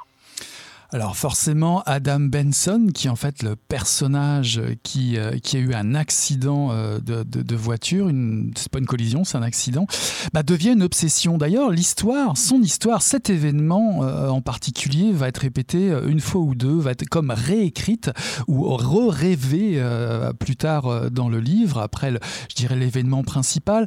Alors 0.93 1.17
forcément, 1.17 1.83
Adam 1.87 2.19
Benson, 2.19 2.89
qui 2.93 3.07
est 3.07 3.11
en 3.11 3.17
fait 3.17 3.45
le 3.45 3.55
personnage 3.55 4.61
qui, 4.83 5.17
euh, 5.17 5.39
qui 5.39 5.57
a 5.57 5.61
eu 5.61 5.73
un 5.73 5.95
accident 5.95 6.73
euh, 6.73 6.99
de, 6.99 7.23
de, 7.23 7.43
de, 7.43 7.57
voiture, 7.57 8.09
une, 8.09 8.53
c'est 8.57 8.69
pas 8.69 8.81
une 8.81 8.87
collision, 8.87 9.23
c'est 9.23 9.39
un 9.39 9.43
accident, 9.43 9.87
bah, 10.33 10.43
devient 10.43 10.73
une 10.73 10.83
obsession. 10.83 11.39
D'ailleurs, 11.39 11.71
l'histoire, 11.71 12.37
son 12.37 12.61
histoire, 12.61 13.03
cet 13.03 13.31
événement 13.31 14.03
euh, 14.03 14.31
en 14.31 14.41
particulier 14.41 15.13
va 15.13 15.29
être 15.29 15.39
répété 15.39 15.93
euh, 15.93 16.09
une 16.09 16.21
fois 16.21 16.41
ou 16.41 16.57
deux, 16.57 16.79
va 16.81 16.91
être 16.91 17.09
comme 17.09 17.31
réécrite 17.31 18.11
ou 18.49 18.65
re-rêvée 18.65 19.75
euh, 19.77 20.33
plus 20.33 20.57
tard 20.57 20.87
euh, 20.87 21.09
dans 21.09 21.29
le 21.29 21.39
livre, 21.39 21.79
après, 21.79 22.11
le, 22.11 22.19
je 22.49 22.57
dirais, 22.57 22.75
l'événement 22.75 23.23
principal. 23.23 23.87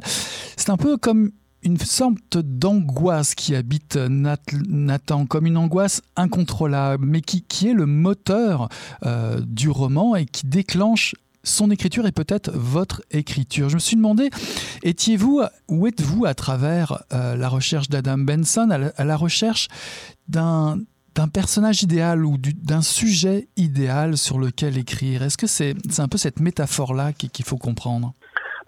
C'est 0.56 0.70
un 0.70 0.78
peu 0.78 0.96
comme 0.96 1.32
une 1.64 1.78
sorte 1.78 2.36
d'angoisse 2.36 3.34
qui 3.34 3.54
habite 3.54 3.96
Nathan, 3.96 5.26
comme 5.26 5.46
une 5.46 5.56
angoisse 5.56 6.02
incontrôlable, 6.16 7.06
mais 7.06 7.20
qui, 7.20 7.42
qui 7.42 7.68
est 7.68 7.74
le 7.74 7.86
moteur 7.86 8.68
euh, 9.04 9.40
du 9.40 9.70
roman 9.70 10.14
et 10.14 10.26
qui 10.26 10.46
déclenche 10.46 11.14
son 11.44 11.70
écriture 11.70 12.06
et 12.06 12.12
peut-être 12.12 12.50
votre 12.52 13.02
écriture. 13.10 13.68
Je 13.68 13.74
me 13.74 13.80
suis 13.80 13.96
demandé, 13.96 14.30
étiez-vous, 14.82 15.42
où 15.68 15.86
êtes-vous 15.86 16.24
à 16.24 16.34
travers 16.34 17.02
euh, 17.12 17.36
la 17.36 17.48
recherche 17.48 17.88
d'Adam 17.88 18.18
Benson, 18.18 18.70
à 18.70 19.04
la, 19.04 19.16
recherche 19.16 19.68
d'un 20.28 20.78
d'un 21.14 21.28
personnage 21.28 21.80
idéal 21.84 22.24
ou 22.24 22.38
d'un 22.38 22.82
sujet 22.82 23.46
idéal 23.56 24.18
sur 24.18 24.36
lequel 24.36 24.76
écrire? 24.76 25.22
Est-ce 25.22 25.38
que 25.38 25.46
c'est 25.46 25.76
un 25.98 26.08
peu 26.08 26.18
cette 26.18 26.40
métaphore-là 26.40 27.12
qu'il 27.12 27.44
faut 27.44 27.56
comprendre? 27.56 28.14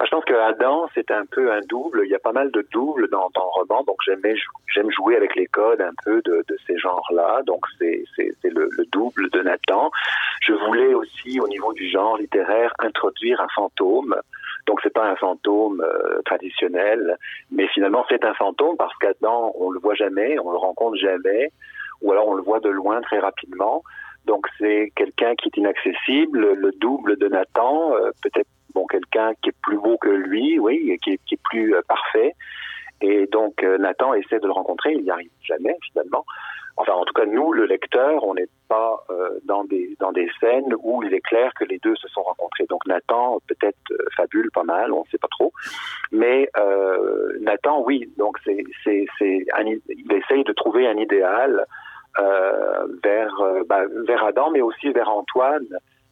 Je 0.04 0.10
pense 0.10 0.24
que 0.24 0.34
Adam, 0.34 0.88
c'est 0.94 1.10
un 1.10 1.24
peu 1.24 1.50
un 1.52 1.60
double. 1.68 2.02
Il 2.04 2.10
y 2.10 2.14
a 2.14 2.18
pas 2.18 2.32
mal 2.32 2.50
de 2.50 2.66
doubles 2.70 3.08
dans, 3.08 3.30
dans 3.34 3.44
le 3.44 3.60
roman, 3.60 3.82
donc 3.84 3.96
j'aime 4.04 4.90
jouer 4.90 5.16
avec 5.16 5.34
les 5.36 5.46
codes 5.46 5.80
un 5.80 5.92
peu 6.04 6.20
de, 6.22 6.44
de 6.46 6.58
ces 6.66 6.76
genres-là. 6.78 7.40
Donc 7.46 7.64
c'est 7.78 8.04
le, 8.44 8.68
le 8.70 8.84
double 8.92 9.30
de 9.30 9.40
Nathan. 9.40 9.90
Je 10.42 10.52
voulais 10.52 10.92
aussi, 10.92 11.40
au 11.40 11.48
niveau 11.48 11.72
du 11.72 11.88
genre 11.88 12.18
littéraire, 12.18 12.72
introduire 12.78 13.40
un 13.40 13.48
fantôme. 13.54 14.14
Donc 14.66 14.80
c'est 14.82 14.92
pas 14.92 15.06
un 15.08 15.16
fantôme 15.16 15.80
euh, 15.80 16.20
traditionnel, 16.24 17.16
mais 17.50 17.66
finalement 17.68 18.04
c'est 18.08 18.24
un 18.24 18.34
fantôme 18.34 18.76
parce 18.76 18.94
qu'Adam, 18.98 19.52
on 19.54 19.70
le 19.70 19.78
voit 19.78 19.94
jamais, 19.94 20.38
on 20.40 20.50
le 20.50 20.58
rencontre 20.58 20.96
jamais, 20.96 21.52
ou 22.02 22.12
alors 22.12 22.28
on 22.28 22.34
le 22.34 22.42
voit 22.42 22.60
de 22.60 22.68
loin 22.68 23.00
très 23.00 23.20
rapidement. 23.20 23.82
Donc 24.26 24.46
c'est 24.58 24.92
quelqu'un 24.96 25.36
qui 25.36 25.48
est 25.48 25.56
inaccessible, 25.56 26.52
le 26.54 26.72
double 26.72 27.16
de 27.16 27.28
Nathan, 27.28 27.94
euh, 27.94 28.10
peut-être 28.22 28.48
bon 28.76 28.86
quelqu'un 28.86 29.32
qui 29.40 29.48
est 29.48 29.60
plus 29.62 29.78
beau 29.78 29.96
que 29.96 30.10
lui, 30.10 30.58
oui, 30.58 30.98
qui 31.02 31.12
est, 31.14 31.20
qui 31.26 31.34
est 31.34 31.44
plus 31.50 31.74
euh, 31.74 31.80
parfait. 31.88 32.34
Et 33.00 33.26
donc 33.26 33.62
euh, 33.62 33.78
Nathan 33.78 34.12
essaie 34.14 34.38
de 34.38 34.46
le 34.46 34.52
rencontrer, 34.52 34.92
il 34.92 35.02
n'y 35.02 35.10
arrive 35.10 35.30
jamais 35.42 35.76
finalement. 35.88 36.24
Enfin, 36.78 36.92
en 36.92 37.06
tout 37.06 37.14
cas, 37.14 37.24
nous, 37.24 37.52
le 37.52 37.64
lecteur, 37.64 38.22
on 38.22 38.34
n'est 38.34 38.50
pas 38.68 39.02
euh, 39.08 39.40
dans 39.44 39.64
des 39.64 39.96
dans 39.98 40.12
des 40.12 40.28
scènes 40.40 40.74
où 40.82 41.02
il 41.04 41.14
est 41.14 41.22
clair 41.22 41.50
que 41.58 41.64
les 41.64 41.78
deux 41.78 41.96
se 41.96 42.06
sont 42.08 42.22
rencontrés. 42.22 42.66
Donc 42.68 42.86
Nathan, 42.86 43.38
peut-être 43.48 43.78
fabule 44.14 44.50
pas 44.50 44.62
mal, 44.62 44.92
on 44.92 45.00
ne 45.00 45.08
sait 45.10 45.16
pas 45.16 45.28
trop. 45.30 45.52
Mais 46.12 46.50
Nathan, 47.40 47.82
oui. 47.82 48.10
Donc 48.18 48.36
il 48.46 50.12
essaye 50.20 50.44
de 50.44 50.52
trouver 50.52 50.86
un 50.86 50.98
idéal 50.98 51.64
vers 53.02 53.34
bah, 53.70 53.84
vers 54.06 54.24
Adam, 54.24 54.50
mais 54.50 54.60
aussi 54.60 54.90
vers 54.90 55.08
Antoine 55.08 55.68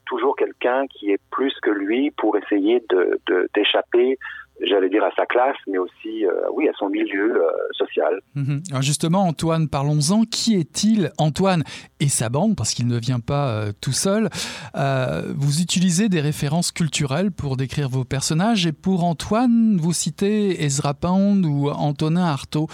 toujours 0.06 0.36
quelqu'un 0.36 0.86
qui 0.86 1.10
est 1.10 1.20
plus 1.30 1.54
que 1.60 1.70
lui 1.70 2.10
pour 2.12 2.36
essayer 2.36 2.84
de 2.90 3.20
d'échapper 3.54 4.18
j'allais 4.60 4.88
dire 4.88 5.04
à 5.04 5.10
sa 5.16 5.26
classe, 5.26 5.56
mais 5.66 5.78
aussi 5.78 6.26
euh, 6.26 6.32
oui 6.52 6.68
à 6.68 6.72
son 6.78 6.88
milieu 6.88 7.42
euh, 7.42 7.50
social. 7.72 8.20
Mmh. 8.34 8.58
Alors 8.70 8.82
justement, 8.82 9.22
Antoine, 9.26 9.68
parlons-en. 9.68 10.24
Qui 10.24 10.56
est-il, 10.56 11.10
Antoine 11.18 11.64
et 12.00 12.08
sa 12.08 12.28
bande, 12.28 12.56
parce 12.56 12.74
qu'il 12.74 12.86
ne 12.86 12.98
vient 12.98 13.20
pas 13.20 13.48
euh, 13.48 13.72
tout 13.80 13.92
seul 13.92 14.28
Vous 14.74 15.60
utilisez 15.60 16.08
des 16.08 16.20
références 16.20 16.72
culturelles 16.72 17.30
pour 17.30 17.56
décrire 17.56 17.88
vos 17.88 18.04
personnages, 18.04 18.66
et 18.66 18.72
pour 18.72 19.04
Antoine, 19.04 19.76
vous 19.80 19.92
citez 19.92 20.62
Ezra 20.64 20.94
Pound 20.94 21.44
ou 21.44 21.70
Antonin 21.70 22.24
Artaud, 22.24 22.68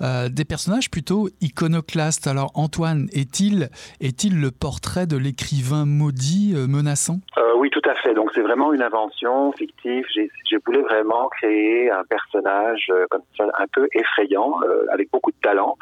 des 0.00 0.44
personnages 0.44 0.90
plutôt 0.90 1.28
iconoclastes. 1.40 2.26
Alors 2.26 2.50
Antoine, 2.54 3.08
est-il 3.12 3.68
est-il 4.00 4.40
le 4.40 4.50
portrait 4.50 5.06
de 5.06 5.16
l'écrivain 5.16 5.84
maudit 5.84 6.54
menaçant? 6.54 7.20
Oui, 7.58 7.70
tout 7.70 7.88
à 7.88 7.94
fait. 7.94 8.14
Donc 8.14 8.30
c'est 8.34 8.42
vraiment 8.42 8.72
une 8.72 8.82
invention 8.82 9.52
fictive. 9.52 10.04
Je 10.14 10.56
voulais 10.64 10.82
vraiment 10.82 11.21
créer 11.28 11.90
un 11.90 12.04
personnage 12.04 12.86
euh, 12.90 13.06
comme 13.10 13.22
ça, 13.36 13.44
un 13.58 13.66
peu 13.72 13.88
effrayant, 13.92 14.60
euh, 14.62 14.86
avec 14.90 15.10
beaucoup 15.10 15.30
de 15.30 15.40
talent, 15.42 15.76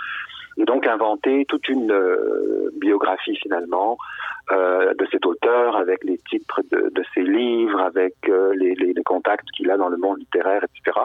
et 0.56 0.64
donc 0.64 0.86
inventer 0.86 1.44
toute 1.46 1.68
une 1.68 1.92
euh, 1.92 2.70
biographie 2.74 3.36
finalement 3.36 3.96
de 4.52 5.06
cet 5.12 5.24
auteur, 5.26 5.76
avec 5.76 6.02
les 6.02 6.18
titres 6.28 6.60
de, 6.72 7.02
ses 7.14 7.22
livres, 7.22 7.78
avec 7.78 8.14
les, 8.26 8.74
contacts 9.04 9.48
qu'il 9.52 9.70
a 9.70 9.76
dans 9.76 9.88
le 9.88 9.96
monde 9.96 10.18
littéraire, 10.18 10.64
etc. 10.64 10.98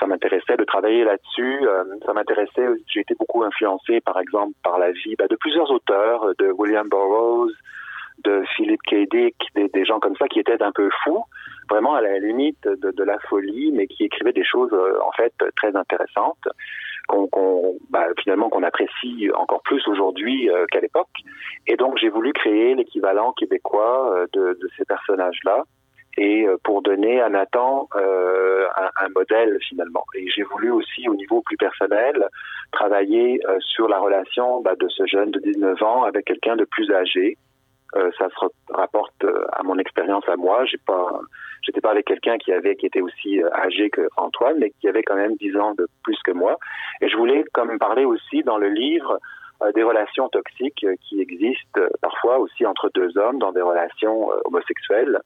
Ça 0.00 0.06
m'intéressait 0.06 0.56
de 0.56 0.64
travailler 0.64 1.04
là-dessus. 1.04 1.66
Ça 2.06 2.14
m'intéressait. 2.14 2.66
J'ai 2.86 3.00
été 3.00 3.14
beaucoup 3.14 3.42
influencé, 3.42 4.00
par 4.00 4.18
exemple, 4.18 4.54
par 4.64 4.78
la 4.78 4.90
vie 4.90 5.16
bah, 5.18 5.26
de 5.28 5.36
plusieurs 5.36 5.70
auteurs, 5.70 6.32
de 6.38 6.50
William 6.50 6.88
Burroughs, 6.88 7.52
de 8.24 8.42
Philippe 8.56 8.82
K. 8.88 9.06
Dick, 9.10 9.36
des 9.54 9.84
gens 9.84 10.00
comme 10.00 10.16
ça 10.16 10.28
qui 10.28 10.40
étaient 10.40 10.62
un 10.62 10.72
peu 10.72 10.88
fous, 11.04 11.24
vraiment 11.68 11.94
à 11.94 12.00
la 12.00 12.18
limite 12.18 12.62
de, 12.66 13.04
la 13.04 13.18
folie, 13.28 13.72
mais 13.72 13.86
qui 13.86 14.04
écrivaient 14.04 14.32
des 14.32 14.44
choses 14.44 14.72
euh, 14.72 14.98
en 15.04 15.12
fait 15.12 15.32
très 15.56 15.74
intéressantes, 15.76 16.48
qu'on 17.08 17.26
qu 17.26 17.78
bah, 17.90 18.06
finalement 18.22 18.48
qu'on 18.48 18.62
apprécie 18.62 19.28
encore 19.34 19.62
plus 19.62 19.86
aujourd'hui 19.88 20.48
euh, 20.50 20.66
qu'à 20.70 20.80
l'époque. 20.80 21.08
Et 21.66 21.76
donc 21.76 21.98
j'ai 21.98 22.08
voulu 22.08 22.32
créer 22.32 22.74
l'équivalent 22.74 23.32
québécois 23.32 24.14
euh, 24.14 24.26
de, 24.32 24.68
ces 24.76 24.84
personnages-là 24.84 25.64
et 26.18 26.46
pour 26.62 26.82
donner 26.82 27.22
à 27.22 27.30
Nathan 27.30 27.88
un, 27.94 29.08
modèle 29.16 29.56
finalement. 29.66 30.04
Et 30.14 30.28
j'ai 30.28 30.42
voulu 30.42 30.70
aussi 30.70 31.08
au 31.08 31.14
niveau 31.14 31.40
plus 31.40 31.56
personnel 31.56 32.28
travailler 32.70 33.40
sur 33.60 33.88
la 33.88 33.98
relation 33.98 34.60
bah, 34.60 34.74
de 34.78 34.86
ce 34.88 35.06
jeune 35.06 35.30
de 35.30 35.40
19 35.40 35.82
ans 35.82 36.02
avec 36.04 36.26
quelqu'un 36.26 36.56
de 36.56 36.66
plus 36.66 36.92
âgé 36.92 37.38
ça 37.94 38.28
se 38.28 38.74
rapporte 38.74 39.24
à 39.52 39.62
mon 39.62 39.78
expérience 39.78 40.28
à 40.28 40.36
moi. 40.36 40.66
J'ai 40.66 40.78
pas, 40.84 41.18
j'étais 41.62 41.80
pas 41.80 41.90
avec 41.90 42.06
quelqu'un 42.06 42.38
qui 42.38 42.52
avait, 42.52 42.76
qui 42.76 42.86
était 42.86 43.00
aussi 43.00 43.42
euh, 43.42 43.48
âgé 43.54 43.90
que 43.90 44.08
Antoine, 44.16 44.58
mais 44.58 44.70
qui 44.80 44.88
avait 44.88 45.02
quand 45.02 45.16
même 45.16 45.36
dix 45.36 45.56
ans 45.56 45.74
de 45.74 45.86
plus 46.02 46.18
que 46.24 46.32
moi. 46.32 46.58
Et 47.00 47.08
je 47.08 47.16
voulais 47.16 47.44
comme 47.52 47.78
parler 47.78 48.04
aussi 48.04 48.42
dans 48.42 48.58
le 48.58 48.68
livre 48.68 49.18
euh, 49.62 49.72
des 49.72 49.82
relations 49.82 50.28
toxiques 50.28 50.86
qui 51.02 51.20
existent 51.20 51.80
parfois 52.00 52.38
aussi 52.38 52.66
entre 52.66 52.90
deux 52.94 53.16
hommes 53.18 53.38
dans 53.38 53.52
des 53.52 53.62
relations 53.62 54.30
homosexuelles 54.44 55.20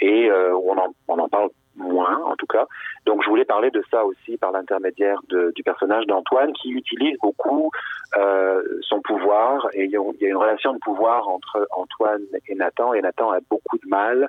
et 0.00 0.30
euh, 0.30 0.54
on 0.56 1.18
en 1.18 1.28
parle 1.28 1.50
moins 1.76 2.18
en 2.24 2.36
tout 2.36 2.46
cas. 2.46 2.66
Donc 3.06 3.22
je 3.22 3.28
voulais 3.28 3.44
parler 3.44 3.70
de 3.70 3.82
ça 3.90 4.04
aussi 4.04 4.36
par 4.36 4.52
l'intermédiaire 4.52 5.20
du 5.28 5.62
personnage 5.62 6.06
d'Antoine 6.06 6.52
qui 6.52 6.70
utilise 6.70 7.16
beaucoup 7.20 7.70
euh, 8.16 8.62
son 8.82 9.00
pouvoir 9.00 9.68
et 9.72 9.84
il 9.84 9.90
y 9.90 9.96
a 9.96 10.28
une 10.28 10.36
relation 10.36 10.72
de 10.72 10.78
pouvoir 10.78 11.28
entre 11.28 11.66
Antoine 11.76 12.22
et 12.48 12.54
Nathan 12.54 12.94
et 12.94 13.02
Nathan 13.02 13.30
a 13.32 13.38
beaucoup 13.50 13.78
de 13.78 13.88
mal 13.88 14.28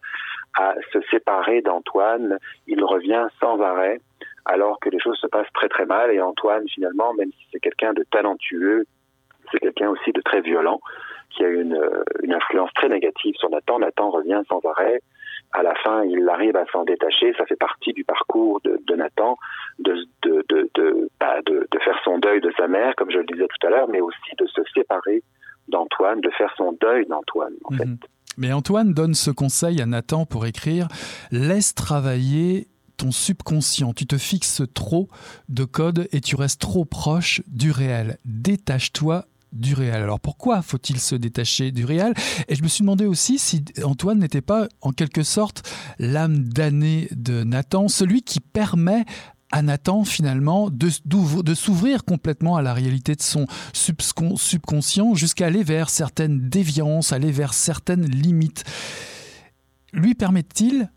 à 0.57 0.73
se 0.91 0.99
séparer 1.11 1.61
d'Antoine. 1.61 2.37
Il 2.67 2.83
revient 2.83 3.27
sans 3.39 3.59
arrêt 3.61 3.99
alors 4.45 4.79
que 4.79 4.89
les 4.89 4.99
choses 4.99 5.17
se 5.17 5.27
passent 5.27 5.51
très 5.53 5.69
très 5.69 5.85
mal 5.85 6.11
et 6.11 6.21
Antoine 6.21 6.67
finalement 6.69 7.13
même 7.13 7.31
si 7.31 7.47
c'est 7.51 7.59
quelqu'un 7.59 7.93
de 7.93 8.03
talentueux 8.11 8.85
c'est 9.51 9.59
quelqu'un 9.59 9.89
aussi 9.89 10.11
de 10.11 10.21
très 10.21 10.41
violent 10.41 10.79
qui 11.31 11.43
a 11.43 11.49
une, 11.49 11.79
une 12.23 12.33
influence 12.33 12.71
très 12.75 12.87
négative 12.87 13.35
sur 13.35 13.49
Nathan. 13.49 13.79
Nathan 13.79 14.09
revient 14.09 14.41
sans 14.47 14.59
arrêt 14.65 15.01
à 15.51 15.63
la 15.63 15.73
fin, 15.75 16.03
il 16.03 16.27
arrive 16.29 16.55
à 16.55 16.65
s'en 16.71 16.83
détacher. 16.83 17.33
Ça 17.37 17.45
fait 17.45 17.55
partie 17.55 17.93
du 17.93 18.03
parcours 18.03 18.59
de, 18.63 18.81
de 18.85 18.95
Nathan 18.95 19.37
de, 19.79 19.95
de, 20.23 20.45
de, 20.49 20.69
de, 20.75 21.09
bah, 21.19 21.41
de, 21.45 21.67
de 21.69 21.79
faire 21.79 21.99
son 22.03 22.17
deuil 22.19 22.41
de 22.41 22.51
sa 22.57 22.67
mère, 22.67 22.95
comme 22.95 23.11
je 23.11 23.17
le 23.17 23.25
disais 23.25 23.47
tout 23.47 23.67
à 23.67 23.69
l'heure, 23.69 23.87
mais 23.89 24.01
aussi 24.01 24.35
de 24.37 24.45
se 24.47 24.61
séparer 24.73 25.23
d'Antoine, 25.67 26.21
de 26.21 26.29
faire 26.31 26.53
son 26.57 26.77
deuil 26.79 27.05
d'Antoine, 27.07 27.53
en 27.65 27.73
mmh. 27.73 27.77
fait. 27.77 28.07
Mais 28.37 28.51
Antoine 28.51 28.93
donne 28.93 29.13
ce 29.13 29.31
conseil 29.31 29.81
à 29.81 29.85
Nathan 29.85 30.25
pour 30.25 30.45
écrire 30.45 30.87
Laisse 31.31 31.73
travailler 31.73 32.67
ton 32.97 33.11
subconscient. 33.11 33.93
Tu 33.93 34.05
te 34.05 34.17
fixes 34.17 34.61
trop 34.73 35.07
de 35.49 35.63
codes 35.63 36.07
et 36.11 36.21
tu 36.21 36.35
restes 36.35 36.61
trop 36.61 36.85
proche 36.85 37.41
du 37.47 37.71
réel. 37.71 38.17
Détache-toi 38.25 39.25
du 39.51 39.73
réel. 39.73 39.95
Alors 39.95 40.19
pourquoi 40.19 40.61
faut-il 40.61 40.99
se 40.99 41.15
détacher 41.15 41.71
du 41.71 41.85
réel 41.85 42.13
Et 42.47 42.55
je 42.55 42.63
me 42.63 42.67
suis 42.67 42.81
demandé 42.81 43.05
aussi 43.05 43.39
si 43.39 43.63
Antoine 43.83 44.19
n'était 44.19 44.41
pas 44.41 44.67
en 44.81 44.91
quelque 44.91 45.23
sorte 45.23 45.69
l'âme 45.99 46.43
damnée 46.43 47.07
de 47.11 47.43
Nathan, 47.43 47.87
celui 47.87 48.21
qui 48.21 48.39
permet 48.39 49.05
à 49.51 49.61
Nathan 49.61 50.03
finalement 50.03 50.69
de, 50.69 50.89
s'ouvrir 51.53 52.03
complètement 52.03 52.57
à 52.57 52.61
la 52.61 52.73
réalité 52.73 53.15
de 53.15 53.21
son 53.21 53.47
subconscient 53.73 55.15
jusqu'à 55.15 55.45
aller 55.45 55.63
vers 55.63 55.89
certaines 55.89 56.49
déviances, 56.49 57.13
aller 57.13 57.31
vers 57.31 57.53
certaines 57.53 58.05
limites. 58.05 58.63
Lui 59.93 60.13
permet-il 60.13 60.89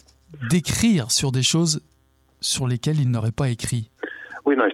d'écrire 0.51 1.11
sur 1.11 1.31
des 1.31 1.43
choses 1.43 1.83
sur 2.41 2.67
lesquelles 2.67 3.01
il 3.01 3.11
n'aurait 3.11 3.33
pas 3.33 3.49
écrit? 3.49 3.91
Oui, 4.45 4.57
non, 4.57 4.65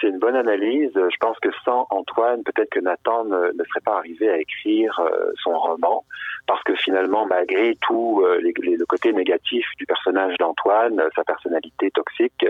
c'est 0.00 0.08
une 0.08 0.18
bonne 0.18 0.36
analyse. 0.36 0.92
Je 0.94 1.16
pense 1.20 1.38
que 1.40 1.48
sans 1.64 1.86
Antoine, 1.90 2.42
peut-être 2.42 2.70
que 2.70 2.80
Nathan 2.80 3.24
ne, 3.24 3.52
serait 3.68 3.80
pas 3.84 3.96
arrivé 3.98 4.28
à 4.28 4.38
écrire 4.38 4.98
euh, 5.00 5.32
son 5.42 5.56
roman, 5.58 6.04
parce 6.46 6.62
que 6.64 6.74
finalement, 6.74 7.26
malgré 7.26 7.76
tout 7.82 8.22
euh, 8.24 8.40
le 8.40 8.86
côté 8.86 9.12
négatif 9.12 9.66
du 9.78 9.86
personnage 9.86 10.36
d'Antoine, 10.38 11.02
sa 11.14 11.24
personnalité 11.24 11.90
toxique, 11.90 12.46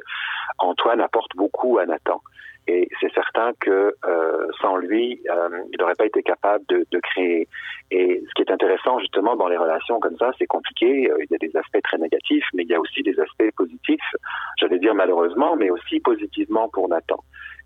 Antoine 0.59 1.01
apporte 1.01 1.35
beaucoup 1.37 1.79
à 1.79 1.87
Nathan. 1.87 2.23
Et 2.69 2.89
c'est 3.01 3.13
certain 3.13 3.53
que 3.61 3.95
euh, 4.07 4.47
sans 4.61 4.77
lui, 4.77 5.21
euh, 5.29 5.49
il 5.73 5.81
n'aurait 5.81 5.97
pas 5.97 6.07
été 6.07 6.23
capable 6.23 6.65
de, 6.69 6.87
de, 6.93 7.01
créer. 7.01 7.49
Et 7.91 8.23
ce 8.29 8.35
qui 8.35 8.43
est 8.43 8.53
intéressant 8.53 9.01
justement 9.01 9.35
dans 9.35 9.49
les 9.49 9.57
relations 9.57 9.99
comme 9.99 10.17
ça, 10.17 10.31
c'est 10.39 10.47
compliqué. 10.47 11.11
Euh, 11.11 11.17
il 11.21 11.27
y 11.31 11.35
a 11.35 11.39
des 11.39 11.57
aspects 11.57 11.83
très 11.83 11.99
négatifs, 11.99 12.45
mais 12.55 12.63
il 12.63 12.69
y 12.69 12.75
a 12.75 12.81
aussi 12.81 13.03
des 13.03 13.19
aspects 13.19 13.51
positifs. 13.57 14.15
J'allais 14.61 14.79
dire 14.79 14.95
malheureusement, 14.95 15.57
mais 15.57 15.71
aussi 15.71 15.99
positivement 15.99 16.69
pour 16.69 16.89
Nathan. 16.89 17.19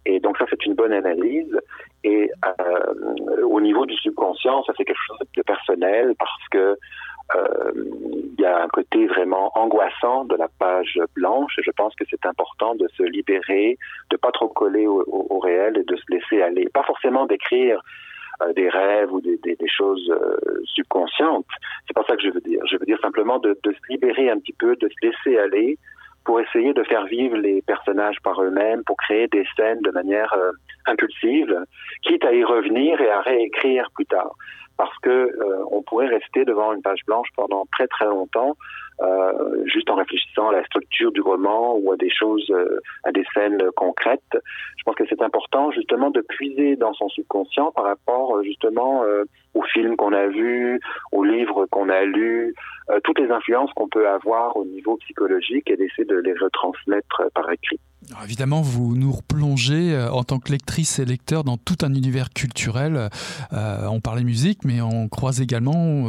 Et 0.07 0.21
donc 0.21 0.39
ça, 0.39 0.47
c'est 0.49 0.65
une 0.65 0.75
bonne 0.75 0.93
analyse. 0.93 1.61
Et 2.05 2.31
euh, 2.47 3.43
au 3.43 3.61
niveau 3.61 3.85
du 3.85 3.97
subconscient, 3.97 4.63
ça 4.63 4.73
c'est 4.77 4.85
quelque 4.85 5.07
chose 5.07 5.19
de 5.37 5.43
personnel 5.43 6.15
parce 6.19 6.49
que 6.51 6.79
il 7.35 8.41
y 8.41 8.45
a 8.45 8.63
un 8.63 8.69
côté 8.69 9.07
vraiment 9.07 9.51
angoissant 9.55 10.25
de 10.25 10.37
la 10.37 10.49
page 10.59 10.99
blanche 11.15 11.57
je 11.67 11.71
pense 11.73 11.95
que 11.97 12.05
c'est 12.09 12.25
important 12.27 12.75
de 12.75 12.89
se 12.97 13.03
libérer, 13.03 13.79
de 14.11 14.17
pas 14.17 14.31
trop 14.33 14.49
coller 14.49 14.87
au, 14.87 15.39
réel 15.41 15.79
et 15.79 15.85
de 15.85 15.97
se 15.97 16.05
laisser 16.09 16.43
aller. 16.43 16.69
Pas 16.73 16.83
forcément 16.83 17.27
d'écrire 17.27 17.81
euh, 18.43 18.53
des 18.53 18.69
rêves 18.69 19.13
ou 19.13 19.21
des, 19.21 19.57
choses 19.67 20.11
euh, 20.11 20.37
subconscientes. 20.65 21.47
C'est 21.87 21.95
pas 21.95 22.05
ça 22.09 22.17
que 22.17 22.23
je 22.23 22.31
veux 22.31 22.41
dire. 22.41 22.61
Je 22.71 22.77
veux 22.77 22.87
dire 22.87 22.99
simplement 23.01 23.39
de, 23.39 23.57
se 23.65 23.93
libérer 23.93 24.31
un 24.31 24.39
petit 24.39 24.55
peu, 24.55 24.77
de 24.77 24.89
se 24.89 25.07
laisser 25.07 25.39
aller 25.39 25.79
pour 26.25 26.41
essayer 26.41 26.73
de 26.73 26.83
faire 26.83 27.05
vivre 27.07 27.37
les 27.37 27.63
personnages 27.63 28.21
par 28.23 28.43
eux-mêmes, 28.43 28.83
pour 28.85 28.97
créer 28.97 29.29
des 29.29 29.47
scènes 29.57 29.81
de 29.83 29.91
manière 29.91 30.33
euh, 30.35 30.51
impulsive, 30.87 31.55
quitte 32.03 32.25
à 32.25 32.33
y 32.33 32.43
revenir 32.43 33.01
et 33.01 33.11
à 33.11 33.21
réécrire 33.21 33.89
plus 33.95 34.07
tard 34.07 34.33
parce 34.77 34.97
que 34.99 35.11
euh, 35.11 35.65
on 35.71 35.83
pourrait 35.83 36.09
rester 36.09 36.45
devant 36.45 36.73
une 36.73 36.83
page 36.83 37.01
blanche 37.07 37.29
pendant 37.35 37.67
très 37.73 37.87
très 37.87 38.07
longtemps, 38.07 38.57
euh, 39.01 39.65
juste 39.67 39.91
en 39.91 39.95
réfléchissant 39.95 40.49
à 40.49 40.53
la 40.53 40.65
structure 40.65 41.13
du 41.13 41.21
roman 41.21 41.77
ou 41.77 41.93
à 41.93 41.97
des 41.97 42.11
choses, 42.11 42.47
euh, 42.51 42.81
à 43.05 43.13
des 43.13 43.25
scènes 43.35 43.63
concrètes. 43.77 44.21
Je 44.33 44.83
pense 44.85 44.95
que 44.95 45.05
c'est 45.09 45.23
important 45.23 45.71
justement 45.71 46.11
de 46.11 46.21
puiser 46.21 46.77
dans 46.77 46.93
son 46.95 47.09
subconscient 47.09 47.73
par 47.73 47.85
rapport 47.85 48.43
justement 48.43 49.03
aux 49.55 49.63
films 49.63 49.97
qu'on 49.97 50.13
a 50.13 50.27
vus, 50.27 50.81
aux 51.13 51.25
livres 51.25 51.67
qu'on 51.67 51.89
a 51.89 52.05
lus, 52.05 52.55
toutes 53.05 53.19
les 53.19 53.31
influences 53.31 53.73
qu'on 53.75 53.89
peut 53.89 54.09
avoir 54.09 54.57
au 54.57 54.65
niveau 54.65 54.97
psychologique 54.99 55.69
et 55.71 55.77
d'essayer 55.77 56.05
de 56.05 56.17
les 56.17 56.35
retransmettre 56.35 57.23
par 57.35 57.51
écrit 57.51 57.81
évidemment, 58.25 58.61
vous 58.63 58.97
nous 58.97 59.13
replongez 59.13 59.93
euh, 59.93 60.11
en 60.11 60.25
tant 60.25 60.39
que 60.39 60.53
lectrice 60.53 60.99
et 60.99 61.05
lecteur 61.05 61.45
dans 61.45 61.57
tout 61.57 61.77
un 61.83 61.95
univers 61.95 62.31
culturel. 62.31 63.09
Euh, 63.53 63.87
on 63.87 64.01
parlait 64.01 64.25
musique, 64.25 64.65
mais 64.65 64.81
on 64.81 65.09
croise 65.09 65.41
également 65.41 66.09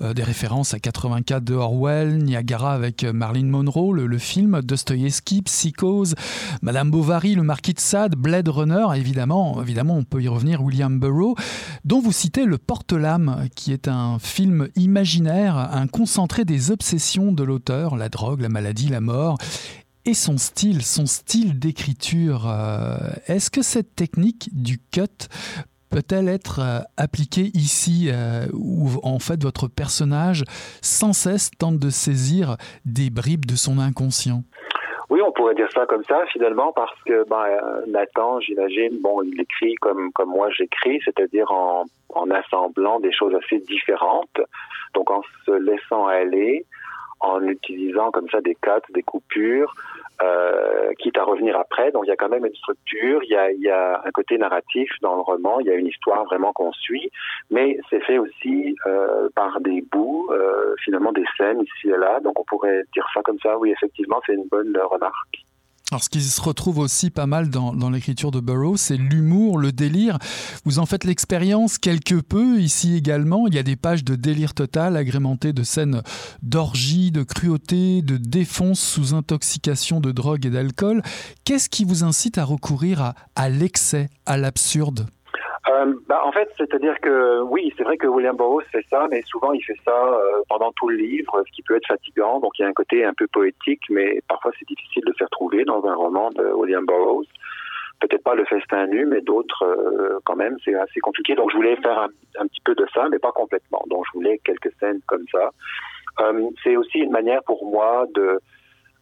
euh, 0.00 0.12
des 0.14 0.22
références 0.22 0.74
à 0.74 0.78
84 0.78 1.44
de 1.44 1.54
Orwell, 1.54 2.18
Niagara 2.18 2.72
avec 2.72 3.04
Marilyn 3.04 3.48
Monroe, 3.48 3.92
le, 3.92 4.18
film, 4.18 4.60
Dostoïevski, 4.62 5.42
Psychose, 5.42 6.14
Madame 6.62 6.90
Bovary, 6.90 7.34
le 7.34 7.42
Marquis 7.42 7.74
de 7.74 7.80
Sade, 7.80 8.16
Blade 8.16 8.48
Runner, 8.48 8.86
évidemment, 8.96 9.60
évidemment, 9.62 9.96
on 9.96 10.04
peut 10.04 10.22
y 10.22 10.28
revenir, 10.28 10.62
William 10.62 10.98
Burroughs, 10.98 11.36
dont 11.84 12.00
vous 12.00 12.12
citez 12.12 12.44
Le 12.44 12.58
Porte-Lame, 12.58 13.48
qui 13.54 13.72
est 13.72 13.88
un 13.88 14.18
film 14.18 14.68
imaginaire, 14.76 15.56
un 15.56 15.86
concentré 16.16 16.46
des 16.46 16.70
obsessions 16.70 17.30
de 17.30 17.44
l'auteur, 17.44 17.94
la 17.94 18.08
drogue, 18.08 18.40
la 18.40 18.48
maladie, 18.48 18.88
la 18.88 19.02
mort 19.02 19.36
et 20.06 20.14
son 20.14 20.38
style, 20.38 20.82
son 20.82 21.04
style 21.04 21.58
d'écriture. 21.58 22.46
Euh, 22.48 22.96
est-ce 23.26 23.50
que 23.50 23.60
cette 23.60 23.94
technique 23.94 24.48
du 24.54 24.78
cut 24.78 25.28
peut-elle 25.90 26.28
être 26.28 26.60
euh, 26.60 26.80
appliquée 26.96 27.50
ici 27.52 28.06
euh, 28.08 28.46
où 28.54 28.88
en 29.02 29.18
fait 29.18 29.42
votre 29.42 29.68
personnage 29.68 30.44
sans 30.80 31.12
cesse 31.12 31.50
tente 31.58 31.78
de 31.78 31.90
saisir 31.90 32.56
des 32.86 33.10
bribes 33.10 33.44
de 33.44 33.54
son 33.54 33.78
inconscient? 33.78 34.42
Oui, 35.08 35.20
on 35.22 35.30
pourrait 35.32 35.54
dire 35.54 35.70
ça 35.72 35.86
comme 35.86 36.02
ça 36.04 36.24
finalement 36.26 36.72
parce 36.72 37.00
que 37.04 37.28
ben, 37.28 37.46
Nathan, 37.86 38.40
j'imagine, 38.40 38.98
bon, 39.00 39.22
il 39.22 39.40
écrit 39.40 39.74
comme 39.76 40.12
comme 40.12 40.30
moi 40.30 40.50
j'écris, 40.50 41.00
c'est-à-dire 41.04 41.50
en, 41.52 41.84
en 42.14 42.30
assemblant 42.30 42.98
des 43.00 43.12
choses 43.12 43.34
assez 43.34 43.58
différentes, 43.60 44.40
donc 44.94 45.10
en 45.10 45.22
se 45.44 45.52
laissant 45.52 46.06
aller, 46.06 46.64
en 47.20 47.42
utilisant 47.46 48.10
comme 48.10 48.28
ça 48.30 48.40
des 48.40 48.56
cuts, 48.56 48.92
des 48.92 49.02
coupures, 49.02 49.72
euh, 50.22 50.92
quitte 50.98 51.18
à 51.18 51.24
revenir 51.24 51.56
après. 51.58 51.90
Donc 51.92 52.04
il 52.04 52.08
y 52.08 52.12
a 52.12 52.16
quand 52.16 52.28
même 52.28 52.46
une 52.46 52.54
structure, 52.54 53.22
il 53.22 53.30
y 53.30 53.36
a, 53.36 53.50
y 53.52 53.68
a 53.68 54.02
un 54.04 54.10
côté 54.10 54.38
narratif 54.38 54.90
dans 55.02 55.14
le 55.16 55.22
roman, 55.22 55.60
il 55.60 55.66
y 55.66 55.70
a 55.70 55.74
une 55.74 55.86
histoire 55.86 56.24
vraiment 56.24 56.52
qu'on 56.52 56.72
suit, 56.72 57.10
mais 57.50 57.78
c'est 57.90 58.02
fait 58.04 58.18
aussi 58.18 58.76
euh, 58.86 59.28
par 59.34 59.60
des 59.60 59.82
bouts, 59.82 60.28
euh, 60.30 60.74
finalement 60.84 61.12
des 61.12 61.24
scènes 61.36 61.60
ici 61.60 61.88
et 61.88 61.96
là. 61.96 62.20
Donc 62.20 62.38
on 62.40 62.44
pourrait 62.44 62.82
dire 62.94 63.06
ça 63.14 63.22
comme 63.22 63.38
ça. 63.40 63.58
Oui, 63.58 63.70
effectivement, 63.70 64.20
c'est 64.26 64.34
une 64.34 64.48
bonne 64.48 64.76
remarque. 64.76 65.45
Ce 66.02 66.08
qui 66.08 66.20
se 66.22 66.40
retrouve 66.40 66.78
aussi 66.78 67.10
pas 67.10 67.26
mal 67.26 67.50
dans, 67.50 67.90
l'écriture 67.90 68.30
de 68.30 68.40
Burroughs, 68.40 68.76
c'est 68.76 68.96
l'humour, 68.96 69.58
le 69.58 69.72
délire. 69.72 70.18
Vous 70.64 70.78
en 70.78 70.86
faites 70.86 71.04
l'expérience 71.04 71.78
quelque 71.78 72.16
peu 72.16 72.60
ici 72.60 72.96
également. 72.96 73.46
Il 73.46 73.54
y 73.54 73.58
a 73.58 73.62
des 73.62 73.76
pages 73.76 74.04
de 74.04 74.14
délire 74.14 74.54
total 74.54 74.96
agrémentées 74.96 75.52
de 75.52 75.62
scènes 75.62 76.02
d'orgie, 76.42 77.10
de 77.10 77.22
cruauté, 77.22 78.02
de 78.02 78.16
défonce 78.16 78.80
sous 78.80 79.14
intoxication 79.14 80.00
de 80.00 80.12
drogue 80.12 80.46
et 80.46 80.50
d'alcool. 80.50 81.02
Qu'est-ce 81.44 81.68
qui 81.68 81.84
vous 81.84 82.04
incite 82.04 82.38
à 82.38 82.44
recourir 82.44 83.14
à 83.34 83.48
l'excès, 83.48 84.08
à 84.26 84.36
l'absurde? 84.36 85.06
Euh, 85.68 85.94
bah, 86.06 86.22
en 86.24 86.32
fait, 86.32 86.48
c'est-à-dire 86.56 87.00
que 87.00 87.42
oui, 87.42 87.72
c'est 87.76 87.82
vrai 87.82 87.96
que 87.96 88.06
William 88.06 88.36
Burroughs 88.36 88.62
fait 88.70 88.84
ça, 88.88 89.06
mais 89.10 89.22
souvent 89.22 89.52
il 89.52 89.62
fait 89.62 89.78
ça 89.84 89.90
euh, 89.90 90.42
pendant 90.48 90.70
tout 90.72 90.88
le 90.88 90.96
livre, 90.96 91.42
ce 91.44 91.52
qui 91.52 91.62
peut 91.62 91.76
être 91.76 91.88
fatigant. 91.88 92.38
Donc 92.38 92.52
il 92.58 92.62
y 92.62 92.64
a 92.64 92.68
un 92.68 92.72
côté 92.72 93.04
un 93.04 93.14
peu 93.14 93.26
poétique, 93.26 93.82
mais 93.90 94.20
parfois 94.28 94.52
c'est 94.58 94.68
difficile 94.68 95.02
de 95.04 95.12
faire 95.18 95.28
trouver 95.30 95.64
dans 95.64 95.84
un 95.84 95.94
roman 95.94 96.30
de 96.30 96.44
William 96.52 96.86
Burroughs. 96.86 97.26
Peut-être 98.00 98.22
pas 98.22 98.34
le 98.34 98.44
festin 98.44 98.86
nu, 98.86 99.06
mais 99.06 99.22
d'autres 99.22 99.64
euh, 99.64 100.20
quand 100.24 100.36
même, 100.36 100.56
c'est 100.64 100.74
assez 100.74 101.00
compliqué. 101.00 101.34
Donc 101.34 101.50
je 101.50 101.56
voulais 101.56 101.76
faire 101.76 102.08
un, 102.38 102.46
petit 102.46 102.60
peu 102.64 102.74
de 102.74 102.86
ça, 102.94 103.08
mais 103.10 103.18
pas 103.18 103.32
complètement. 103.32 103.82
Donc 103.88 104.04
je 104.06 104.18
voulais 104.18 104.38
quelques 104.44 104.72
scènes 104.78 105.00
comme 105.06 105.24
ça. 105.32 105.50
Euh, 106.20 106.48
c'est 106.62 106.76
aussi 106.76 106.98
une 106.98 107.10
manière 107.10 107.42
pour 107.44 107.64
moi 107.68 108.06
de 108.14 108.38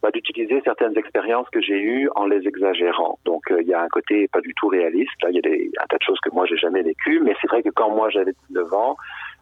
bah, 0.05 0.11
d'utiliser 0.11 0.61
certaines 0.65 0.99
expériences 0.99 1.49
que 1.49 1.63
j'ai 1.63 1.81
eues 1.81 2.11
en 2.15 2.27
les 2.27 2.47
exagérant. 2.47 3.19
Donc 3.25 3.51
euh, 3.51 3.63
il 3.63 3.69
y 3.69 3.73
a 3.73 3.81
un 3.81 3.89
côté 3.89 4.29
pas 4.29 4.43
du 4.43 4.53
tout 4.53 4.69
réaliste. 4.69 5.15
Là, 5.23 5.31
il 5.31 5.37
y 5.37 5.39
a 5.39 5.41
des, 5.41 5.71
un 5.81 5.87
tas 5.87 5.97
de 5.97 6.03
choses 6.03 6.21
que 6.21 6.29
moi 6.29 6.45
j'ai 6.45 6.59
jamais 6.59 6.83
vécues, 6.83 7.21
mais 7.25 7.35
c'est 7.41 7.47
vrai 7.47 7.63
que 7.63 7.71
quand 7.71 7.89
moi 7.89 8.11
j'avais 8.11 8.35
19 8.51 8.71
ans, 8.75 8.99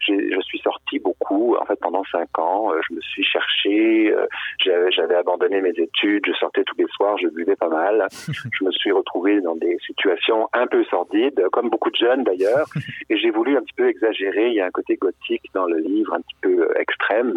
je 0.07 0.40
suis 0.42 0.59
sorti 0.59 0.98
beaucoup. 0.98 1.57
En 1.61 1.64
fait, 1.64 1.78
pendant 1.80 2.05
cinq 2.11 2.38
ans, 2.38 2.72
euh, 2.72 2.80
je 2.88 2.94
me 2.94 3.00
suis 3.00 3.24
cherché. 3.24 4.12
Euh, 4.12 4.26
j'avais 4.90 5.14
abandonné 5.14 5.61
mes 5.61 5.70
études. 5.70 6.24
Je 6.26 6.32
sortais 6.32 6.64
tous 6.64 6.76
les 6.78 6.86
soirs. 6.94 7.16
Je 7.18 7.28
buvais 7.28 7.57
pas 7.57 7.68
mal. 7.68 8.07
Je 8.53 8.64
me 8.64 8.70
suis 8.72 8.92
retrouvé 8.92 9.40
dans 9.40 9.57
des 9.57 9.76
situations 9.86 10.48
un 10.53 10.66
peu 10.66 10.84
sordides, 10.84 11.40
comme 11.53 11.70
beaucoup 11.70 11.90
de 11.90 11.96
jeunes 11.96 12.24
d'ailleurs. 12.24 12.66
Et 13.11 13.16
j'ai 13.16 13.30
voulu 13.30 13.57
un 13.57 13.62
petit 13.62 13.74
peu 13.74 13.88
exagérer. 13.88 14.48
Il 14.48 14.55
y 14.55 14.61
a 14.61 14.66
un 14.66 14.70
côté 14.70 14.96
gothique 14.96 15.44
dans 15.55 15.66
le 15.66 15.78
livre, 15.78 16.14
un 16.14 16.20
petit 16.20 16.36
peu 16.40 16.62
euh, 16.62 16.80
extrême. 16.80 17.34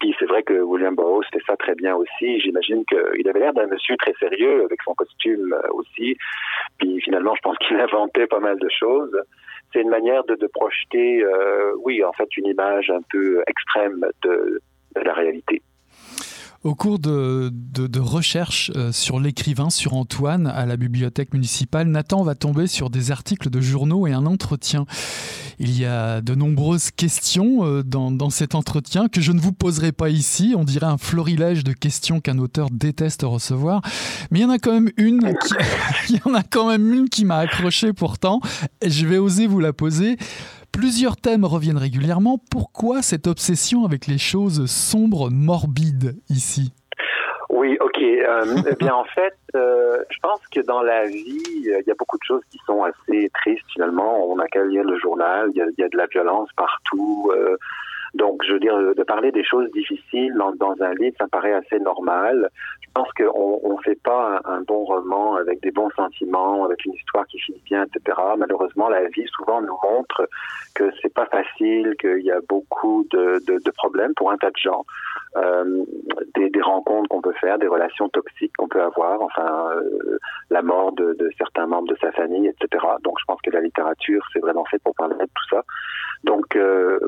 Puis 0.00 0.14
c'est 0.18 0.26
vrai 0.26 0.42
que 0.42 0.54
William 0.54 0.94
Burroughs 0.94 1.24
fait 1.32 1.42
ça 1.46 1.56
très 1.56 1.74
bien 1.74 1.94
aussi. 1.94 2.40
J'imagine 2.40 2.84
qu'il 2.86 3.28
avait 3.28 3.40
l'air 3.40 3.54
d'un 3.54 3.66
monsieur 3.66 3.96
très 3.96 4.14
sérieux 4.14 4.64
avec 4.64 4.80
son 4.82 4.94
costume 4.94 5.54
aussi. 5.72 6.16
Puis 6.78 7.00
finalement, 7.00 7.34
je 7.34 7.40
pense 7.42 7.58
qu'il 7.58 7.76
inventait 7.78 8.26
pas 8.26 8.40
mal 8.40 8.58
de 8.58 8.68
choses 8.68 9.16
c'est 9.76 9.82
une 9.82 9.90
manière 9.90 10.24
de, 10.24 10.46
projeter, 10.46 11.22
euh, 11.22 11.74
oui, 11.84 12.02
en 12.02 12.12
fait, 12.12 12.34
une 12.38 12.46
image 12.46 12.88
un 12.88 13.02
peu 13.10 13.42
extrême 13.46 14.06
de 14.22 14.60
la 14.94 15.12
réalité. 15.12 15.60
Au 16.64 16.74
cours 16.74 16.98
de, 16.98 17.50
de, 17.52 18.00
recherches 18.00 18.72
euh, 18.74 18.90
sur 18.90 19.20
l'écrivain, 19.20 19.70
sur 19.70 19.94
Antoine, 19.94 20.46
à 20.46 20.66
la 20.66 20.76
bibliothèque 20.76 21.32
municipale, 21.32 21.88
Nathan 21.88 22.22
va 22.22 22.34
tomber 22.34 22.66
sur 22.66 22.90
des 22.90 23.10
articles 23.10 23.50
de 23.50 23.60
journaux 23.60 24.06
et 24.06 24.12
un 24.12 24.26
entretien. 24.26 24.86
Il 25.58 25.78
y 25.78 25.84
a 25.84 26.20
de 26.20 26.34
nombreuses 26.34 26.90
questions 26.90 27.64
euh, 27.64 27.82
dans, 27.82 28.10
dans 28.10 28.30
cet 28.30 28.54
entretien 28.54 29.08
que 29.08 29.20
je 29.20 29.32
ne 29.32 29.40
vous 29.40 29.52
poserai 29.52 29.92
pas 29.92 30.10
ici. 30.10 30.54
On 30.56 30.64
dirait 30.64 30.86
un 30.86 30.98
florilège 30.98 31.62
de 31.62 31.72
questions 31.72 32.20
qu'un 32.20 32.38
auteur 32.38 32.68
déteste 32.70 33.22
recevoir. 33.22 33.82
Mais 34.30 34.40
il 34.40 34.42
y 34.42 34.44
en 34.46 34.50
a 34.50 34.58
quand 34.58 34.72
même 34.72 34.90
une 34.96 35.20
qui, 35.20 35.54
il 36.10 36.16
y 36.16 36.20
en 36.24 36.34
a 36.34 36.42
quand 36.42 36.68
même 36.68 36.92
une 36.92 37.08
qui 37.08 37.24
m'a 37.24 37.38
accroché 37.38 37.92
pourtant. 37.92 38.40
Je 38.84 39.06
vais 39.06 39.18
oser 39.18 39.46
vous 39.46 39.60
la 39.60 39.72
poser. 39.72 40.16
Plusieurs 40.76 41.16
thèmes 41.16 41.46
reviennent 41.46 41.78
régulièrement. 41.78 42.38
Pourquoi 42.50 43.00
cette 43.00 43.26
obsession 43.26 43.86
avec 43.86 44.06
les 44.06 44.18
choses 44.18 44.66
sombres, 44.66 45.30
morbides 45.30 46.20
ici? 46.28 46.74
Oui, 47.48 47.78
ok. 47.80 47.98
Euh, 48.02 48.44
eh 48.70 48.74
bien, 48.74 48.94
en 48.94 49.04
fait, 49.04 49.38
euh, 49.54 49.96
je 50.10 50.18
pense 50.20 50.40
que 50.48 50.60
dans 50.60 50.82
la 50.82 51.06
vie, 51.06 51.42
il 51.46 51.82
y 51.86 51.90
a 51.90 51.94
beaucoup 51.98 52.18
de 52.18 52.24
choses 52.24 52.42
qui 52.50 52.58
sont 52.66 52.84
assez 52.84 53.30
tristes 53.32 53.64
finalement. 53.72 54.26
On 54.30 54.38
a 54.38 54.46
qu'à 54.48 54.64
lire 54.64 54.84
le 54.84 54.98
journal, 54.98 55.48
il 55.54 55.64
y, 55.78 55.82
a, 55.82 55.88
de 55.88 55.96
la 55.96 56.06
violence 56.08 56.50
partout. 56.58 57.32
Euh, 57.34 57.56
donc, 58.12 58.42
je 58.46 58.52
veux 58.52 58.60
dire, 58.60 58.76
de 58.76 59.02
parler 59.02 59.32
des 59.32 59.44
choses 59.44 59.70
difficiles 59.72 60.34
dans, 60.34 60.52
dans 60.56 60.76
un 60.82 60.92
livre, 60.92 61.16
ça 61.16 61.24
me 61.24 61.30
paraît 61.30 61.54
assez 61.54 61.78
normal. 61.78 62.50
Pense 62.96 63.12
qu'on 63.12 63.76
ne 63.76 63.82
fait 63.82 64.00
pas 64.02 64.40
un, 64.46 64.62
bon 64.62 64.84
roman 64.84 65.34
avec 65.34 65.60
des 65.60 65.70
bons 65.70 65.90
sentiments, 65.90 66.64
avec 66.64 66.82
une 66.86 66.94
histoire 66.94 67.26
qui 67.26 67.38
finit 67.38 67.60
bien, 67.66 67.84
etc. 67.84 68.16
Malheureusement, 68.38 68.88
la 68.88 69.06
vie 69.08 69.26
souvent 69.36 69.60
nous 69.60 69.76
montre 69.82 70.26
que 70.74 70.90
c'est 71.02 71.12
pas 71.12 71.26
facile, 71.26 71.94
qu'il 72.00 72.22
y 72.22 72.30
a 72.30 72.40
beaucoup 72.48 73.06
de, 73.10 73.70
problèmes 73.72 74.14
pour 74.14 74.30
un 74.30 74.38
tas 74.38 74.48
de 74.48 74.56
gens. 74.56 74.86
Euh, 75.36 75.84
des, 76.34 76.50
rencontres 76.62 77.10
qu'on 77.10 77.20
peut 77.20 77.34
faire, 77.34 77.58
des 77.58 77.66
relations 77.66 78.08
toxiques 78.08 78.56
qu'on 78.56 78.68
peut 78.68 78.82
avoir, 78.82 79.20
enfin 79.20 79.68
euh, 79.76 80.18
la 80.48 80.62
mort 80.62 80.92
de, 80.92 81.14
certains 81.36 81.66
membres 81.66 81.88
de 81.88 81.96
sa 82.00 82.10
famille, 82.12 82.48
etc. 82.48 82.82
Donc 83.04 83.18
je 83.20 83.24
pense 83.26 83.40
que 83.42 83.50
la 83.50 83.60
littérature, 83.60 84.24
c'est 84.32 84.40
vraiment 84.40 84.64
fait 84.64 84.78
pour 84.82 84.94
parler 84.94 85.14
de 85.16 85.24
tout 85.24 85.48
ça. 85.50 85.62
Donc 86.24 86.56
euh, 86.56 86.98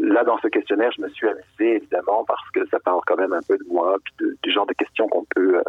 là, 0.00 0.24
dans 0.24 0.38
ce 0.38 0.48
questionnaire, 0.48 0.90
je 0.96 1.02
me 1.02 1.08
suis 1.10 1.28
amusé 1.28 1.76
évidemment 1.76 2.24
parce 2.26 2.50
que 2.50 2.66
ça 2.68 2.80
parle 2.80 3.00
quand 3.06 3.16
même 3.16 3.34
un 3.34 3.42
peu 3.46 3.58
de 3.58 3.64
moi, 3.68 3.96
du 4.42 4.50
genre 4.50 4.66
de 4.66 4.74
questions 4.74 5.06
qu'on 5.08 5.17
peut 5.34 5.56
euh, 5.56 5.62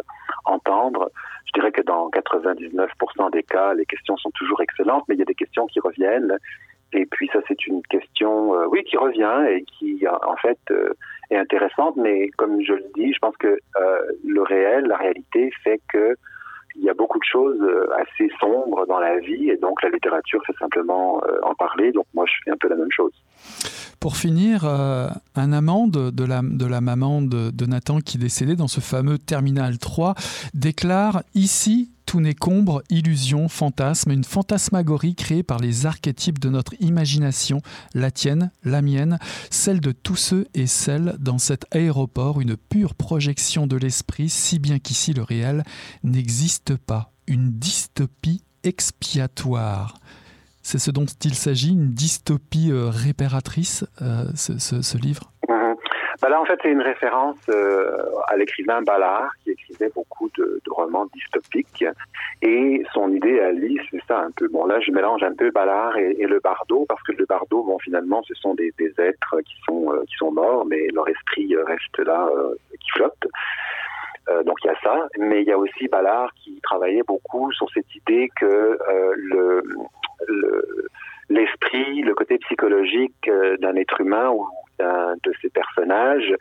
entendre. 0.44 1.10
Je 1.46 1.52
dirais 1.52 1.72
que 1.72 1.82
dans 1.82 2.08
99% 2.10 3.30
des 3.32 3.42
cas, 3.42 3.74
les 3.74 3.86
questions 3.86 4.16
sont 4.16 4.30
toujours 4.32 4.60
excellentes, 4.60 5.04
mais 5.08 5.14
il 5.14 5.18
y 5.18 5.22
a 5.22 5.26
des 5.26 5.34
questions 5.34 5.66
qui 5.66 5.80
reviennent. 5.80 6.36
Et 6.92 7.06
puis 7.06 7.30
ça, 7.32 7.38
c'est 7.46 7.66
une 7.66 7.82
question, 7.82 8.54
euh, 8.54 8.66
oui, 8.68 8.82
qui 8.84 8.96
revient 8.96 9.44
et 9.48 9.64
qui, 9.64 10.04
en 10.08 10.36
fait, 10.36 10.58
est 11.30 11.36
intéressante. 11.36 11.96
Mais 11.96 12.28
comme 12.36 12.62
je 12.62 12.72
le 12.72 12.84
dis, 12.94 13.12
je 13.12 13.18
pense 13.18 13.36
que 13.36 13.58
le 14.24 14.42
réel, 14.42 14.86
la 14.86 14.96
réalité, 14.96 15.52
fait 15.62 15.80
que 15.92 16.16
il 16.76 16.84
y 16.84 16.88
a 16.88 16.94
beaucoup 16.94 17.18
de 17.18 17.24
choses 17.24 17.60
euh, 17.60 17.86
assez 17.96 18.30
sombres 18.40 18.86
dans 18.86 18.98
la 18.98 19.18
vie 19.18 19.50
et 19.50 19.56
donc 19.56 19.82
la 19.82 19.90
littérature 19.90 20.40
fait 20.46 20.56
simplement 20.58 21.20
euh, 21.24 21.38
en 21.42 21.54
parler. 21.54 21.92
Donc 21.92 22.06
moi 22.14 22.24
je 22.26 22.32
fais 22.44 22.50
un 22.50 22.56
peu 22.58 22.68
la 22.68 22.76
même 22.76 22.90
chose. 22.90 23.12
Pour 23.98 24.16
finir, 24.16 24.64
euh, 24.64 25.08
un 25.34 25.52
amant 25.52 25.86
de, 25.86 26.24
la, 26.24 26.80
maman 26.80 27.22
de, 27.22 27.50
de 27.50 27.66
Nathan 27.66 28.00
qui 28.00 28.16
est 28.16 28.20
décédé 28.20 28.56
dans 28.56 28.68
ce 28.68 28.80
fameux 28.80 29.18
Terminal 29.18 29.78
3 29.78 30.14
déclare 30.54 31.22
ici 31.34 31.90
tout 32.10 32.18
n'est 32.20 32.34
qu'ombre, 32.34 32.82
illusion, 32.90 33.48
fantasme, 33.48 34.10
une 34.10 34.24
fantasmagorie 34.24 35.14
créée 35.14 35.44
par 35.44 35.60
les 35.60 35.86
archétypes 35.86 36.40
de 36.40 36.48
notre 36.48 36.74
imagination, 36.80 37.62
la 37.94 38.10
tienne, 38.10 38.50
la 38.64 38.82
mienne, 38.82 39.20
celle 39.48 39.78
de 39.78 39.92
tous 39.92 40.16
ceux 40.16 40.48
et 40.52 40.66
celles 40.66 41.14
dans 41.20 41.38
cet 41.38 41.72
aéroport, 41.72 42.40
une 42.40 42.56
pure 42.56 42.96
projection 42.96 43.68
de 43.68 43.76
l'esprit, 43.76 44.28
si 44.28 44.58
bien 44.58 44.80
qu'ici 44.80 45.12
le 45.12 45.22
réel 45.22 45.62
n'existe 46.02 46.74
pas, 46.74 47.12
une 47.28 47.52
dystopie 47.52 48.42
expiatoire. 48.64 50.00
C'est 50.62 50.80
ce 50.80 50.90
dont 50.90 51.06
il 51.24 51.36
s'agit, 51.36 51.70
une 51.70 51.94
dystopie 51.94 52.72
euh, 52.72 52.90
réparatrice, 52.90 53.84
euh, 54.02 54.32
ce 54.34 54.98
livre? 54.98 55.30
Bah 56.20 56.28
là, 56.28 56.40
en 56.40 56.44
fait, 56.44 56.58
c'est 56.62 56.70
une 56.70 56.82
référence 56.82 57.38
euh, 57.48 58.04
à 58.28 58.36
l'écrivain 58.36 58.82
Ballard, 58.82 59.30
qui 59.42 59.52
écrivait 59.52 59.90
beaucoup 59.94 60.30
de, 60.36 60.60
de, 60.64 60.70
romans 60.70 61.06
dystopiques. 61.14 61.84
Et 62.42 62.82
son 62.92 63.10
idée 63.12 63.40
à 63.40 63.52
lui, 63.52 63.80
c'est 63.90 64.02
ça 64.06 64.20
un 64.20 64.30
peu. 64.30 64.48
Bon, 64.48 64.66
là, 64.66 64.80
je 64.80 64.90
mélange 64.90 65.22
un 65.22 65.34
peu 65.34 65.50
Ballard 65.50 65.96
et, 65.96 66.16
et, 66.18 66.26
le 66.26 66.38
bardo, 66.40 66.84
parce 66.86 67.02
que 67.04 67.12
le 67.12 67.24
bardo, 67.24 67.62
bon, 67.62 67.78
finalement, 67.78 68.22
ce 68.24 68.34
sont 68.34 68.54
des, 68.54 68.70
des 68.78 68.92
êtres 68.98 69.40
qui 69.40 69.54
sont, 69.66 69.94
euh, 69.94 70.04
qui 70.04 70.16
sont 70.16 70.30
morts, 70.30 70.66
mais 70.66 70.88
leur 70.92 71.08
esprit 71.08 71.56
reste 71.56 71.98
là, 71.98 72.28
euh, 72.36 72.54
qui 72.78 72.90
flotte. 72.90 73.26
Euh, 74.28 74.42
donc 74.42 74.58
il 74.62 74.66
y 74.66 74.70
a 74.70 74.80
ça, 74.82 75.08
mais 75.18 75.40
il 75.40 75.48
y 75.48 75.52
a 75.52 75.58
aussi 75.58 75.88
Ballard 75.88 76.30
qui 76.34 76.60
travaillait 76.62 77.02
beaucoup 77.02 77.50
sur 77.52 77.66
cette 77.72 77.94
idée 77.94 78.28
que 78.38 78.78
le, 79.16 79.62
l'esprit, 81.30 82.02
le, 82.02 82.14
côté 82.14 82.36
psychologique 82.38 83.30
d'un 83.60 83.74
être 83.76 84.00
humain 84.02 84.28
ou 84.28 84.46
de 84.80 85.32
ces 85.40 85.50
personnages 85.50 86.32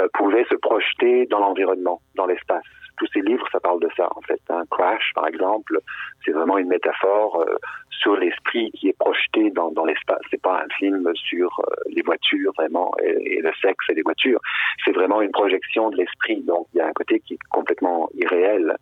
euh, 0.00 0.08
pouvait 0.14 0.44
se 0.50 0.56
projeter 0.56 1.26
dans 1.26 1.38
l'environnement, 1.38 2.00
dans 2.16 2.26
l'espace. 2.26 2.64
Tous 2.96 3.06
ces 3.12 3.20
livres, 3.20 3.46
ça 3.52 3.60
parle 3.60 3.80
de 3.80 3.88
ça 3.96 4.08
en 4.16 4.20
fait. 4.22 4.40
Crash, 4.70 5.12
par 5.14 5.28
exemple, 5.28 5.78
c'est 6.24 6.32
vraiment 6.32 6.58
une 6.58 6.68
métaphore 6.68 7.40
euh, 7.40 7.56
sur 7.90 8.16
l'esprit 8.16 8.72
qui 8.72 8.88
est 8.88 8.98
projeté 8.98 9.50
dans, 9.50 9.70
dans 9.70 9.84
l'espace. 9.84 10.20
C'est 10.30 10.42
pas 10.42 10.62
un 10.62 10.68
film 10.78 11.08
sur 11.14 11.60
euh, 11.60 11.74
les 11.90 12.02
voitures 12.02 12.52
vraiment 12.56 12.92
et, 13.02 13.40
le 13.40 13.52
sexe 13.62 13.84
et 13.88 13.94
les 13.94 14.02
voitures. 14.02 14.40
C'est 14.84 14.92
vraiment 14.92 15.22
une 15.22 15.30
projection 15.30 15.90
de 15.90 15.96
l'esprit. 15.96 16.42
Donc 16.42 16.66
il 16.74 16.78
y 16.78 16.80
a 16.80 16.86
un 16.86 16.92
côté 16.92 17.20
qui 17.20 17.34
est 17.34 17.42
complètement 17.50 18.08
irréel. 18.14 18.76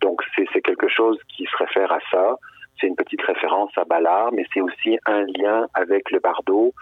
Donc 0.00 0.20
c'est 0.34 0.62
quelque 0.62 0.88
chose 0.88 1.18
qui 1.28 1.44
se 1.44 1.56
réfère 1.56 1.92
à 1.92 2.00
ça. 2.10 2.36
C'est 2.80 2.88
une 2.88 2.96
petite 2.96 3.22
référence 3.22 3.70
à 3.76 3.84
Ballard, 3.84 4.32
mais 4.32 4.44
c'est 4.52 4.60
aussi 4.60 4.98
un 5.06 5.22
lien 5.22 5.66
avec 5.74 6.10
le 6.10 6.18
Bardo, 6.18 6.74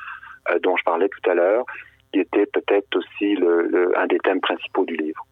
dont 0.63 0.77
je 0.77 0.85
parlais 0.85 1.09
tout 1.09 1.31
à 1.31 1.35
l'heure, 1.35 1.65
qui 2.13 2.21
était 2.21 2.47
peut-être 2.47 2.97
aussi 2.97 3.37
un 3.97 4.07
des 4.07 4.19
thèmes 4.19 4.41
principaux 4.41 4.85
du 4.85 4.97
livre. 4.97 5.27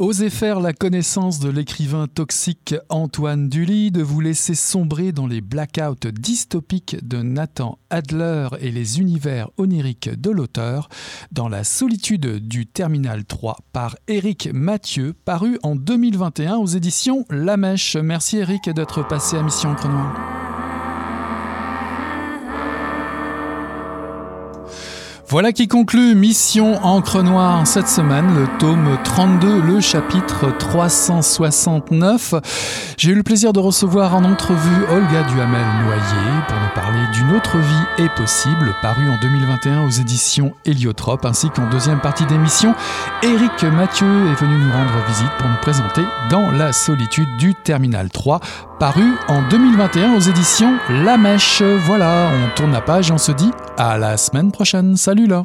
Osez 0.00 0.30
faire 0.30 0.60
la 0.60 0.72
connaissance 0.72 1.40
de 1.40 1.50
l'écrivain 1.50 2.06
toxique 2.06 2.76
Antoine 2.88 3.48
Dully, 3.48 3.90
de 3.90 4.00
vous 4.00 4.20
laisser 4.20 4.54
sombrer 4.54 5.10
dans 5.10 5.26
les 5.26 5.40
blackouts 5.40 6.12
dystopiques 6.12 6.96
de 7.02 7.16
Nathan 7.20 7.80
Adler 7.90 8.46
et 8.60 8.70
les 8.70 9.00
univers 9.00 9.50
oniriques 9.56 10.08
de 10.08 10.30
l'auteur, 10.30 10.88
dans 11.32 11.48
la 11.48 11.64
solitude 11.64 12.46
du 12.46 12.68
Terminal 12.68 13.24
3 13.24 13.56
par 13.72 13.96
Éric 14.06 14.50
Mathieu, 14.52 15.14
paru 15.24 15.58
en 15.64 15.74
2021 15.74 16.58
aux 16.58 16.66
éditions 16.66 17.24
La 17.28 17.56
Mèche. 17.56 17.96
Merci 17.96 18.38
Éric 18.38 18.70
d'être 18.70 19.04
passé 19.04 19.36
à 19.36 19.42
Mission 19.42 19.70
Encre 19.70 19.88
Voilà 25.30 25.52
qui 25.52 25.68
conclut 25.68 26.14
Mission 26.14 26.82
Encre 26.82 27.22
Noire 27.22 27.66
cette 27.66 27.88
semaine, 27.88 28.34
le 28.34 28.46
tome 28.58 28.96
32, 29.04 29.60
le 29.60 29.78
chapitre 29.78 30.56
369. 30.58 32.32
J'ai 32.96 33.10
eu 33.10 33.14
le 33.14 33.22
plaisir 33.22 33.52
de 33.52 33.60
recevoir 33.60 34.16
en 34.16 34.24
entrevue 34.24 34.84
Olga 34.90 35.24
Duhamel-Noyer 35.24 36.46
pour 36.48 36.56
nous 36.56 36.74
parler 36.74 37.00
d'une 37.12 37.36
autre 37.36 37.58
vie 37.58 38.04
est 38.04 38.14
possible, 38.14 38.74
paru 38.80 39.06
en 39.10 39.20
2021 39.20 39.86
aux 39.86 39.90
éditions 39.90 40.54
Héliotrope, 40.64 41.26
ainsi 41.26 41.50
qu'en 41.50 41.68
deuxième 41.68 42.00
partie 42.00 42.24
d'émission, 42.24 42.74
Éric 43.22 43.64
Mathieu 43.64 44.06
est 44.06 44.40
venu 44.40 44.56
nous 44.56 44.72
rendre 44.72 45.04
visite 45.08 45.30
pour 45.38 45.46
nous 45.46 45.60
présenter 45.60 46.04
Dans 46.30 46.50
la 46.52 46.72
solitude 46.72 47.28
du 47.38 47.54
Terminal 47.54 48.08
3, 48.08 48.40
paru 48.78 49.18
en 49.26 49.42
2021 49.48 50.14
aux 50.14 50.20
éditions 50.20 50.78
La 51.04 51.16
Mèche. 51.16 51.62
Voilà, 51.62 52.30
on 52.32 52.54
tourne 52.54 52.72
la 52.72 52.80
page 52.80 53.10
et 53.10 53.12
on 53.12 53.18
se 53.18 53.32
dit 53.32 53.50
à 53.76 53.98
la 53.98 54.16
semaine 54.16 54.52
prochaine. 54.52 54.96
Salut 54.96 55.26
là 55.26 55.36
e 55.36 55.40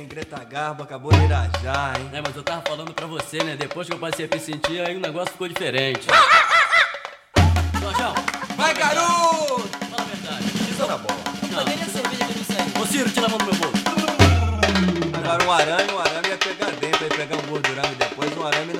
hein? 0.00 0.06
Greta 0.08 0.44
Garbo 0.44 0.82
acabou 0.82 1.10
de 1.12 1.24
irajar, 1.24 1.96
hein? 1.96 2.10
É, 2.12 2.20
mas 2.20 2.34
eu 2.34 2.42
tava 2.42 2.62
falando 2.66 2.92
pra 2.92 3.06
você, 3.06 3.38
né? 3.44 3.56
Depois 3.56 3.88
que 3.88 3.94
eu 3.94 3.98
passei 3.98 4.26
a 4.26 4.34
me 4.34 4.40
sentir, 4.40 4.80
aí 4.80 4.96
o 4.96 5.00
negócio 5.00 5.30
ficou 5.32 5.48
diferente. 5.48 6.06
Ciro, 12.90 13.10
tira 13.10 13.26
a 13.26 13.28
mão 13.28 13.36
do 13.36 13.44
meu 13.44 13.54
bolso. 13.54 13.84
Agora 15.12 15.44
um 15.44 15.52
arame, 15.52 15.92
um 15.92 15.98
arame 15.98 16.26
é 16.26 16.30
ia 16.30 16.38
pegar 16.38 16.70
dentro, 16.70 17.04
ia 17.04 17.10
pegar 17.10 17.36
um 17.36 17.46
gordurão 17.50 17.84
e 17.84 17.94
depois 17.96 18.34
um 18.34 18.46
arame 18.46 18.77